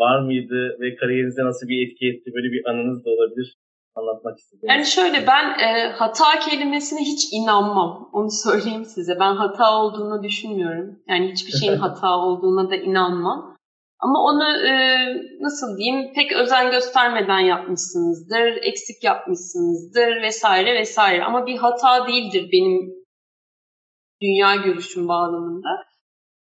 var 0.00 0.20
mıydı 0.20 0.76
ve 0.80 0.96
kariyerinize 0.96 1.44
nasıl 1.44 1.68
bir 1.68 1.86
etki 1.86 2.06
etti? 2.08 2.30
Böyle 2.34 2.52
bir 2.52 2.70
anınız 2.70 3.04
da 3.04 3.10
olabilir 3.10 3.56
anlatmak 3.94 4.38
istedim. 4.38 4.68
Yani 4.68 4.86
şöyle 4.86 5.26
ben 5.26 5.58
e, 5.58 5.92
hata 5.92 6.38
kelimesine 6.38 7.00
hiç 7.00 7.28
inanmam. 7.32 8.10
Onu 8.12 8.30
söyleyeyim 8.44 8.84
size. 8.84 9.20
Ben 9.20 9.34
hata 9.34 9.82
olduğunu 9.82 10.22
düşünmüyorum. 10.22 10.98
Yani 11.08 11.32
hiçbir 11.32 11.52
şeyin 11.52 11.76
hata 11.84 12.16
olduğuna 12.16 12.70
da 12.70 12.76
inanmam. 12.76 13.56
Ama 14.00 14.18
onu 14.24 14.66
e, 14.66 14.72
nasıl 15.40 15.78
diyeyim 15.78 16.12
pek 16.14 16.32
özen 16.32 16.70
göstermeden 16.70 17.38
yapmışsınızdır, 17.38 18.62
eksik 18.62 19.04
yapmışsınızdır 19.04 20.22
vesaire 20.22 20.74
vesaire. 20.80 21.24
Ama 21.24 21.46
bir 21.46 21.56
hata 21.56 22.08
değildir 22.08 22.48
benim 22.52 22.98
dünya 24.22 24.56
görüşüm 24.56 25.08
bağlamında. 25.08 25.87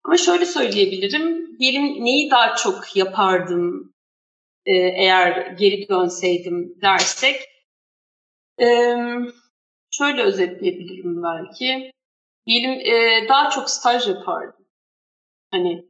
Ama 0.05 0.17
şöyle 0.17 0.45
söyleyebilirim, 0.45 1.59
diyelim 1.59 2.05
neyi 2.05 2.31
daha 2.31 2.55
çok 2.55 2.95
yapardım 2.95 3.93
e, 4.65 4.73
eğer 4.73 5.51
geri 5.51 5.89
dönseydim 5.89 6.81
dersek. 6.81 7.35
E, 8.61 8.67
şöyle 9.91 10.23
özetleyebilirim 10.23 11.23
belki. 11.23 11.91
Diyelim 12.47 12.71
e, 12.71 13.27
daha 13.29 13.49
çok 13.49 13.69
staj 13.69 14.07
yapardım. 14.07 14.65
Hani 15.51 15.85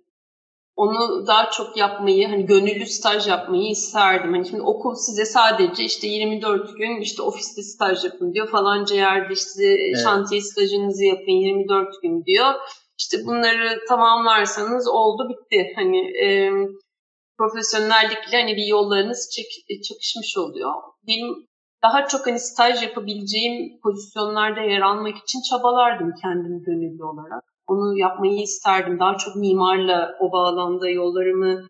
onu 0.76 1.28
daha 1.28 1.50
çok 1.52 1.78
yapmayı, 1.78 2.28
hani 2.28 2.46
gönüllü 2.46 2.86
staj 2.86 3.28
yapmayı 3.28 3.70
isterdim. 3.70 4.34
Hani 4.34 4.46
şimdi 4.48 4.62
okul 4.62 4.96
size 4.96 5.26
sadece 5.26 5.84
işte 5.84 6.08
24 6.08 6.78
gün 6.78 7.02
işte 7.02 7.22
ofiste 7.22 7.62
staj 7.64 8.06
yapın 8.06 8.34
diyor. 8.34 8.50
Falanca 8.50 8.96
yerde 8.96 9.34
işte 9.34 9.66
evet. 9.66 10.04
şantiye 10.04 10.42
stajınızı 10.42 11.04
yapın 11.04 11.32
24 11.32 12.02
gün 12.02 12.26
diyor. 12.26 12.54
İşte 13.04 13.26
bunları 13.26 13.80
tamamlarsanız 13.90 14.88
oldu 14.88 15.30
bitti. 15.30 15.74
Hani 15.76 16.00
e, 16.26 16.28
profesyonellikle 17.38 18.42
hani 18.42 18.56
bir 18.56 18.68
yollarınız 18.68 19.30
çek, 19.36 19.46
çakışmış 19.84 20.38
oluyor. 20.38 20.74
Benim 21.08 21.48
daha 21.84 22.08
çok 22.08 22.28
hani 22.28 22.40
staj 22.40 22.84
yapabileceğim 22.84 23.80
pozisyonlarda 23.84 24.62
yer 24.62 24.82
almak 24.82 25.18
için 25.18 25.40
çabalardım 25.50 26.14
kendim 26.22 26.64
gönüllü 26.64 27.04
olarak. 27.04 27.44
Onu 27.68 27.98
yapmayı 27.98 28.42
isterdim. 28.42 29.00
Daha 29.00 29.18
çok 29.18 29.36
mimarla 29.36 30.18
o 30.20 30.32
bağlamda 30.32 30.90
yollarımı 30.90 31.68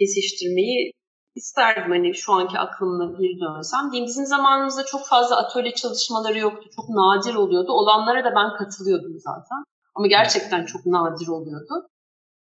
kesiştirmeyi 0.00 0.92
isterdim. 1.34 1.90
Hani 1.90 2.14
şu 2.14 2.32
anki 2.32 2.58
aklımla 2.58 3.18
bir 3.18 3.40
dönsem. 3.40 3.90
Diyeyim, 3.90 4.06
bizim 4.06 4.26
zamanımızda 4.26 4.84
çok 4.84 5.06
fazla 5.06 5.36
atölye 5.36 5.74
çalışmaları 5.74 6.38
yoktu. 6.38 6.68
Çok 6.76 6.88
nadir 6.88 7.34
oluyordu. 7.34 7.72
Olanlara 7.72 8.24
da 8.24 8.32
ben 8.36 8.56
katılıyordum 8.58 9.18
zaten. 9.18 9.64
Ama 9.98 10.06
gerçekten 10.06 10.66
çok 10.66 10.86
nadir 10.86 11.28
oluyordu. 11.28 11.88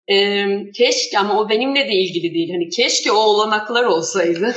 Ee, 0.07 0.71
keşke 0.71 1.19
ama 1.19 1.39
o 1.39 1.49
benimle 1.49 1.87
de 1.87 1.93
ilgili 1.93 2.33
değil. 2.33 2.51
Hani 2.51 2.69
keşke 2.69 3.11
o 3.11 3.17
olanaklar 3.17 3.83
olsaydı. 3.83 4.55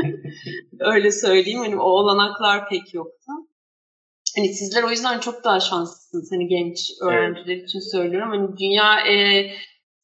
Öyle 0.80 1.10
söyleyeyim. 1.10 1.58
Hani 1.58 1.76
o 1.76 1.84
olanaklar 1.84 2.68
pek 2.68 2.94
yoktu. 2.94 3.32
Hani 4.36 4.54
sizler 4.54 4.82
o 4.82 4.90
yüzden 4.90 5.20
çok 5.20 5.44
daha 5.44 5.60
şanslısınız. 5.60 6.32
Hani 6.32 6.48
genç 6.48 6.90
öğrenciler 7.02 7.56
evet. 7.56 7.68
için 7.68 7.80
söylüyorum. 7.92 8.30
Hani 8.30 8.56
dünya 8.58 9.00
e, 9.00 9.50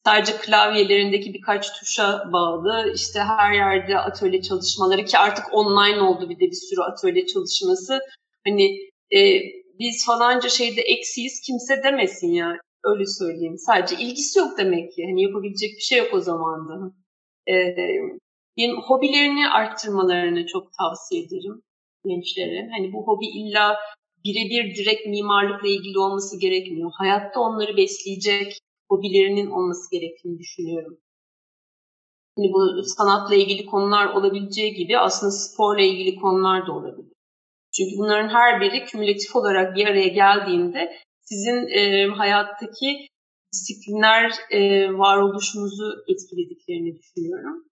sadece 0.05 0.33
klavyelerindeki 0.33 1.35
birkaç 1.35 1.78
tuşa 1.78 2.33
bağlı. 2.33 2.93
İşte 2.95 3.20
her 3.20 3.53
yerde 3.53 3.99
atölye 3.99 4.43
çalışmaları 4.43 5.05
ki 5.05 5.18
artık 5.18 5.45
online 5.55 6.01
oldu 6.01 6.28
bir 6.28 6.37
de 6.37 6.51
bir 6.51 6.68
sürü 6.70 6.81
atölye 6.81 7.26
çalışması. 7.26 8.01
Hani 8.47 8.78
e, 9.11 9.20
biz 9.81 10.07
falanca 10.07 10.49
şeyde 10.49 10.81
eksiyiz 10.81 11.41
kimse 11.41 11.83
demesin 11.83 12.33
ya. 12.33 12.57
Öyle 12.85 13.07
söyleyeyim. 13.07 13.59
Sadece 13.59 13.97
ilgisi 14.05 14.39
yok 14.39 14.59
demek 14.59 14.93
ki. 14.93 15.05
Hani 15.05 15.22
yapabilecek 15.22 15.70
bir 15.76 15.83
şey 15.83 15.99
yok 15.99 16.14
o 16.14 16.20
zaman 16.20 16.68
da. 16.68 16.93
Ee, 17.53 17.76
benim 18.57 18.76
hobilerini 18.76 19.49
arttırmalarını 19.49 20.47
çok 20.47 20.72
tavsiye 20.72 21.22
ederim 21.22 21.62
gençlere. 22.05 22.68
Hani 22.76 22.93
bu 22.93 23.07
hobi 23.07 23.26
illa 23.26 23.76
birebir 24.24 24.76
direkt 24.76 25.07
mimarlıkla 25.07 25.68
ilgili 25.68 25.99
olması 25.99 26.41
gerekmiyor. 26.41 26.91
Hayatta 26.95 27.41
onları 27.41 27.76
besleyecek 27.76 28.59
hobilerinin 28.91 29.51
olması 29.51 29.91
gerektiğini 29.91 30.39
düşünüyorum. 30.39 30.99
Hani 32.37 32.53
bu 32.53 32.83
sanatla 32.83 33.35
ilgili 33.35 33.66
konular 33.66 34.07
olabileceği 34.07 34.74
gibi 34.74 34.99
aslında 34.99 35.33
sporla 35.33 35.83
ilgili 35.83 36.16
konular 36.16 36.66
da 36.66 36.72
olabilir. 36.72 37.09
Çünkü 37.76 37.98
bunların 37.98 38.28
her 38.28 38.60
biri 38.60 38.84
kümülatif 38.84 39.36
olarak 39.36 39.76
bir 39.76 39.86
araya 39.86 40.08
geldiğinde 40.08 40.92
sizin 41.22 41.68
e, 41.68 42.06
hayattaki 42.06 43.06
disiplinler 43.52 44.32
e, 44.50 44.88
varoluşunuzu 44.98 46.04
etkilediklerini 46.08 46.98
düşünüyorum. 46.98 47.64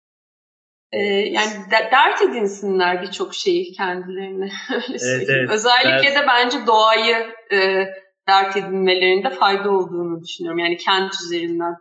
E, 0.93 0.99
yani 1.37 1.51
de, 1.71 1.91
dert 1.93 2.23
edinsinler 2.23 3.03
birçok 3.03 3.35
şeyi 3.35 3.73
kendilerine. 3.73 4.45
Öyle 4.73 4.99
evet, 5.03 5.29
evet, 5.31 5.51
Özellikle 5.51 6.11
dert. 6.11 6.17
de 6.17 6.27
bence 6.29 6.67
doğayı 6.67 7.17
e, 7.53 7.89
dert 8.29 8.57
edinmelerinde 8.57 9.31
fayda 9.31 9.71
olduğunu 9.71 10.23
düşünüyorum. 10.23 10.59
Yani 10.59 10.77
kent 10.77 11.15
üzerinden 11.15 11.75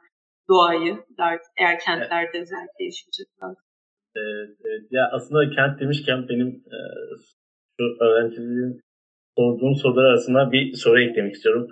doğayı 0.50 0.98
dert, 1.18 1.42
eğer 1.58 1.80
kentlerde 1.80 2.32
evet. 2.34 2.44
özellikle 2.44 2.86
yaşayacaklar. 2.86 3.56
Evet, 4.16 4.58
evet. 4.66 4.88
Ya 4.92 5.10
aslında 5.14 5.56
kent 5.56 5.80
demişken 5.80 6.30
benim 6.30 6.48
e, 6.48 6.80
şu 7.78 8.04
öğrenciliğin 8.04 8.82
sorduğum 9.38 9.76
sorular 9.76 10.04
arasında 10.04 10.52
bir 10.52 10.74
soru 10.74 11.02
eklemek 11.02 11.34
istiyorum. 11.34 11.68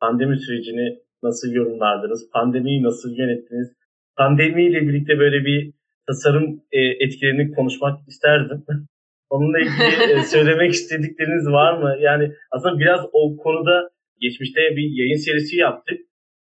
Pandemi 0.00 0.38
sürecini 0.38 0.98
nasıl 1.22 1.52
yorumlardınız? 1.52 2.30
Pandemiyi 2.32 2.82
nasıl 2.82 3.16
yönettiniz? 3.16 3.68
Pandemiyle 4.16 4.80
birlikte 4.82 5.18
böyle 5.18 5.44
bir 5.44 5.72
tasarım 6.06 6.62
e, 6.72 6.80
etkilerini 6.80 7.54
konuşmak 7.54 8.08
isterdim. 8.08 8.64
Onunla 9.30 9.58
ilgili 9.58 10.12
e, 10.12 10.22
söylemek 10.22 10.72
istedikleriniz 10.72 11.46
var 11.46 11.78
mı? 11.82 11.96
Yani 12.00 12.32
aslında 12.50 12.78
biraz 12.78 13.00
o 13.12 13.36
konuda 13.36 13.90
geçmişte 14.20 14.60
bir 14.76 14.88
yayın 14.98 15.16
serisi 15.16 15.56
yaptık 15.56 15.98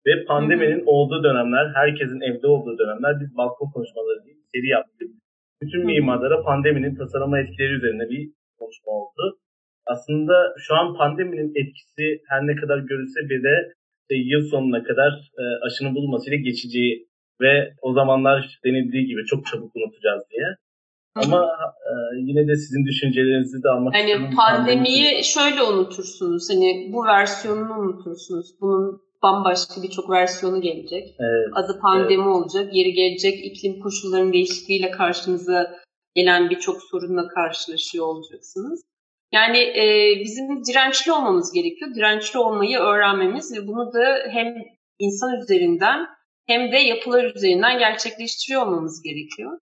ve 0.07 0.25
pandeminin 0.25 0.83
olduğu 0.85 1.23
dönemler, 1.23 1.71
herkesin 1.75 2.21
evde 2.21 2.47
olduğu 2.47 2.77
dönemler 2.77 3.19
biz 3.21 3.37
balkon 3.37 3.71
konuşmaları 3.71 4.25
diye 4.25 4.35
bir 4.35 4.47
seri 4.53 4.67
yaptık. 4.67 5.09
Bütün 5.61 5.85
mimarlara 5.85 6.43
pandeminin 6.43 6.95
tasarıma 6.95 7.39
etkileri 7.39 7.73
üzerine 7.73 8.09
bir 8.09 8.31
konuşma 8.59 8.91
oldu 8.91 9.39
aslında 9.93 10.33
şu 10.57 10.75
an 10.75 10.97
pandeminin 10.97 11.51
etkisi 11.61 12.05
her 12.29 12.41
ne 12.47 12.55
kadar 12.55 12.77
görülse 12.77 13.21
bile 13.29 13.53
işte 14.01 14.15
yıl 14.31 14.49
sonuna 14.51 14.83
kadar 14.83 15.11
e, 15.41 15.43
aşının 15.65 15.95
bulunmasıyla 15.95 16.37
geçeceği 16.37 17.07
ve 17.41 17.73
o 17.81 17.93
zamanlar 17.93 18.59
denildiği 18.65 19.05
gibi 19.05 19.25
çok 19.25 19.45
çabuk 19.45 19.75
unutacağız 19.75 20.23
diye. 20.31 20.47
Ama 21.15 21.41
e, 21.89 21.91
yine 22.27 22.47
de 22.47 22.55
sizin 22.55 22.85
düşüncelerinizi 22.85 23.63
de 23.63 23.69
almak 23.69 23.93
hani 23.93 24.11
istiyorum. 24.11 24.35
Pandemiyi 24.35 25.03
pandemi... 25.03 25.23
şöyle 25.23 25.61
unutursunuz. 25.63 26.43
Hani 26.51 26.89
bu 26.93 27.05
versiyonunu 27.05 27.73
unutursunuz. 27.79 28.47
Bunun 28.61 29.01
bambaşka 29.23 29.83
birçok 29.83 30.09
versiyonu 30.09 30.61
gelecek. 30.61 31.05
Evet, 31.19 31.47
Adı 31.55 31.79
pandemi 31.81 32.23
evet. 32.23 32.35
olacak. 32.35 32.75
Yeri 32.75 32.93
gelecek 32.93 33.45
iklim 33.45 33.79
koşullarının 33.79 34.33
değişikliğiyle 34.33 34.91
karşınıza 34.91 35.75
gelen 36.15 36.49
birçok 36.49 36.83
sorunla 36.83 37.27
karşılaşıyor 37.27 38.05
olacaksınız. 38.05 38.81
Yani 39.31 39.57
e, 39.57 40.13
bizim 40.23 40.63
dirençli 40.63 41.11
olmamız 41.11 41.51
gerekiyor. 41.53 41.95
Dirençli 41.95 42.39
olmayı 42.39 42.77
öğrenmemiz 42.77 43.57
ve 43.57 43.67
bunu 43.67 43.93
da 43.93 44.17
hem 44.31 44.55
insan 44.99 45.41
üzerinden 45.41 46.07
hem 46.47 46.71
de 46.71 46.77
yapılar 46.77 47.35
üzerinden 47.35 47.79
gerçekleştiriyor 47.79 48.61
olmamız 48.61 49.01
gerekiyor. 49.03 49.59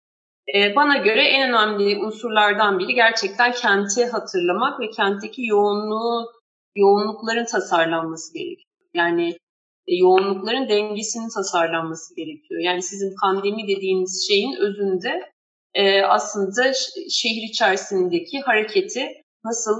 E, 0.54 0.76
bana 0.76 0.96
göre 0.96 1.22
en 1.22 1.48
önemli 1.48 1.98
unsurlardan 1.98 2.78
biri 2.78 2.94
gerçekten 2.94 3.52
kenti 3.52 4.06
hatırlamak 4.06 4.80
ve 4.80 4.90
kentteki 4.90 5.46
yoğunluğu, 5.46 6.26
yoğunlukların 6.76 7.44
tasarlanması 7.44 8.34
gerekiyor. 8.34 8.70
Yani 8.94 9.28
e, 9.86 9.96
yoğunlukların 9.96 10.68
dengesinin 10.68 11.28
tasarlanması 11.36 12.16
gerekiyor. 12.16 12.60
Yani 12.60 12.82
sizin 12.82 13.14
pandemi 13.22 13.62
dediğiniz 13.68 14.26
şeyin 14.28 14.56
özünde 14.56 15.32
e, 15.74 16.02
aslında 16.02 16.72
şehir 17.10 17.48
içerisindeki 17.50 18.40
hareketi 18.40 19.08
nasıl 19.44 19.76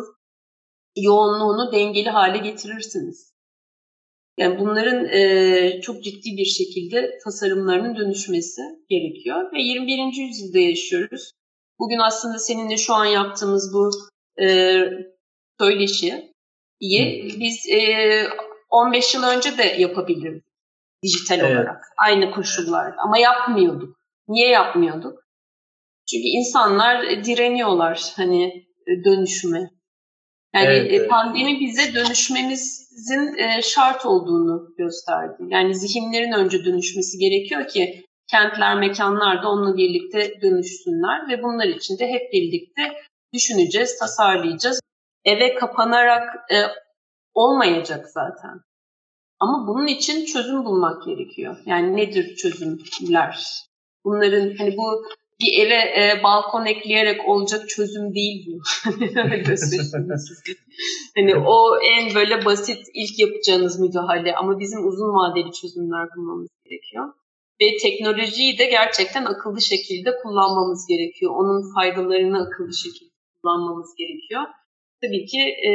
yoğunluğunu 0.97 1.73
dengeli 1.73 2.11
hale 2.11 2.39
getirirsiniz? 2.39 3.31
Yani 4.39 4.59
bunların 4.59 5.05
e, 5.05 5.81
çok 5.81 6.05
ciddi 6.05 6.37
bir 6.37 6.45
şekilde 6.45 7.19
tasarımlarının 7.25 7.97
dönüşmesi 7.97 8.63
gerekiyor 8.89 9.53
ve 9.53 9.63
21. 9.63 10.29
yüzyılda 10.29 10.59
yaşıyoruz. 10.59 11.33
Bugün 11.79 11.99
aslında 11.99 12.39
seninle 12.39 12.77
şu 12.77 12.95
an 12.95 13.05
yaptığımız 13.05 13.75
bu 13.75 13.91
e, 14.43 14.77
söyleşi 15.61 16.35
iyi. 16.81 17.35
Biz 17.41 17.67
e, 17.69 18.25
15 18.71 19.15
yıl 19.15 19.23
önce 19.23 19.59
de 19.59 19.63
yapabilirdik 19.63 20.51
dijital 21.03 21.39
evet. 21.39 21.51
olarak. 21.51 21.85
Aynı 21.97 22.31
koşullarda 22.31 22.97
ama 22.99 23.19
yapmıyorduk. 23.19 23.97
Niye 24.29 24.49
yapmıyorduk? 24.49 25.25
Çünkü 26.11 26.29
insanlar 26.29 27.25
direniyorlar 27.25 28.13
hani 28.17 28.45
e, 28.87 29.05
dönüşüme. 29.05 29.71
Yani 30.55 30.67
evet, 30.67 30.91
evet. 30.91 31.11
pandemi 31.11 31.61
bize 31.61 31.95
dönüşmemizin 31.95 33.37
e, 33.39 33.63
şart 33.63 34.07
olduğunu 34.07 34.75
gösterdi. 34.79 35.43
Yani 35.49 35.75
zihinlerin 35.75 36.33
önce 36.33 36.65
dönüşmesi 36.65 37.19
gerekiyor 37.19 37.69
ki 37.69 38.05
kentler, 38.31 38.79
mekanlar 38.79 39.43
da 39.43 39.49
onunla 39.49 39.77
birlikte 39.77 40.41
dönüşsünler 40.43 41.29
ve 41.29 41.43
bunlar 41.43 41.67
için 41.67 41.99
de 41.99 42.07
hep 42.09 42.33
birlikte 42.33 42.83
düşüneceğiz, 43.33 43.99
tasarlayacağız. 43.99 44.81
Eve 45.25 45.55
kapanarak 45.55 46.51
e, 46.53 46.57
olmayacak 47.35 48.09
zaten. 48.09 48.61
Ama 49.41 49.67
bunun 49.69 49.87
için 49.87 50.25
çözüm 50.25 50.65
bulmak 50.65 51.05
gerekiyor. 51.05 51.57
Yani 51.67 51.97
nedir 51.97 52.37
çözümler? 52.37 53.65
Bunların 54.05 54.57
hani 54.59 54.77
bu 54.77 55.05
bir 55.41 55.67
eve 55.67 55.75
e, 55.75 56.23
balkon 56.23 56.67
ekleyerek 56.67 57.29
olacak 57.29 57.69
çözüm 57.69 58.15
değil 58.15 58.47
bu. 58.47 58.61
hani 61.17 61.37
o 61.37 61.79
en 61.79 62.15
böyle 62.15 62.45
basit 62.45 62.87
ilk 62.95 63.19
yapacağınız 63.19 63.81
müdahale 63.81 64.37
ama 64.37 64.61
bizim 64.61 64.89
uzun 64.89 65.09
vadeli 65.09 65.53
çözümler 65.53 66.09
bulmamız 66.17 66.49
gerekiyor. 66.65 67.13
Ve 67.61 67.77
teknolojiyi 67.77 68.59
de 68.59 68.65
gerçekten 68.65 69.25
akıllı 69.25 69.61
şekilde 69.61 70.11
kullanmamız 70.23 70.87
gerekiyor. 70.87 71.33
Onun 71.35 71.75
faydalarını 71.75 72.47
akıllı 72.47 72.75
şekilde 72.75 73.11
kullanmamız 73.43 73.95
gerekiyor. 73.99 74.43
Tabii 75.03 75.27
ki 75.27 75.41
e, 75.41 75.71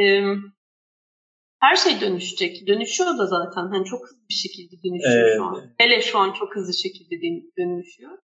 her 1.60 1.76
şey 1.76 2.00
dönüşecek. 2.00 2.66
Dönüşüyor 2.66 3.18
da 3.18 3.26
zaten. 3.26 3.68
Hani 3.72 3.84
çok 3.84 4.08
hızlı 4.08 4.28
bir 4.30 4.34
şekilde 4.34 4.74
dönüşüyor 4.84 5.24
evet. 5.24 5.36
şu 5.36 5.44
an. 5.44 5.74
Hele 5.78 6.02
şu 6.02 6.18
an 6.18 6.32
çok 6.32 6.56
hızlı 6.56 6.74
şekilde 6.74 7.14
dönüşüyor. 7.58 8.18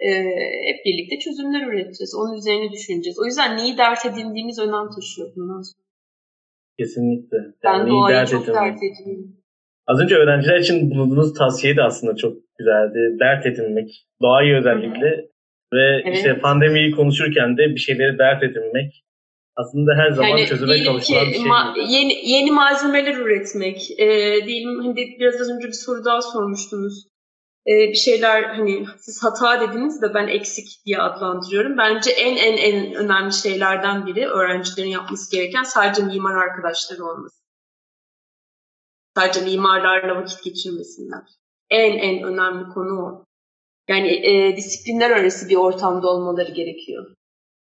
Ee, 0.00 0.10
hep 0.68 0.84
birlikte 0.84 1.18
çözümler 1.18 1.66
üreteceğiz. 1.66 2.14
Onun 2.20 2.34
üzerine 2.38 2.72
düşüneceğiz. 2.72 3.18
O 3.22 3.24
yüzden 3.24 3.56
neyi 3.56 3.78
dert 3.78 4.06
edindiğimiz 4.06 4.58
önem 4.58 4.86
taşıyor 4.94 5.28
bundan 5.36 5.62
sonra. 5.62 5.84
Kesinlikle. 6.78 7.36
Yani 7.64 7.84
ben 7.84 7.88
doğayı 7.90 8.16
dert 8.16 8.30
çok 8.30 8.42
edindim. 8.42 8.60
dert 8.60 8.82
edindim. 8.82 9.36
Az 9.86 10.00
önce 10.00 10.14
öğrenciler 10.14 10.58
için 10.58 10.90
bulunduğunuz 10.90 11.34
tavsiye 11.34 11.76
de 11.76 11.82
aslında 11.82 12.16
çok 12.16 12.36
güzeldi. 12.58 12.98
Dert 13.20 13.46
edinmek, 13.46 14.06
doğayı 14.22 14.54
özellikle 14.54 15.08
Hı-hı. 15.08 15.28
ve 15.74 16.02
evet. 16.04 16.16
işte 16.16 16.38
pandemiyi 16.38 16.90
konuşurken 16.90 17.56
de 17.56 17.62
bir 17.74 17.80
şeyleri 17.80 18.18
dert 18.18 18.42
edinmek 18.42 19.04
aslında 19.56 19.90
her 19.96 20.10
zaman 20.10 20.28
yani 20.28 20.46
çözüme 20.46 20.84
kavuşulan 20.84 21.26
bir 21.26 21.32
şey. 21.32 21.42
Ma- 21.42 21.92
yeni, 21.94 22.12
yeni 22.24 22.50
malzemeler 22.50 23.14
üretmek. 23.14 23.90
E, 23.98 24.06
diyelim 24.46 24.78
hani 24.78 24.96
biraz 25.20 25.40
az 25.40 25.50
önce 25.50 25.66
bir 25.66 25.72
soru 25.72 26.04
daha 26.04 26.20
sormuştunuz. 26.22 27.06
E, 27.68 27.88
bir 27.88 27.94
şeyler 27.94 28.42
hani 28.42 28.86
siz 28.98 29.22
hata 29.22 29.60
dediniz 29.60 30.02
de 30.02 30.14
ben 30.14 30.26
eksik 30.26 30.68
diye 30.86 30.98
adlandırıyorum. 30.98 31.78
Bence 31.78 32.10
en 32.10 32.36
en 32.36 32.56
en 32.56 32.94
önemli 32.94 33.32
şeylerden 33.32 34.06
biri 34.06 34.26
öğrencilerin 34.26 34.88
yapması 34.88 35.36
gereken 35.36 35.62
sadece 35.62 36.02
mimar 36.02 36.34
arkadaşları 36.34 37.04
olması. 37.04 37.38
Sadece 39.16 39.40
mimarlarla 39.40 40.16
vakit 40.16 40.44
geçirmesinler. 40.44 41.22
En 41.70 41.98
en 41.98 42.22
önemli 42.22 42.68
konu 42.68 43.02
o. 43.02 43.24
Yani 43.88 44.08
e, 44.08 44.56
disiplinler 44.56 45.10
arası 45.10 45.48
bir 45.48 45.56
ortamda 45.56 46.08
olmaları 46.08 46.52
gerekiyor. 46.52 47.14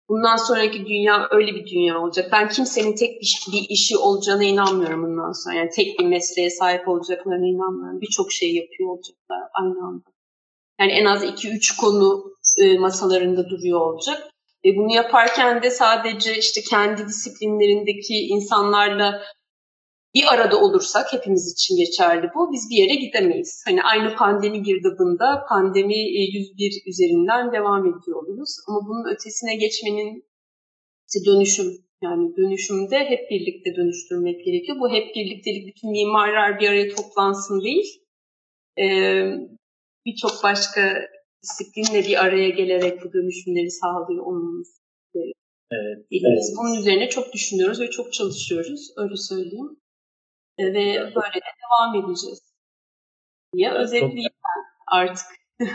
Bundan 0.08 0.36
sonraki 0.36 0.86
dünya 0.86 1.28
öyle 1.30 1.54
bir 1.54 1.66
dünya 1.66 2.00
olacak. 2.00 2.28
Ben 2.32 2.48
kimsenin 2.48 2.96
tek 2.96 3.20
bir, 3.20 3.46
bir 3.52 3.66
işi 3.68 3.96
olacağına 3.96 4.44
inanmıyorum 4.44 5.02
bundan 5.02 5.32
sonra. 5.32 5.54
Yani 5.54 5.70
tek 5.70 5.98
bir 5.98 6.04
mesleğe 6.04 6.50
sahip 6.50 6.88
olacaklarına 6.88 7.46
inanmıyorum. 7.46 8.00
Birçok 8.00 8.32
şey 8.32 8.54
yapıyor 8.54 8.90
olacaklar 8.90 9.38
aynı 9.54 9.86
anda. 9.86 10.04
Yani 10.80 10.92
en 10.92 11.04
az 11.04 11.24
2-3 11.24 11.80
konu 11.80 12.32
e, 12.58 12.78
masalarında 12.78 13.48
duruyor 13.48 13.80
olacak. 13.80 14.30
Ve 14.64 14.76
bunu 14.76 14.94
yaparken 14.94 15.62
de 15.62 15.70
sadece 15.70 16.38
işte 16.38 16.60
kendi 16.60 17.06
disiplinlerindeki 17.06 18.14
insanlarla 18.14 19.22
bir 20.18 20.34
arada 20.34 20.56
olursak 20.64 21.12
hepimiz 21.12 21.52
için 21.52 21.76
geçerli 21.76 22.26
bu. 22.34 22.52
Biz 22.52 22.62
bir 22.70 22.76
yere 22.82 22.94
gidemeyiz. 22.94 23.62
Hani 23.66 23.82
aynı 23.82 24.16
pandemi 24.16 24.62
girdabında 24.62 25.44
pandemi 25.48 25.98
101 25.98 26.72
e, 26.76 26.90
üzerinden 26.90 27.52
devam 27.52 27.82
ediyor 27.86 28.16
oluruz. 28.22 28.56
Ama 28.68 28.78
bunun 28.88 29.14
ötesine 29.14 29.56
geçmenin 29.56 30.24
işte 31.08 31.30
dönüşüm 31.30 31.66
yani 32.02 32.36
dönüşümde 32.36 32.98
hep 32.98 33.30
birlikte 33.30 33.76
dönüştürmek 33.76 34.44
gerekiyor. 34.44 34.76
Bu 34.80 34.88
hep 34.90 35.14
birliktelik 35.14 35.66
bütün 35.66 35.90
mimarlar 35.90 36.60
bir 36.60 36.68
araya 36.68 36.88
toplansın 36.94 37.60
değil. 37.60 37.86
Ee, 38.80 39.32
Birçok 40.06 40.42
başka 40.42 40.80
disiplinle 41.42 42.08
bir 42.08 42.24
araya 42.24 42.48
gelerek 42.48 43.04
bu 43.04 43.12
dönüşümleri 43.12 43.70
sağlıyor 43.70 44.26
olmamız 44.26 44.80
gerekiyor. 45.14 45.34
Evet, 45.72 46.06
Biz 46.10 46.22
evet. 46.26 46.56
bunun 46.58 46.80
üzerine 46.80 47.08
çok 47.08 47.32
düşünüyoruz 47.32 47.80
ve 47.80 47.90
çok 47.90 48.12
çalışıyoruz. 48.12 48.92
Öyle 48.96 49.16
söyleyeyim. 49.16 49.76
E, 50.58 50.64
ve 50.66 50.96
böyle 50.96 51.38
de 51.46 51.50
devam 51.62 51.94
edeceğiz 51.94 52.48
diye 53.56 53.72
özetleyeyim 53.72 54.32
ben 54.44 54.62
artık. 54.98 55.26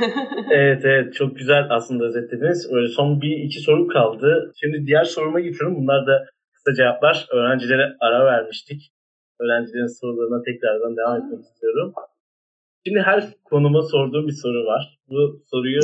evet 0.51 0.85
evet 0.85 1.13
çok 1.13 1.37
güzel 1.37 1.67
aslında 1.69 2.05
özetlediniz. 2.05 2.73
Öyle 2.73 2.87
son 2.87 3.21
bir 3.21 3.37
iki 3.37 3.59
soru 3.59 3.87
kaldı. 3.87 4.53
Şimdi 4.59 4.87
diğer 4.87 5.03
soruma 5.03 5.39
geçiyorum. 5.39 5.77
Bunlar 5.77 6.07
da 6.07 6.25
kısa 6.53 6.73
cevaplar. 6.73 7.27
Öğrencilere 7.31 7.97
ara 7.99 8.25
vermiştik. 8.25 8.91
Öğrencilerin 9.39 9.99
sorularına 9.99 10.43
tekrardan 10.43 10.97
devam 10.97 11.17
etmek 11.17 11.45
istiyorum. 11.45 11.93
Şimdi 12.85 12.99
her 12.99 13.23
konuma 13.43 13.81
sorduğum 13.81 14.27
bir 14.27 14.37
soru 14.43 14.65
var. 14.65 14.99
Bu 15.07 15.43
soruyu 15.51 15.81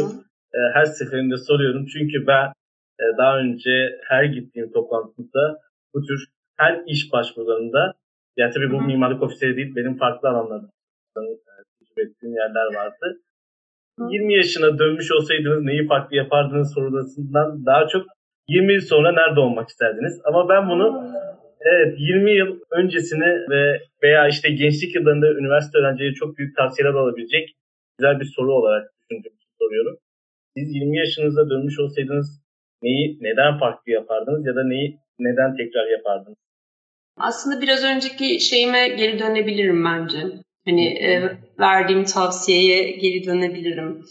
e, 0.54 0.60
her 0.74 0.86
seferinde 0.86 1.38
soruyorum. 1.38 1.86
Çünkü 1.94 2.28
ben 2.28 2.46
e, 3.00 3.04
daha 3.18 3.38
önce 3.38 4.00
her 4.08 4.24
gittiğim 4.24 4.72
toplantıda 4.72 5.60
bu 5.94 6.02
tür 6.06 6.26
her 6.58 6.84
iş 6.88 7.12
başvurularında 7.14 7.94
yani 8.40 8.54
tabii 8.54 8.72
bu 8.72 8.82
mimarlık 8.82 9.24
ofisleri 9.24 9.58
değil, 9.58 9.76
benim 9.76 9.98
farklı 9.98 10.30
alanlarda 10.30 10.68
tecrübe 11.80 12.02
ettiğim 12.10 12.34
yerler 12.36 12.76
vardı. 12.76 13.06
Hı. 14.00 14.04
20 14.12 14.34
yaşına 14.34 14.80
dönmüş 14.80 15.12
olsaydınız 15.12 15.64
neyi 15.64 15.88
farklı 15.88 16.16
yapardınız 16.16 16.74
sorularından 16.74 17.66
daha 17.66 17.88
çok 17.88 18.06
20 18.48 18.74
yıl 18.74 18.82
sonra 18.82 19.12
nerede 19.12 19.40
olmak 19.40 19.70
isterdiniz? 19.70 20.22
Ama 20.26 20.50
ben 20.50 20.70
bunu 20.70 21.14
evet 21.62 21.96
20 21.98 22.32
yıl 22.32 22.60
öncesini 22.72 23.30
ve 23.50 23.82
veya 24.04 24.28
işte 24.28 24.50
gençlik 24.50 24.96
yıllarında 24.96 25.34
üniversite 25.34 25.78
öğrencileri 25.78 26.14
çok 26.14 26.38
büyük 26.38 26.58
tavsiyeler 26.58 26.94
alabilecek 26.94 27.50
güzel 27.98 28.20
bir 28.20 28.26
soru 28.36 28.54
olarak 28.54 28.92
düşündüğüm 29.00 29.34
soruyorum. 29.60 29.98
Siz 30.58 30.76
20 30.76 30.98
yaşınıza 30.98 31.50
dönmüş 31.50 31.80
olsaydınız 31.80 32.42
neyi 32.84 33.18
neden 33.22 33.58
farklı 33.60 33.92
yapardınız 33.92 34.46
ya 34.46 34.56
da 34.56 34.64
neyi 34.64 34.98
neden 35.20 35.56
tekrar 35.56 35.88
yapardınız? 35.88 36.38
Aslında 37.20 37.62
biraz 37.62 37.84
önceki 37.84 38.40
şeyime 38.40 38.88
geri 38.88 39.20
dönebilirim 39.20 39.86
bence. 39.86 40.44
Hani 40.66 40.88
e, 40.88 41.38
verdiğim 41.60 42.04
tavsiyeye 42.06 42.92
geri 42.92 43.26
dönebilirim. 43.26 44.06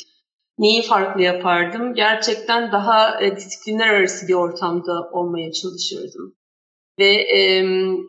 Neyi 0.58 0.82
farklı 0.82 1.22
yapardım? 1.22 1.94
Gerçekten 1.94 2.72
daha 2.72 3.22
e, 3.22 3.36
disiplinler 3.36 3.88
arası 3.88 4.28
bir 4.28 4.34
ortamda 4.34 5.10
olmaya 5.12 5.52
çalışırdım. 5.52 6.34
Ve 6.98 7.12
e, 7.12 7.40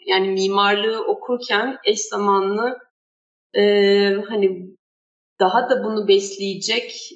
yani 0.06 0.28
mimarlığı 0.30 1.08
okurken 1.08 1.78
eş 1.86 2.00
zamanlı 2.02 2.78
e, 3.54 3.62
hani 4.30 4.76
daha 5.40 5.70
da 5.70 5.84
bunu 5.84 6.08
besleyecek 6.08 7.10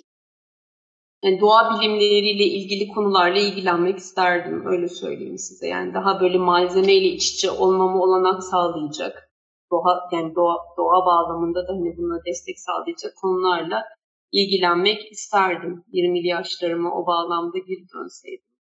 yani 1.23 1.41
doğa 1.41 1.71
bilimleriyle 1.71 2.43
ilgili 2.43 2.87
konularla 2.87 3.39
ilgilenmek 3.39 3.97
isterdim. 3.97 4.63
Öyle 4.65 4.87
söyleyeyim 4.87 5.37
size. 5.37 5.67
Yani 5.67 5.93
daha 5.93 6.21
böyle 6.21 6.37
malzemeyle 6.37 7.07
iç 7.07 7.33
içe 7.33 7.51
olmamı 7.51 8.01
olanak 8.03 8.43
sağlayacak. 8.43 9.29
Doğa, 9.71 10.09
yani 10.11 10.35
doğa, 10.35 10.55
doğa 10.77 11.05
bağlamında 11.05 11.67
da 11.67 11.73
hani 11.73 11.97
buna 11.97 12.25
destek 12.25 12.59
sağlayacak 12.59 13.13
konularla 13.21 13.83
ilgilenmek 14.31 15.11
isterdim. 15.11 15.83
20'li 15.93 16.27
yaşlarıma 16.27 16.91
o 16.91 17.07
bağlamda 17.07 17.57
geri 17.57 17.85
dönseydim. 17.95 18.53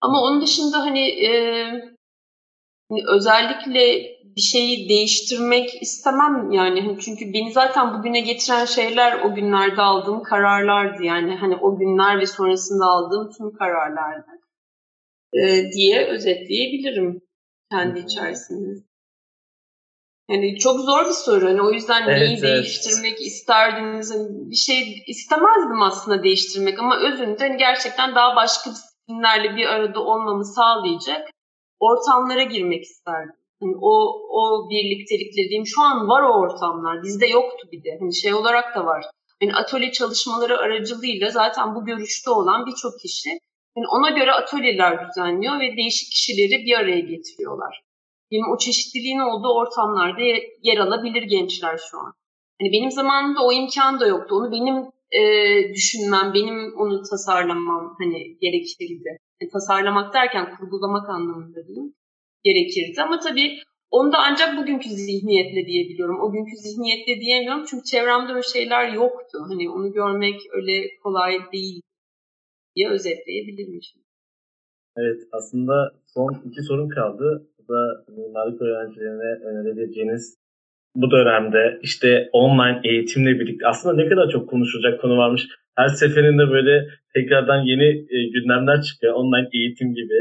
Ama 0.00 0.22
onun 0.22 0.40
dışında 0.40 0.78
hani 0.78 1.08
e, 1.08 1.30
özellikle 3.08 4.10
bir 4.36 4.40
şeyi 4.40 4.88
değiştirmek 4.88 5.82
istemem 5.82 6.52
yani 6.52 6.80
hani 6.80 7.00
çünkü 7.00 7.32
beni 7.32 7.52
zaten 7.52 7.98
bugüne 7.98 8.20
getiren 8.20 8.64
şeyler 8.64 9.20
o 9.20 9.34
günlerde 9.34 9.82
aldığım 9.82 10.22
kararlardı 10.22 11.02
yani 11.02 11.36
hani 11.36 11.56
o 11.56 11.78
günler 11.78 12.20
ve 12.20 12.26
sonrasında 12.26 12.84
aldığım 12.84 13.30
tüm 13.38 13.52
kararlardı 13.58 14.30
ee, 15.34 15.70
diye 15.72 16.06
özetleyebilirim 16.06 17.22
kendi 17.70 18.00
içerisinde. 18.00 18.84
Yani 20.30 20.58
çok 20.58 20.80
zor 20.80 21.06
bir 21.06 21.12
soru. 21.12 21.46
Hani 21.46 21.62
o 21.62 21.70
yüzden 21.70 22.02
evet, 22.08 22.18
neyi 22.18 22.38
evet. 22.38 22.42
değiştirmek 22.42 23.20
isterdiniz? 23.20 24.14
Hani 24.14 24.50
bir 24.50 24.56
şey 24.56 25.04
istemezdim 25.06 25.82
aslında 25.82 26.22
değiştirmek 26.22 26.78
ama 26.78 26.96
özünde 26.96 27.48
hani 27.48 27.56
gerçekten 27.56 28.14
daha 28.14 28.36
başka 28.36 28.70
disiplinlerle 28.70 29.56
bir 29.56 29.66
arada 29.66 30.00
olmamı 30.00 30.44
sağlayacak 30.44 31.30
ortamlara 31.80 32.42
girmek 32.42 32.82
isterdim. 32.82 33.34
Yani 33.62 33.76
o, 33.80 33.92
o 34.30 34.70
birliktelikleri 34.70 35.48
diyeyim. 35.48 35.66
Şu 35.66 35.82
an 35.82 36.08
var 36.08 36.22
o 36.22 36.32
ortamlar. 36.32 37.02
Bizde 37.02 37.26
yoktu 37.26 37.68
bir 37.72 37.84
de. 37.84 37.96
Hani 38.00 38.14
şey 38.14 38.34
olarak 38.34 38.76
da 38.76 38.86
var. 38.86 39.04
Yani 39.42 39.54
atölye 39.54 39.92
çalışmaları 39.92 40.58
aracılığıyla 40.58 41.30
zaten 41.30 41.74
bu 41.74 41.84
görüşte 41.84 42.30
olan 42.30 42.66
birçok 42.66 43.00
kişi 43.00 43.30
yani 43.76 43.86
ona 43.96 44.10
göre 44.10 44.32
atölyeler 44.32 45.08
düzenliyor 45.08 45.60
ve 45.60 45.76
değişik 45.76 46.10
kişileri 46.10 46.66
bir 46.66 46.78
araya 46.78 47.00
getiriyorlar. 47.00 47.82
Yani 48.30 48.44
o 48.54 48.58
çeşitliliğin 48.58 49.18
olduğu 49.18 49.54
ortamlarda 49.54 50.22
yer 50.62 50.78
alabilir 50.78 51.22
gençler 51.22 51.80
şu 51.90 51.98
an. 51.98 52.12
Hani 52.60 52.72
benim 52.72 52.90
zamanımda 52.90 53.44
o 53.44 53.52
imkan 53.52 54.00
da 54.00 54.06
yoktu. 54.06 54.34
Onu 54.34 54.52
benim 54.52 54.76
e, 55.10 55.22
düşünmem, 55.74 56.34
benim 56.34 56.78
onu 56.78 57.02
tasarlamam 57.10 57.96
hani 57.98 58.38
gerekirdi. 58.40 59.18
Yani 59.40 59.50
tasarlamak 59.50 60.14
derken 60.14 60.56
kurgulamak 60.56 61.08
anlamında 61.08 61.68
değil 61.68 61.92
gerekirdi. 62.44 63.02
Ama 63.02 63.18
tabii 63.18 63.58
onu 63.90 64.12
da 64.12 64.18
ancak 64.18 64.58
bugünkü 64.58 64.88
zihniyetle 64.88 65.66
diyebiliyorum. 65.66 66.20
O 66.20 66.32
günkü 66.32 66.56
zihniyetle 66.56 67.20
diyemiyorum 67.20 67.64
çünkü 67.70 67.84
çevremde 67.84 68.32
öyle 68.32 68.42
şeyler 68.42 68.92
yoktu. 68.92 69.38
Hani 69.48 69.70
onu 69.70 69.92
görmek 69.92 70.40
öyle 70.52 70.96
kolay 71.02 71.38
değil 71.52 71.80
diye 72.76 72.90
özetleyebilirim 72.90 73.82
şimdi. 73.82 74.04
Evet 74.96 75.20
aslında 75.32 75.74
son 76.06 76.42
iki 76.48 76.62
sorun 76.62 76.88
kaldı. 76.88 77.48
Bu 77.58 77.68
da 77.72 78.04
mimarlık 78.08 78.62
öğrencilerine 78.62 79.44
önerebileceğiniz 79.44 80.39
bu 80.94 81.10
dönemde 81.10 81.78
işte 81.82 82.28
online 82.32 82.80
eğitimle 82.84 83.40
birlikte 83.40 83.66
aslında 83.66 84.02
ne 84.02 84.08
kadar 84.08 84.30
çok 84.30 84.50
konuşulacak 84.50 85.00
konu 85.00 85.16
varmış. 85.16 85.42
Her 85.76 85.88
seferinde 85.88 86.50
böyle 86.50 86.88
tekrardan 87.14 87.60
yeni 87.64 87.88
e, 88.14 88.16
gündemler 88.34 88.82
çıkıyor. 88.82 89.14
Online 89.14 89.48
eğitim 89.52 89.94
gibi. 89.94 90.18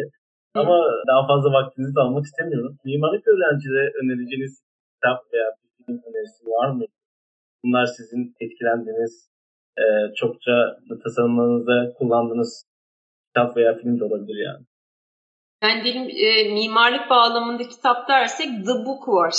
Ama 0.53 0.77
daha 1.07 1.27
fazla 1.27 1.49
vaktinizi 1.53 1.95
de 1.95 1.99
almak 1.99 2.25
istemiyorum. 2.25 2.77
Mimarlık 2.85 3.27
öğrencilere 3.27 3.91
önereceğiniz 4.03 4.63
kitap 4.93 5.19
veya 5.33 5.47
bir 5.63 5.85
film 5.85 5.99
önerisi 6.09 6.45
var 6.45 6.69
mı? 6.69 6.85
Bunlar 7.63 7.85
sizin 7.85 8.35
etkilendiğiniz, 8.39 9.29
e, 9.77 9.83
çokça 10.15 10.77
tasarımlarınızda 11.03 11.93
kullandığınız 11.97 12.65
kitap 13.27 13.57
veya 13.57 13.77
film 13.77 13.99
de 13.99 14.03
olabilir 14.03 14.45
yani. 14.45 14.65
Yani 15.63 15.83
benim 15.85 16.03
e, 16.09 16.53
mimarlık 16.53 17.09
bağlamında 17.09 17.63
kitap 17.63 18.09
dersek 18.09 18.47
The 18.47 18.85
Book 18.85 19.07
var. 19.07 19.33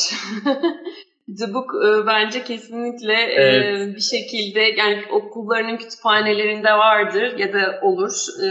The 1.38 1.54
Book 1.54 1.74
e, 1.74 2.06
bence 2.06 2.44
kesinlikle 2.44 3.12
e, 3.12 3.42
evet. 3.42 3.88
e, 3.88 3.94
bir 3.94 4.00
şekilde 4.00 4.60
yani 4.60 5.02
okullarının 5.12 5.76
kütüphanelerinde 5.76 6.72
vardır 6.72 7.38
ya 7.38 7.52
da 7.52 7.80
olur. 7.82 8.12
E, 8.44 8.48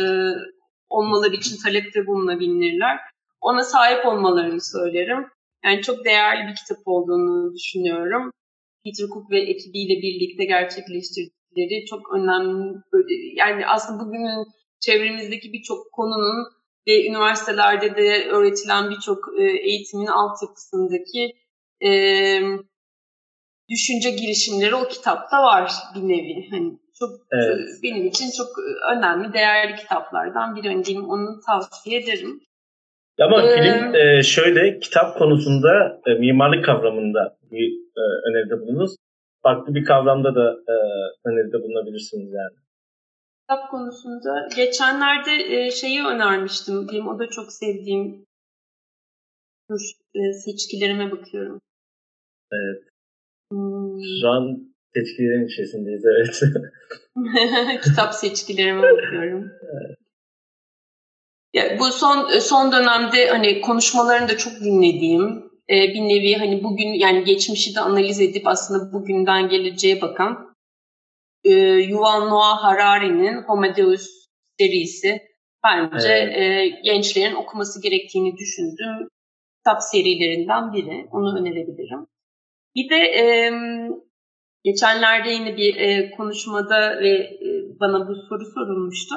olmaları 0.89 1.35
için 1.35 1.57
talepte 1.63 2.07
bulunabilirler. 2.07 2.97
Ona 3.41 3.63
sahip 3.63 4.05
olmalarını 4.05 4.61
söylerim. 4.61 5.25
Yani 5.65 5.81
çok 5.81 6.05
değerli 6.05 6.47
bir 6.47 6.55
kitap 6.55 6.77
olduğunu 6.85 7.53
düşünüyorum. 7.53 8.31
Peter 8.85 9.07
Cook 9.07 9.31
ve 9.31 9.39
ekibiyle 9.39 10.01
birlikte 10.01 10.45
gerçekleştirdikleri 10.45 11.85
çok 11.85 12.13
önemli. 12.13 12.75
Yani 13.35 13.67
aslında 13.67 14.05
bugünün 14.05 14.45
çevremizdeki 14.79 15.53
birçok 15.53 15.91
konunun 15.91 16.45
ve 16.87 17.07
üniversitelerde 17.07 17.95
de 17.95 18.29
öğretilen 18.29 18.89
birçok 18.89 19.17
e, 19.39 19.43
eğitimin 19.43 20.07
altyapısındaki 20.07 21.35
e, 21.85 21.91
düşünce 23.69 24.09
girişimleri 24.09 24.75
o 24.75 24.87
kitapta 24.87 25.43
var 25.43 25.71
bir 25.95 26.01
nevi. 26.01 26.47
Hani 26.51 26.79
çok 26.99 27.09
evet. 27.31 27.59
benim 27.83 28.07
için 28.07 28.25
çok 28.37 28.47
önemli, 28.95 29.33
değerli 29.33 29.75
kitaplardan 29.75 30.55
biri. 30.55 30.69
Önceyim 30.69 31.09
onu 31.09 31.39
tavsiye 31.47 31.99
ederim. 31.99 32.41
Ama 33.21 33.43
ee, 33.43 33.55
film 33.55 33.95
e, 33.95 34.23
şöyle 34.23 34.79
kitap 34.79 35.17
konusunda 35.17 36.01
e, 36.07 36.13
mimarlık 36.13 36.65
kavramında 36.65 37.37
bir 37.51 37.71
e, 37.97 38.01
öneride 38.29 38.61
bulunuz. 38.61 38.95
Farklı 39.43 39.75
bir 39.75 39.85
kavramda 39.85 40.35
da 40.35 40.51
e, 40.67 40.75
öneride 41.25 41.63
bulunabilirsiniz 41.63 42.33
yani. 42.33 42.55
Kitap 43.41 43.71
konusunda 43.71 44.47
geçenlerde 44.55 45.31
e, 45.31 45.71
şeyi 45.71 46.03
önermiştim. 46.05 46.87
Benim 46.91 47.07
o 47.07 47.19
da 47.19 47.29
çok 47.29 47.53
sevdiğim 47.53 48.25
Dur, 49.69 49.81
e, 50.15 50.33
seçkilerime 50.33 51.11
bakıyorum. 51.11 51.61
Evet. 52.51 52.83
Hmm. 53.51 53.97
Şu 54.21 54.27
an 54.27 54.73
seçkilerin 54.93 55.47
içerisindeyiz 55.47 56.03
evet. 56.05 56.41
Kitap 57.83 58.13
seçkilerime 58.13 58.81
bakıyorum. 58.81 59.51
Evet. 59.63 59.97
Ya, 61.53 61.79
bu 61.79 61.85
son 61.85 62.39
son 62.39 62.71
dönemde 62.71 63.29
hani 63.29 63.61
konuşmalarını 63.61 64.29
da 64.29 64.37
çok 64.37 64.53
dinlediğim 64.59 65.49
e, 65.69 65.75
bir 65.75 66.01
nevi 66.01 66.35
hani 66.35 66.63
bugün 66.63 66.93
yani 66.93 67.23
geçmişi 67.23 67.75
de 67.75 67.79
analiz 67.79 68.21
edip 68.21 68.47
aslında 68.47 68.93
bugünden 68.93 69.49
geleceğe 69.49 70.01
bakan 70.01 70.55
e, 71.43 71.51
Yuval 71.89 72.29
Noah 72.29 72.63
Harari'nin 72.63 73.43
Homo 73.43 73.75
Deus 73.75 74.07
serisi 74.59 75.21
bence 75.63 76.07
evet. 76.07 76.37
e, 76.37 76.67
gençlerin 76.83 77.35
okuması 77.35 77.81
gerektiğini 77.81 78.37
düşündüğüm 78.37 79.09
kitap 79.57 79.83
serilerinden 79.83 80.73
biri. 80.73 81.07
Onu 81.11 81.39
önerebilirim. 81.39 82.07
Bir 82.75 82.89
de 82.89 82.95
e, 82.95 83.51
geçenlerde 84.63 85.29
yine 85.29 85.57
bir 85.57 85.75
e, 85.75 86.11
konuşmada 86.11 86.99
ve 86.99 87.09
e, 87.09 87.79
bana 87.79 88.07
bu 88.07 88.15
soru 88.15 88.45
sorulmuştu. 88.45 89.15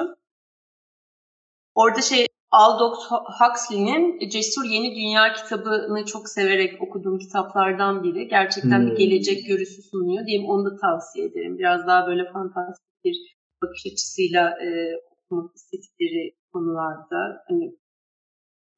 Orada 1.75 2.01
şey 2.01 2.27
Aldous 2.51 2.99
Huxley'nin 3.39 4.29
Cesur 4.29 4.65
Yeni 4.65 4.95
Dünya 4.95 5.33
kitabını 5.33 6.05
çok 6.05 6.29
severek 6.29 6.81
okuduğum 6.81 7.19
kitaplardan 7.19 8.03
biri. 8.03 8.27
Gerçekten 8.27 8.79
hmm. 8.79 8.91
bir 8.91 8.95
gelecek 8.95 9.47
görüsü 9.47 9.81
sunuyor. 9.81 10.25
Diyeyim 10.25 10.49
onu 10.49 10.65
da 10.65 10.77
tavsiye 10.81 11.25
ederim. 11.25 11.57
Biraz 11.57 11.87
daha 11.87 12.07
böyle 12.07 12.31
fantastik 12.31 13.05
bir 13.05 13.15
bakış 13.63 13.85
açısıyla 13.85 14.49
e, 14.49 14.67
okumak 15.11 15.55
istedikleri 15.55 16.35
konularda. 16.53 17.43
Hani, 17.47 17.75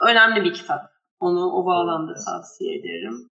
önemli 0.10 0.44
bir 0.44 0.54
kitap. 0.54 0.82
Onu 1.20 1.52
o 1.52 1.66
bağlamda 1.66 2.14
tavsiye 2.26 2.80
ederim. 2.80 3.30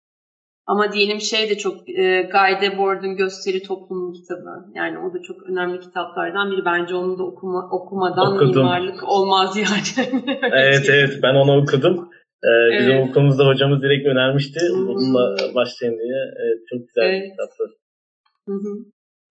Ama 0.66 0.92
diyelim 0.92 1.20
şey 1.20 1.50
de 1.50 1.58
çok 1.58 1.88
e, 1.88 2.22
Guy 2.32 2.60
Debord'un 2.60 3.16
Gösteri 3.16 3.62
Toplumu 3.62 4.12
kitabı. 4.12 4.50
Yani 4.74 4.98
o 4.98 5.14
da 5.14 5.22
çok 5.22 5.42
önemli 5.42 5.80
kitaplardan 5.80 6.50
biri. 6.50 6.64
Bence 6.64 6.94
onu 6.94 7.18
da 7.18 7.22
okuma, 7.22 7.68
okumadan 7.70 8.34
Okudum. 8.34 8.62
mimarlık 8.62 9.08
olmaz 9.08 9.56
yani. 9.56 10.10
evet 10.52 10.86
evet 10.88 11.18
ben 11.22 11.34
onu 11.34 11.62
okudum. 11.62 12.10
Ee, 12.44 12.48
evet. 12.48 12.80
Bizim 12.80 13.00
okulumuzda 13.00 13.46
hocamız 13.46 13.82
direkt 13.82 14.06
önermişti. 14.06 14.60
Hmm. 14.60 14.88
Bununla 14.88 15.54
başlayın 15.54 15.98
diye. 15.98 16.34
Evet, 16.36 16.58
çok 16.70 16.88
güzel 16.88 17.02
evet. 17.02 17.30
kitaptı. 17.30 17.64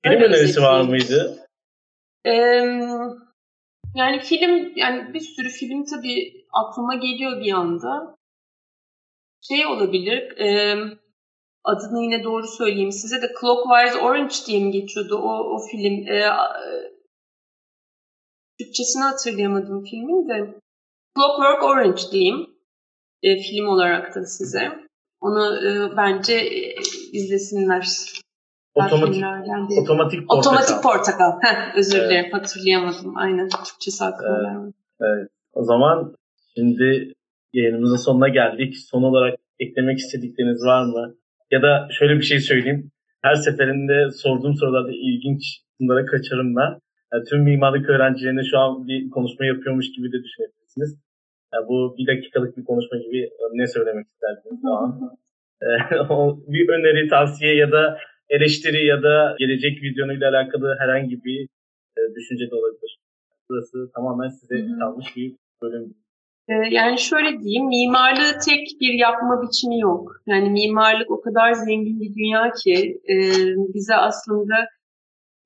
Film 0.05 0.21
önerisi 0.21 0.61
var 0.61 0.81
mıydı? 0.81 1.38
Ee, 2.25 2.31
yani 3.95 4.19
film, 4.19 4.71
yani 4.75 5.13
bir 5.13 5.19
sürü 5.19 5.49
film 5.49 5.86
tabii 5.86 6.45
aklıma 6.53 6.95
geliyor 6.95 7.41
bir 7.41 7.53
anda. 7.53 8.15
Şey 9.41 9.65
olabilir, 9.65 10.38
e, 10.38 10.75
adını 11.64 12.03
yine 12.03 12.24
doğru 12.24 12.47
söyleyeyim 12.47 12.91
size 12.91 13.22
de 13.22 13.28
Clockwise 13.41 13.97
Orange 13.97 14.36
diye 14.47 14.59
mi 14.66 14.72
geçiyordu 14.72 15.16
o, 15.16 15.55
o 15.55 15.59
film. 15.72 16.07
E, 16.07 16.30
Türkçesini 18.59 19.03
hatırlayamadım 19.03 19.84
filmin 19.84 20.30
de. 20.30 20.59
Clockwork 21.16 21.64
Orange 21.64 22.01
diyeyim 22.11 22.47
e, 23.24 23.38
film 23.38 23.68
olarak 23.68 24.16
da 24.16 24.26
size. 24.26 24.70
Onu 25.22 25.68
e, 25.68 25.97
bence 25.97 26.34
e, 26.34 26.76
izlesinler. 27.14 27.88
Otomatik, 28.76 29.24
otomatik 29.82 30.28
portakal. 30.28 30.39
Otomatik 30.39 30.84
portakal. 30.84 31.32
Heh, 31.41 31.76
özür 31.78 31.97
evet. 31.97 32.09
dilerim 32.09 32.32
hatırlayamadım. 32.32 33.18
Aynen 33.18 33.49
Türkçesi 33.49 34.03
aklıma 34.03 34.64
evet. 34.64 34.74
evet. 35.01 35.30
O 35.53 35.64
zaman 35.64 36.16
şimdi 36.55 37.14
yayınımızın 37.53 37.95
sonuna 37.95 38.30
geldik. 38.30 38.78
Son 38.78 39.03
olarak 39.03 39.39
eklemek 39.59 39.99
istedikleriniz 39.99 40.66
var 40.66 40.86
mı? 40.86 41.16
Ya 41.53 41.61
da 41.61 41.87
şöyle 41.97 42.15
bir 42.19 42.27
şey 42.31 42.39
söyleyeyim. 42.39 42.91
Her 43.21 43.35
seferinde 43.35 44.11
sorduğum 44.11 44.55
sorularda 44.55 44.91
ilginç 44.91 45.41
bunlara 45.79 46.05
kaçarım 46.05 46.55
ben. 46.55 46.71
Yani 47.13 47.23
tüm 47.29 47.43
mimarlık 47.43 47.89
öğrencilerine 47.89 48.43
şu 48.51 48.57
an 48.59 48.87
bir 48.87 49.09
konuşma 49.09 49.45
yapıyormuş 49.45 49.87
gibi 49.95 50.07
de 50.13 50.19
düşünebilirsiniz. 50.23 50.91
Yani 51.53 51.67
bu 51.69 51.95
bir 51.97 52.07
dakikalık 52.07 52.57
bir 52.57 52.63
konuşma 52.63 52.97
gibi 52.97 53.29
ne 53.53 53.67
söylemek 53.67 54.05
isterdiniz 54.07 54.59
şu 54.61 54.71
an? 54.73 54.89
bir 56.53 56.69
öneri, 56.69 57.07
tavsiye 57.09 57.55
ya 57.55 57.71
da 57.71 57.97
eleştiri 58.29 58.85
ya 58.85 59.03
da 59.03 59.35
gelecek 59.39 59.83
vizyonuyla 59.83 60.29
alakalı 60.29 60.75
herhangi 60.79 61.23
bir 61.23 61.39
e, 61.97 62.01
düşünce 62.15 62.51
de 62.51 62.55
olabilir. 62.55 62.97
Burası 63.49 63.91
tamamen 63.95 64.29
size 64.29 64.55
kalmış 64.79 65.05
bir 65.15 65.35
bölüm. 65.61 65.95
Ee, 66.49 66.53
yani 66.71 66.99
şöyle 66.99 67.39
diyeyim, 67.39 67.67
mimarlığı 67.67 68.39
tek 68.45 68.67
bir 68.81 68.93
yapma 68.93 69.41
biçimi 69.41 69.79
yok. 69.79 70.11
Yani 70.27 70.49
mimarlık 70.49 71.11
o 71.11 71.21
kadar 71.21 71.53
zengin 71.53 72.01
bir 72.01 72.15
dünya 72.15 72.51
ki 72.63 73.01
e, 73.09 73.15
bize 73.73 73.95
aslında 73.95 74.55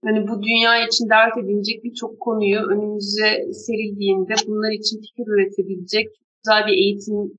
hani 0.06 0.28
bu 0.28 0.42
dünya 0.44 0.88
için 0.88 1.10
dert 1.10 1.38
edilecek 1.38 1.84
birçok 1.84 2.20
konuyu 2.20 2.60
önümüze 2.60 3.54
serildiğinde 3.54 4.34
bunlar 4.48 4.72
için 4.72 4.98
fikir 5.02 5.26
üretebilecek 5.28 6.08
güzel 6.44 6.68
bir 6.68 6.74
eğitim 6.74 7.38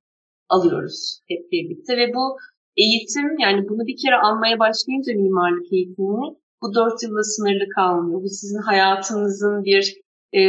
alıyoruz 0.49 1.21
hep 1.29 1.53
birlikte 1.53 1.97
ve 1.97 2.15
bu 2.15 2.37
eğitim 2.77 3.39
yani 3.39 3.69
bunu 3.69 3.87
bir 3.87 3.97
kere 4.03 4.17
almaya 4.17 4.59
başlayınca 4.59 5.13
mimarlık 5.15 5.73
eğitimini 5.73 6.37
bu 6.63 6.75
dört 6.75 7.03
yılda 7.03 7.23
sınırlı 7.23 7.69
kalmıyor. 7.75 8.23
Bu 8.23 8.29
sizin 8.29 8.63
hayatınızın 8.71 9.65
bir 9.65 9.95
e, 10.39 10.41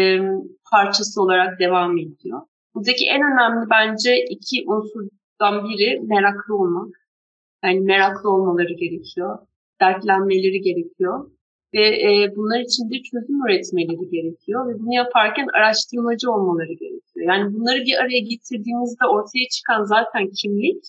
parçası 0.72 1.22
olarak 1.22 1.60
devam 1.60 1.98
ediyor. 1.98 2.42
Buradaki 2.76 3.06
en 3.06 3.22
önemli 3.22 3.70
bence 3.70 4.26
iki 4.30 4.64
unsurdan 4.68 5.70
biri 5.70 6.00
meraklı 6.02 6.56
olmak. 6.56 6.96
Yani 7.64 7.80
meraklı 7.80 8.30
olmaları 8.30 8.74
gerekiyor. 8.74 9.40
Dertlenmeleri 9.82 10.62
gerekiyor. 10.62 11.32
Ve 11.74 11.86
e, 11.88 12.36
bunlar 12.36 12.60
için 12.60 12.84
de 12.90 12.96
çözüm 13.10 13.46
üretmeleri 13.46 14.10
gerekiyor. 14.10 14.68
Ve 14.68 14.80
bunu 14.80 14.94
yaparken 14.94 15.48
araştırmacı 15.58 16.32
olmaları 16.32 16.74
gerekiyor. 16.74 17.26
Yani 17.32 17.54
bunları 17.54 17.80
bir 17.86 17.96
araya 18.02 18.20
getirdiğinizde 18.20 19.06
ortaya 19.06 19.48
çıkan 19.56 19.84
zaten 19.84 20.30
kimlik 20.42 20.84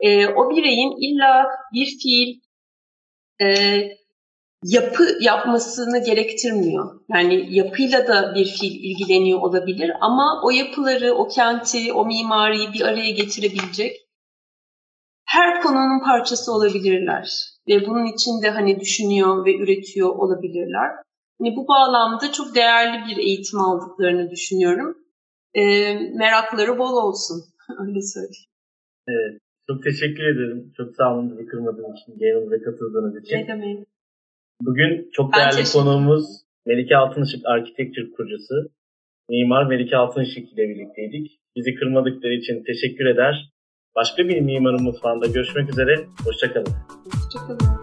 e, 0.00 0.26
o 0.26 0.50
bireyin 0.50 0.92
illa 1.06 1.46
bir 1.74 1.86
fiil 2.02 2.40
e, 3.40 3.46
yapı 4.64 5.04
yapmasını 5.20 6.04
gerektirmiyor. 6.04 7.00
Yani 7.08 7.56
yapıyla 7.56 8.08
da 8.08 8.34
bir 8.34 8.44
fiil 8.44 8.84
ilgileniyor 8.84 9.40
olabilir 9.40 9.90
ama 10.00 10.42
o 10.44 10.50
yapıları, 10.50 11.14
o 11.14 11.28
kenti, 11.28 11.92
o 11.92 12.06
mimariyi 12.06 12.72
bir 12.72 12.80
araya 12.80 13.10
getirebilecek 13.10 13.96
her 15.30 15.62
konunun 15.62 16.00
parçası 16.04 16.52
olabilirler. 16.52 17.28
Ve 17.68 17.86
bunun 17.86 18.06
için 18.14 18.42
de 18.42 18.50
hani 18.50 18.80
düşünüyor 18.80 19.46
ve 19.46 19.56
üretiyor 19.56 20.08
olabilirler. 20.08 20.90
Yani 21.40 21.56
bu 21.56 21.68
bağlamda 21.68 22.32
çok 22.32 22.54
değerli 22.54 23.06
bir 23.08 23.16
eğitim 23.16 23.60
aldıklarını 23.60 24.30
düşünüyorum. 24.30 24.98
E, 25.54 25.62
merakları 25.94 26.78
bol 26.78 26.92
olsun. 26.92 27.36
Öyle 27.80 28.02
söyleyeyim. 28.02 28.50
Evet. 29.08 29.40
Çok 29.66 29.82
teşekkür 29.82 30.24
ederim. 30.34 30.72
Çok 30.76 30.96
sağ 30.96 31.14
olun 31.14 31.30
bizi 31.30 31.46
kırmadığınız 31.46 31.96
için, 32.02 32.14
yayınımıza 32.18 32.56
katıldığınız 32.64 33.22
için. 33.22 33.36
Ne 33.36 33.48
demek? 33.48 33.86
Bugün 34.60 35.10
çok 35.12 35.34
değerli 35.34 35.72
konuğumuz 35.72 36.24
Melike 36.66 36.96
Altınışık 36.96 37.46
Architecture 37.46 38.10
kurucusu. 38.16 38.54
Mimar 39.28 39.66
Melike 39.66 39.96
Altınışık 39.96 40.52
ile 40.52 40.68
birlikteydik. 40.68 41.40
Bizi 41.56 41.74
kırmadıkları 41.74 42.34
için 42.34 42.64
teşekkür 42.64 43.06
eder. 43.06 43.52
Başka 43.96 44.28
bir 44.28 44.40
mimarın 44.40 44.82
mutfağında 44.82 45.26
görüşmek 45.26 45.70
üzere. 45.70 45.94
Hoşçakalın. 46.24 46.72
Hoşçakalın. 47.04 47.79